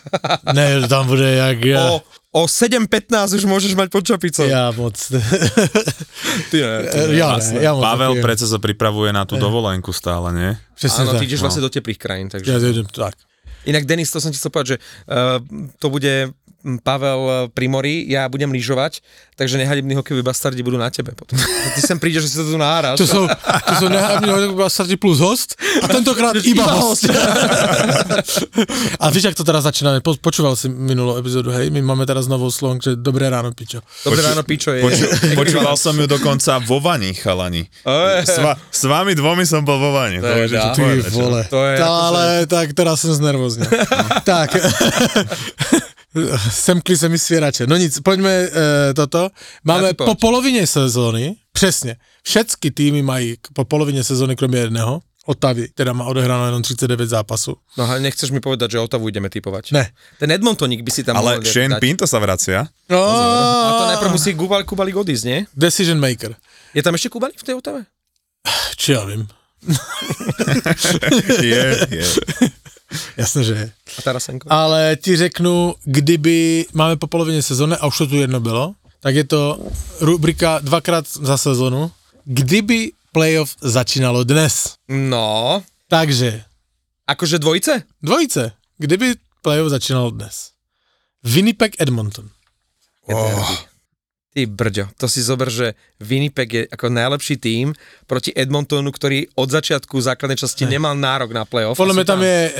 [0.56, 1.92] ne, tam bude jak ja.
[1.92, 2.02] O,
[2.32, 4.48] o 7.15 už môžeš mať pod čapicou.
[4.48, 4.96] Ja moc.
[6.50, 7.14] ty ne, ty ne.
[7.14, 10.50] Ja, ne, ja moc Pavel predsa sa pripravuje na tú dovolenku stále, nie?
[10.98, 11.52] Áno, ty ideš no.
[11.52, 12.32] vlastne do teplých krajín.
[12.32, 12.48] Takže...
[12.48, 13.14] Ja idem tak.
[13.66, 14.78] Inak Denis, to som ti chcel povedať, že
[15.10, 15.42] uh,
[15.82, 16.30] to bude
[16.76, 19.00] Pavel eh, pri mori, ja budem lyžovať,
[19.32, 21.40] takže nehalební hokejoví bastardi budú na tebe potom.
[21.74, 23.00] Ty sem prídeš, že si to tu náraš.
[23.00, 27.08] To sú, to sú nehalební hokejoví bastardi plus host a tentokrát iba host.
[29.02, 32.28] a vieš, ak to teraz začína, po, počúval si minulú epizódu, hej, my máme teraz
[32.28, 33.80] novou slong, že dobré ráno, pičo.
[34.04, 34.84] Dobré ráno, pičo je.
[34.84, 37.64] Poču, počúval som ju dokonca vo vani, chalani.
[38.26, 40.20] S, va, s vami dvomi som bol vo vani.
[40.20, 40.82] To, to je, ty
[41.14, 41.40] vole.
[41.48, 43.64] To je, ale tak teraz som znervozne.
[44.26, 44.58] tak.
[46.50, 47.66] Semkli se mi svěrače.
[47.66, 48.50] No nic, pojďme e,
[48.94, 49.30] toto.
[49.64, 55.92] Máme po polovině sezóny, přesně, všetky týmy mají po polovině sezóny, kromě jedného, Otavy, teda
[55.92, 57.56] má odehráno jenom 39 zápasů.
[57.76, 59.76] No a nechceš mi povedať, že Otavu ideme typovať?
[59.76, 59.92] Ne.
[60.16, 61.80] Ten Edmontonik by si tam Ale Shane dať.
[61.84, 62.64] Pinto sa vracia.
[62.88, 62.96] No.
[63.04, 65.44] A to najprv musí Kubali, Kubali odísť, nie?
[65.52, 66.32] Decision maker.
[66.72, 67.84] Je tam ešte Kubali v tej Otave?
[68.80, 69.28] Či ja vím.
[71.44, 72.06] je, je.
[73.16, 73.72] Jasné, že je.
[73.98, 74.52] A Tarasenko?
[74.52, 79.14] Ale ti řeknu, kdyby máme po polovině sezóny, a už to tu jedno bylo, tak
[79.14, 79.58] je to
[80.00, 81.90] rubrika dvakrát za sezonu,
[82.24, 84.74] kdyby playoff začínalo dnes.
[84.88, 85.62] No.
[85.88, 86.44] Takže.
[87.06, 87.82] Akože dvojice?
[88.02, 88.52] Dvojice.
[88.78, 90.50] Kdyby playoff začínalo dnes.
[91.24, 92.28] Winnipeg Edmonton.
[93.06, 93.58] Oh.
[94.38, 97.74] Ty brďo, to si zober, že Winnipeg je ako najlepší tím
[98.06, 100.78] proti Edmontonu, ktorý od začiatku základnej časti ne.
[100.78, 101.74] nemal nárok na playoff.
[101.74, 102.52] Podľa mňa tam, tam je e,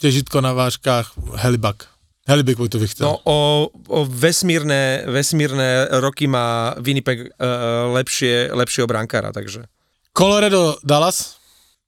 [0.00, 1.12] težitko na vážkách
[1.44, 1.92] Helibak.
[2.24, 3.04] Helibak by to vychcel.
[3.04, 7.48] No o, o vesmírne, vesmírne roky má Winnipeg e,
[7.92, 9.68] lepšie, lepšieho brankára, takže.
[10.16, 11.36] Colorado, Dallas?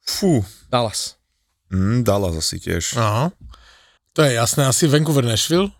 [0.05, 0.45] Fú.
[0.69, 1.17] Dallas.
[1.73, 3.01] Mm, Dallas asi tiež.
[3.01, 3.33] Aha.
[4.13, 5.73] To je jasné, asi Vancouver, Nashville?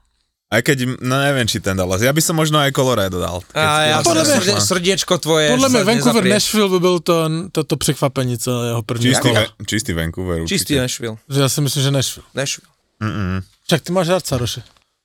[0.51, 2.03] Aj keď, no neviem, či ten Dallas.
[2.03, 3.39] Ja by som možno aj Colorado dal.
[3.55, 5.55] A ja, podľa mňa, srdiečko tvoje.
[5.55, 6.35] Podľa mňa Vancouver, nezaprie.
[6.35, 7.17] Nashville by byl to,
[7.55, 9.47] toto překvapení celého prvního čistý, kola.
[9.67, 10.59] Čistý Vancouver určite.
[10.59, 11.17] Čistý Nashville.
[11.31, 12.27] Že ja si myslím, že Nashville.
[12.35, 12.71] Nashville.
[12.99, 13.47] Mm-mm.
[13.67, 14.61] Však ty máš rád Saroše.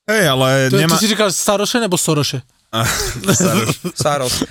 [0.10, 0.98] Hej, ale to, nemá...
[0.98, 2.42] Ty si říkal Saroše nebo Soroše?
[4.04, 4.44] Saros.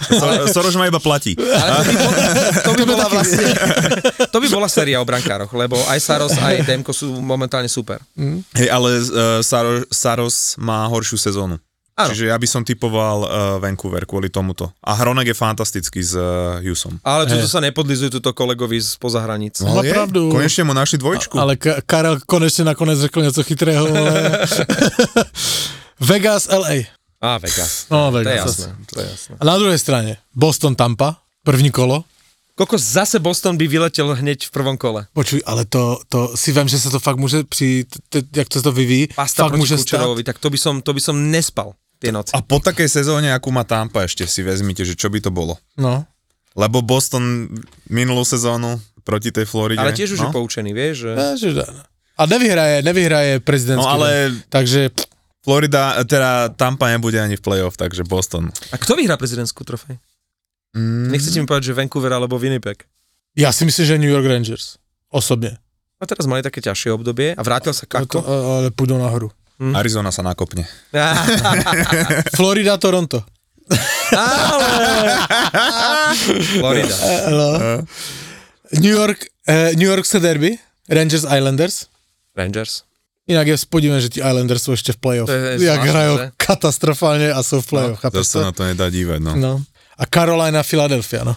[0.53, 1.37] Soros ma iba platí.
[1.37, 2.05] Ale to by,
[2.67, 3.47] to by bola vlastne,
[4.33, 8.01] to by bola séria o brankároch, lebo aj Saros, aj Demko sú momentálne super.
[8.17, 8.41] Mm.
[8.57, 11.59] Hej, ale uh, Saros, Saros má horšiu sezónu.
[11.95, 12.11] Áno.
[12.11, 13.31] Čiže ja by som typoval uh,
[13.63, 14.67] Vancouver kvôli tomuto.
[14.83, 16.99] A Hronek je fantastický s uh, Hughesom.
[17.07, 19.63] Ale tu sa nepodlizujú túto kolegovi z poza hraníc.
[19.63, 20.27] No, Má pravdu.
[20.35, 21.39] Konečne mu našli dvojčku.
[21.39, 23.87] A, ale Ka- Karel konečne nakoniec řekl něco chytrého.
[23.87, 24.43] Ale...
[26.03, 26.91] Vegas, LA.
[27.21, 27.87] Á, Vegas.
[27.91, 28.25] No, Vegas.
[28.25, 28.71] To je jasné.
[28.87, 29.35] To je jasné.
[29.41, 32.05] A na druhej strane, Boston, Tampa, první kolo.
[32.55, 35.11] Koko zase Boston by vyletel hneď v prvom kole.
[35.11, 37.83] Počuj, ale to, to si viem, že sa to fakt môže pri,
[38.31, 40.23] jak to to vyvíjí, Pasta fakt môže stať.
[40.23, 42.31] tak to by, som, to by som nespal tie noci.
[42.31, 45.59] A po takej sezóne, akú má Tampa ešte si vezmite, že čo by to bolo.
[45.75, 46.07] No.
[46.55, 47.51] Lebo Boston
[47.91, 49.83] minulú sezónu proti tej Floride.
[49.83, 50.31] Ale tiež už no?
[50.31, 51.11] je poučený, vieš?
[51.35, 51.67] Že...
[52.15, 53.83] A nevyhraje, nevyhraje prezidentský.
[53.83, 54.31] No ale...
[54.47, 54.95] Takže...
[55.45, 58.49] Florida, teda Tampa nebude ani v playoff, takže Boston.
[58.73, 60.01] A kto vyhrá prezidentskú trofej?
[60.73, 61.13] Mm.
[61.13, 62.89] Nechcete mi povedať, že Vancouver alebo Winnipeg?
[63.37, 64.81] Ja si myslím, že New York Rangers.
[65.13, 65.61] Osobne.
[66.01, 68.25] A teraz mali také ťažšie obdobie a vrátil sa Kako.
[68.25, 69.29] To, ale pôjdu nahoru.
[69.61, 69.77] Mm.
[69.79, 70.67] Arizona sa nakopne.
[72.39, 73.23] Florida, Toronto.
[74.11, 74.67] Ale...
[76.59, 76.97] Florida.
[77.31, 77.49] No.
[78.81, 80.59] New York, uh, New York sa derby,
[80.91, 81.87] Rangers Islanders.
[82.35, 82.83] Rangers.
[83.25, 85.33] Inak je spodivné, že ti Islanders sú ešte v play-off.
[85.57, 88.01] Jak hrajú katastrofálne a sú v play-off.
[88.05, 89.33] No, to sa na to nedá dívať, no.
[89.41, 89.53] no.
[89.97, 91.33] A Carolina, Philadelphia, no.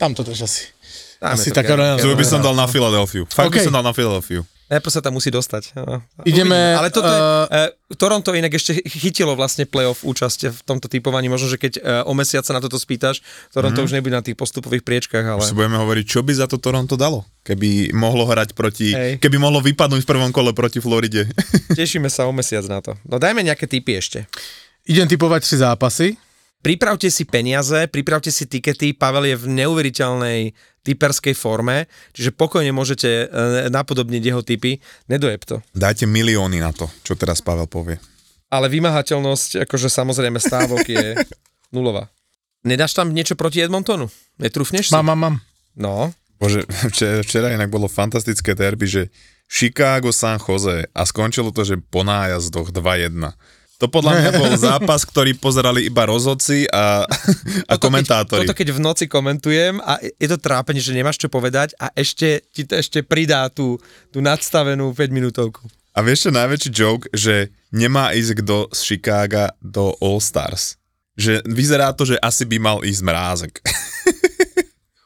[0.00, 0.72] Tam to tež asi.
[1.20, 2.00] Dáme asi tak Carolina.
[2.00, 3.28] by som dal na Philadelphia.
[3.28, 3.60] Fakt okay.
[3.60, 4.40] by som dal na Philadelphia.
[4.66, 5.78] Apple sa tam musí dostať.
[6.26, 6.74] Ideme...
[6.74, 11.30] Ale toto je, uh, Toronto inak ešte chytilo vlastne playoff účasť v tomto typovaní.
[11.30, 13.22] Možno, že keď uh, o mesiac sa na toto spýtaš,
[13.54, 13.86] Toronto mm.
[13.86, 15.22] už nebude na tých postupových priečkách.
[15.22, 15.38] Ale...
[15.38, 19.22] Už si budeme hovoriť, čo by za to Toronto dalo, keby mohlo hrať proti, Hej.
[19.22, 21.30] keby mohlo vypadnúť v prvom kole proti Floride.
[21.78, 22.98] Tešíme sa o mesiac na to.
[23.06, 24.26] No dajme nejaké typy ešte.
[24.86, 26.08] Idem typovať tri zápasy.
[26.64, 30.40] Pripravte si peniaze, pripravte si tikety, Pavel je v neuveriteľnej
[30.82, 33.24] typerskej forme, čiže pokojne môžete e,
[33.70, 34.78] napodobniť jeho typy,
[35.10, 35.56] nedojeb to.
[35.74, 37.98] Dajte milióny na to, čo teraz Pavel povie.
[38.50, 41.18] Ale vymahateľnosť, akože samozrejme stávok je
[41.74, 42.06] nulová.
[42.66, 44.10] Nedáš tam niečo proti Edmontonu?
[44.42, 44.94] Netrúfneš si?
[44.94, 45.36] Mám, mám, mám.
[45.78, 46.10] No.
[46.38, 49.02] Bože, včera, včera inak bolo fantastické derby, že
[49.46, 53.30] Chicago, San Jose a skončilo to, že po nájazdoch 2-1.
[53.76, 57.04] To podľa mňa bol zápas, ktorý pozerali iba rozhodci a,
[57.68, 58.44] a toto komentátori.
[58.44, 61.92] Keď, toto keď v noci komentujem a je to trápenie, že nemáš čo povedať a
[61.92, 63.76] ešte ti to ešte pridá tú,
[64.08, 65.68] tú nadstavenú 5 minútovku.
[65.96, 70.76] A vieš čo najväčší joke, že nemá ísť kto z Chicaga do All Stars.
[71.16, 73.54] Že vyzerá to, že asi by mal ísť mrázek.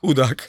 [0.01, 0.41] Chudák.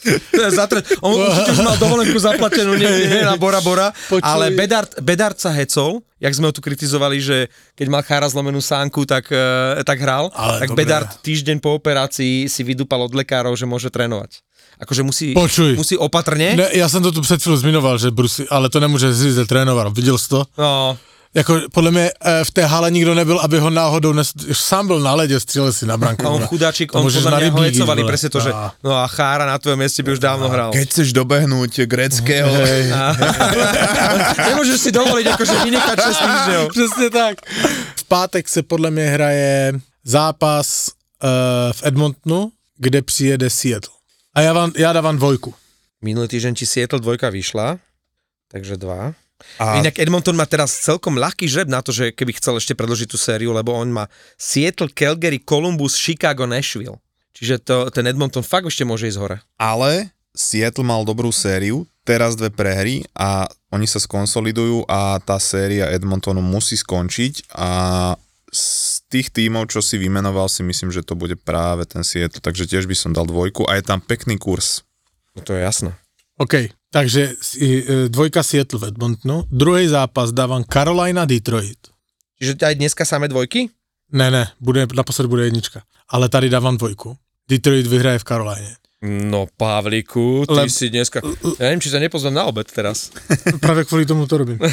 [1.04, 4.24] On určite už mal dovolenku zaplatenú nie, nie na Bora Bora, Počuj.
[4.24, 8.64] ale Bedard, Bedard sa hecol, jak sme ho tu kritizovali, že keď mal chára zlomenú
[8.64, 10.88] sánku, tak, uh, tak hral, ale tak dobré.
[10.88, 14.40] Bedard týždeň po operácii si vydupal od lekárov, že môže trénovať.
[14.80, 15.76] Akože musí, Počuj.
[15.76, 16.56] musí opatrne.
[16.56, 19.92] Ne, ja som to tu před chvíľou zmiňoval, že Brusi, ale to nemôže zísť trénovat.
[19.92, 20.48] Videl si to?
[20.56, 20.96] No.
[21.34, 24.32] Jako podle mě eh, v té hale nikdo nebyl, aby ho náhodou, nes...
[24.52, 26.28] sám byl na ledě, střílel si na branku.
[26.28, 28.52] A on chudáčik, on podľa mňa ho hecovali presne to, že
[28.84, 30.76] no a Chára na tvojom mieste by už dávno hral.
[30.76, 32.52] Keď chceš dobehnúť greckého.
[34.52, 36.64] Nemôžeš si dovoliť akože vynechať 6 týždňov.
[36.68, 37.36] Přesně tak.
[37.96, 40.92] V pátek se podle mě hraje zápas
[41.24, 41.30] uh,
[41.72, 43.96] v Edmontonu, kde přijede Seattle.
[44.32, 45.52] A ja, vám, ja dávam dvojku.
[46.00, 47.78] Minulý týždeň ti Seattle dvojka vyšla,
[48.48, 49.12] takže dva.
[49.60, 49.82] A...
[49.82, 53.18] Inak Edmonton má teraz celkom ľahký žreb na to, že keby chcel ešte predložiť tú
[53.20, 54.06] sériu, lebo on má
[54.36, 57.00] Seattle, Calgary, Columbus, Chicago, Nashville.
[57.32, 59.38] Čiže to, ten Edmonton fakt ešte môže ísť hore.
[59.58, 65.92] Ale Seattle mal dobrú sériu, teraz dve prehry a oni sa skonsolidujú a tá séria
[65.92, 67.70] Edmontonu musí skončiť a
[68.52, 72.68] z tých tímov, čo si vymenoval, si myslím, že to bude práve ten Seattle, takže
[72.68, 74.84] tiež by som dal dvojku a je tam pekný kurz.
[75.36, 75.96] No to je jasné.
[76.36, 77.68] OK, Takže e,
[78.12, 79.48] dvojka Seattle v Edmontonu.
[79.48, 81.80] Druhý zápas dávam Carolina Detroit.
[82.36, 83.72] Čiže aj dneska samé dvojky?
[84.12, 85.88] Ne, ne, bude, naposled bude jednička.
[86.12, 87.16] Ale tady dávam dvojku.
[87.48, 88.76] Detroit vyhraje v Caroline.
[89.02, 90.70] No, Pavliku, ty Le...
[90.70, 91.26] si dneska...
[91.58, 93.10] Ja neviem, či sa nepozvem na obed teraz.
[93.66, 94.62] Práve kvôli tomu to robím.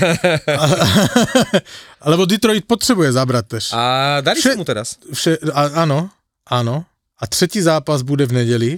[2.12, 3.64] Lebo Detroit potrebuje zabrať tež.
[3.72, 4.58] A dali Vše...
[4.58, 5.00] mu teraz.
[5.00, 5.40] Vše...
[5.48, 6.12] A, áno,
[6.44, 6.84] áno.
[7.16, 8.70] A tretí zápas bude v nedeli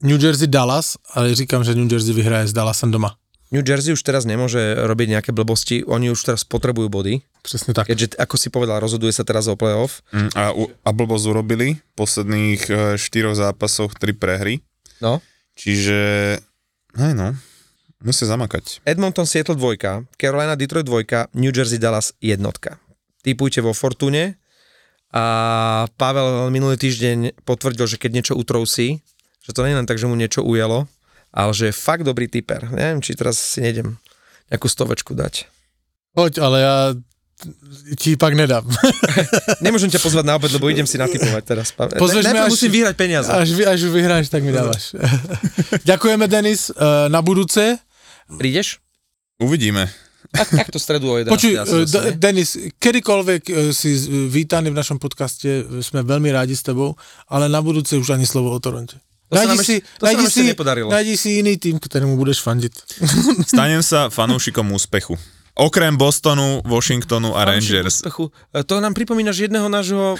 [0.00, 3.16] New Jersey Dallas, ale říkam, že New Jersey vyhraje s Dallasem doma.
[3.50, 7.18] New Jersey už teraz nemôže robiť nejaké blbosti, oni už teraz potrebujú body.
[7.42, 7.90] Presne tak.
[7.90, 10.06] Keďže, ako si povedal, rozhoduje sa teraz o playoff.
[10.14, 10.42] Mm, a,
[10.86, 14.62] a blbosť urobili v posledných e, štyroch zápasoch tri prehry.
[15.02, 15.18] No.
[15.58, 15.98] Čiže,
[16.94, 17.34] hej no,
[18.06, 18.86] musia zamakať.
[18.86, 22.78] Edmonton, Seattle dvojka, Carolina, Detroit dvojka, New Jersey, Dallas jednotka.
[23.26, 24.38] Typujte vo Fortune
[25.10, 25.24] a
[25.98, 29.02] Pavel minulý týždeň potvrdil, že keď niečo utrousí,
[29.40, 30.84] že to nie je len tak, že mu niečo ujalo,
[31.30, 32.68] ale že je fakt dobrý typer.
[32.70, 33.96] Neviem, či teraz si nejdem
[34.50, 35.46] nejakú stovečku dať.
[36.12, 36.76] Poď, ale ja
[37.96, 38.66] ti pak nedám.
[39.64, 41.72] Nemôžem ťa pozvať na obed, lebo idem si natypovať teraz.
[41.72, 43.30] Pozrieš ne, až, musím vyhrať peniaze.
[43.32, 44.92] Až, až vyhráš, tak mi dávaš.
[45.90, 46.68] Ďakujeme, Denis.
[46.68, 47.80] E, na budúce.
[48.28, 48.82] Prídeš?
[49.40, 49.88] Uvidíme.
[50.30, 51.32] Tak, tak to stredu o 11.
[51.32, 51.52] Počuj,
[51.90, 53.96] D- Denis, kedykoľvek e, si
[54.30, 56.94] vítaný v našom podcaste, sme veľmi rádi s tebou,
[57.26, 59.00] ale na budúce už ani slovo o Toronte.
[59.30, 60.90] To nájdi si, to nájdi si, nepodarilo.
[60.90, 62.74] Nájdi si iný tým, ktorému budeš fandiť.
[63.54, 65.14] Stanem sa fanúšikom úspechu.
[65.54, 68.02] Okrem Bostonu, Washingtonu a Rangers.
[68.02, 68.34] Úspechu.
[68.50, 70.18] E, to nám pripomínaš jedného nášho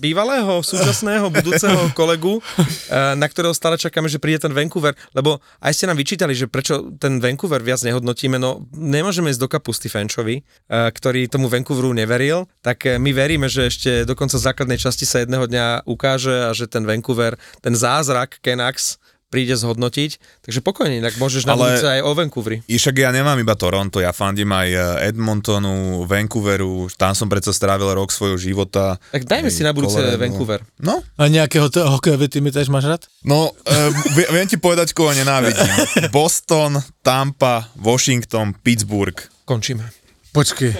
[0.00, 5.72] bývalého, súčasného, budúceho kolegu, eh, na ktorého stále čakáme, že príde ten Vancouver, lebo aj
[5.76, 10.40] ste nám vyčítali, že prečo ten Vancouver viac nehodnotíme, no nemôžeme ísť do kapusty Fenčovi,
[10.40, 15.04] eh, ktorý tomu Vancouveru neveril, tak eh, my veríme, že ešte do konca základnej časti
[15.04, 18.99] sa jedného dňa ukáže a že ten Vancouver, ten zázrak Canucks
[19.30, 22.66] príde zhodnotiť, takže pokojne, inak môžeš na aj o Vancouveri.
[22.66, 27.94] Však ja nemám iba Toronto, ja fandím aj eh, Edmontonu, Vancouveru, tam som predsa strávil
[27.94, 28.98] rok svojho života.
[29.14, 30.18] Tak dajme si na budúce Colorado.
[30.18, 30.60] Vancouver.
[30.82, 30.98] No.
[31.14, 33.02] A nejakého t- hokejové týmy tiež máš rád?
[33.22, 33.90] No, uh,
[34.34, 35.70] viem ti povedať, koho nenávidím.
[36.16, 39.16] Boston, Tampa, Washington, Pittsburgh.
[39.46, 39.86] Končíme.
[40.34, 40.74] Počkej.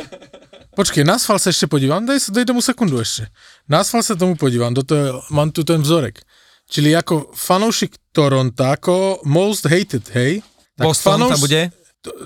[0.70, 3.26] Počkej, na asfalt sa ešte podívam, daj, daj tomu sekundu ešte.
[3.66, 6.22] Na asfalt sa tomu podívam, do toho, mám tu ten vzorek.
[6.70, 10.38] Čili ako fanúšik Toronto, ako most hated, hej?
[10.78, 11.60] Tak Boston fanúš, tam bude?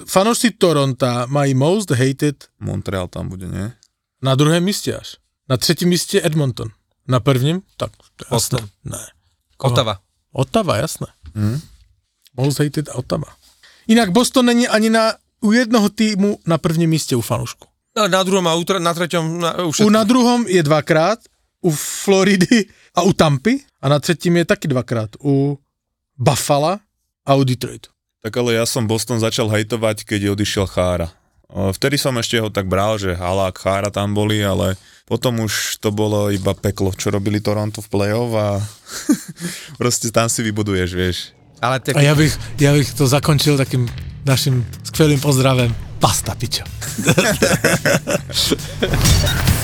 [0.05, 2.45] Fanúšci Toronto mají most hated.
[2.61, 3.73] Montreal tam bude, nie?
[4.23, 5.17] Na druhém místě až.
[5.49, 6.69] Na třetím místě Edmonton.
[7.09, 7.63] Na prvním?
[7.77, 7.91] Tak,
[8.21, 8.37] jasné.
[8.37, 8.69] Boston.
[8.85, 9.07] Ne.
[9.59, 9.99] Ottawa.
[10.33, 11.07] Ottawa, jasné.
[11.35, 11.61] Hmm.
[12.37, 13.27] Most hated Ottawa.
[13.89, 17.69] Inak Boston není ani na, u jednoho týmu na prvním místě u fanúšku.
[17.97, 21.19] No, na druhom a na treťom na, u, u na druhom je dvakrát,
[21.63, 25.59] u Floridy a u Tampy a na třetím je taky dvakrát u
[26.19, 26.79] Buffalo
[27.27, 27.91] a u Detroitu.
[28.25, 31.13] Tak ale ja som Boston začal hejtovať, keď odišiel Chára.
[31.53, 35.93] Vtedy som ešte ho tak bral, že Halák, Chára tam boli, ale potom už to
[35.93, 38.65] bolo iba peklo, čo robili Toronto v play-off a
[39.81, 41.37] proste tam si vybuduješ, vieš.
[41.61, 42.01] Ale tak...
[42.01, 43.85] A ja bych, ja bych to zakončil takým
[44.25, 45.69] našim skvelým pozdravem.
[46.01, 46.65] Pasta, pičo.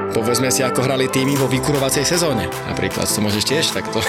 [0.11, 2.51] Povedzme si, ako hrali týmy vo vykurovacej sezóne.
[2.67, 4.03] Napríklad, to môžeš tiež takto.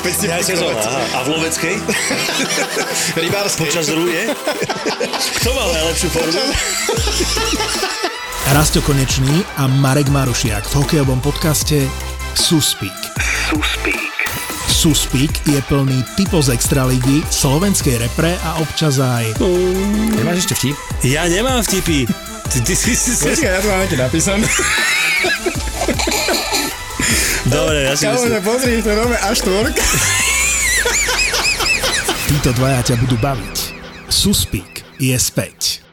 [0.00, 0.80] Špeciálna sezóna.
[0.80, 1.02] Aha.
[1.12, 1.74] A v loveckej?
[3.20, 3.68] Rybárskej.
[3.68, 4.32] Počas rúje?
[5.44, 6.40] Kto mal najlepšiu formu?
[8.48, 11.84] Rasto Konečný a Marek Marušiak v hokejovom podcaste
[12.32, 12.96] Suspík.
[13.52, 14.08] Suspík.
[14.72, 19.36] Suspík je plný typo z extraligy, slovenskej repre a občas aj...
[20.16, 20.76] Nemáš ešte vtip?
[21.04, 22.27] Ja nemám vtipy.
[22.48, 23.12] Ty, ty si si...
[23.12, 24.46] Počkaj, ja tu mám napísané.
[27.48, 28.40] Dobre, ja si myslím.
[28.44, 29.84] pozri, to nové až tvorka.
[32.28, 33.56] Títo dvaja ťa budú baviť.
[34.08, 35.87] Suspík je späť.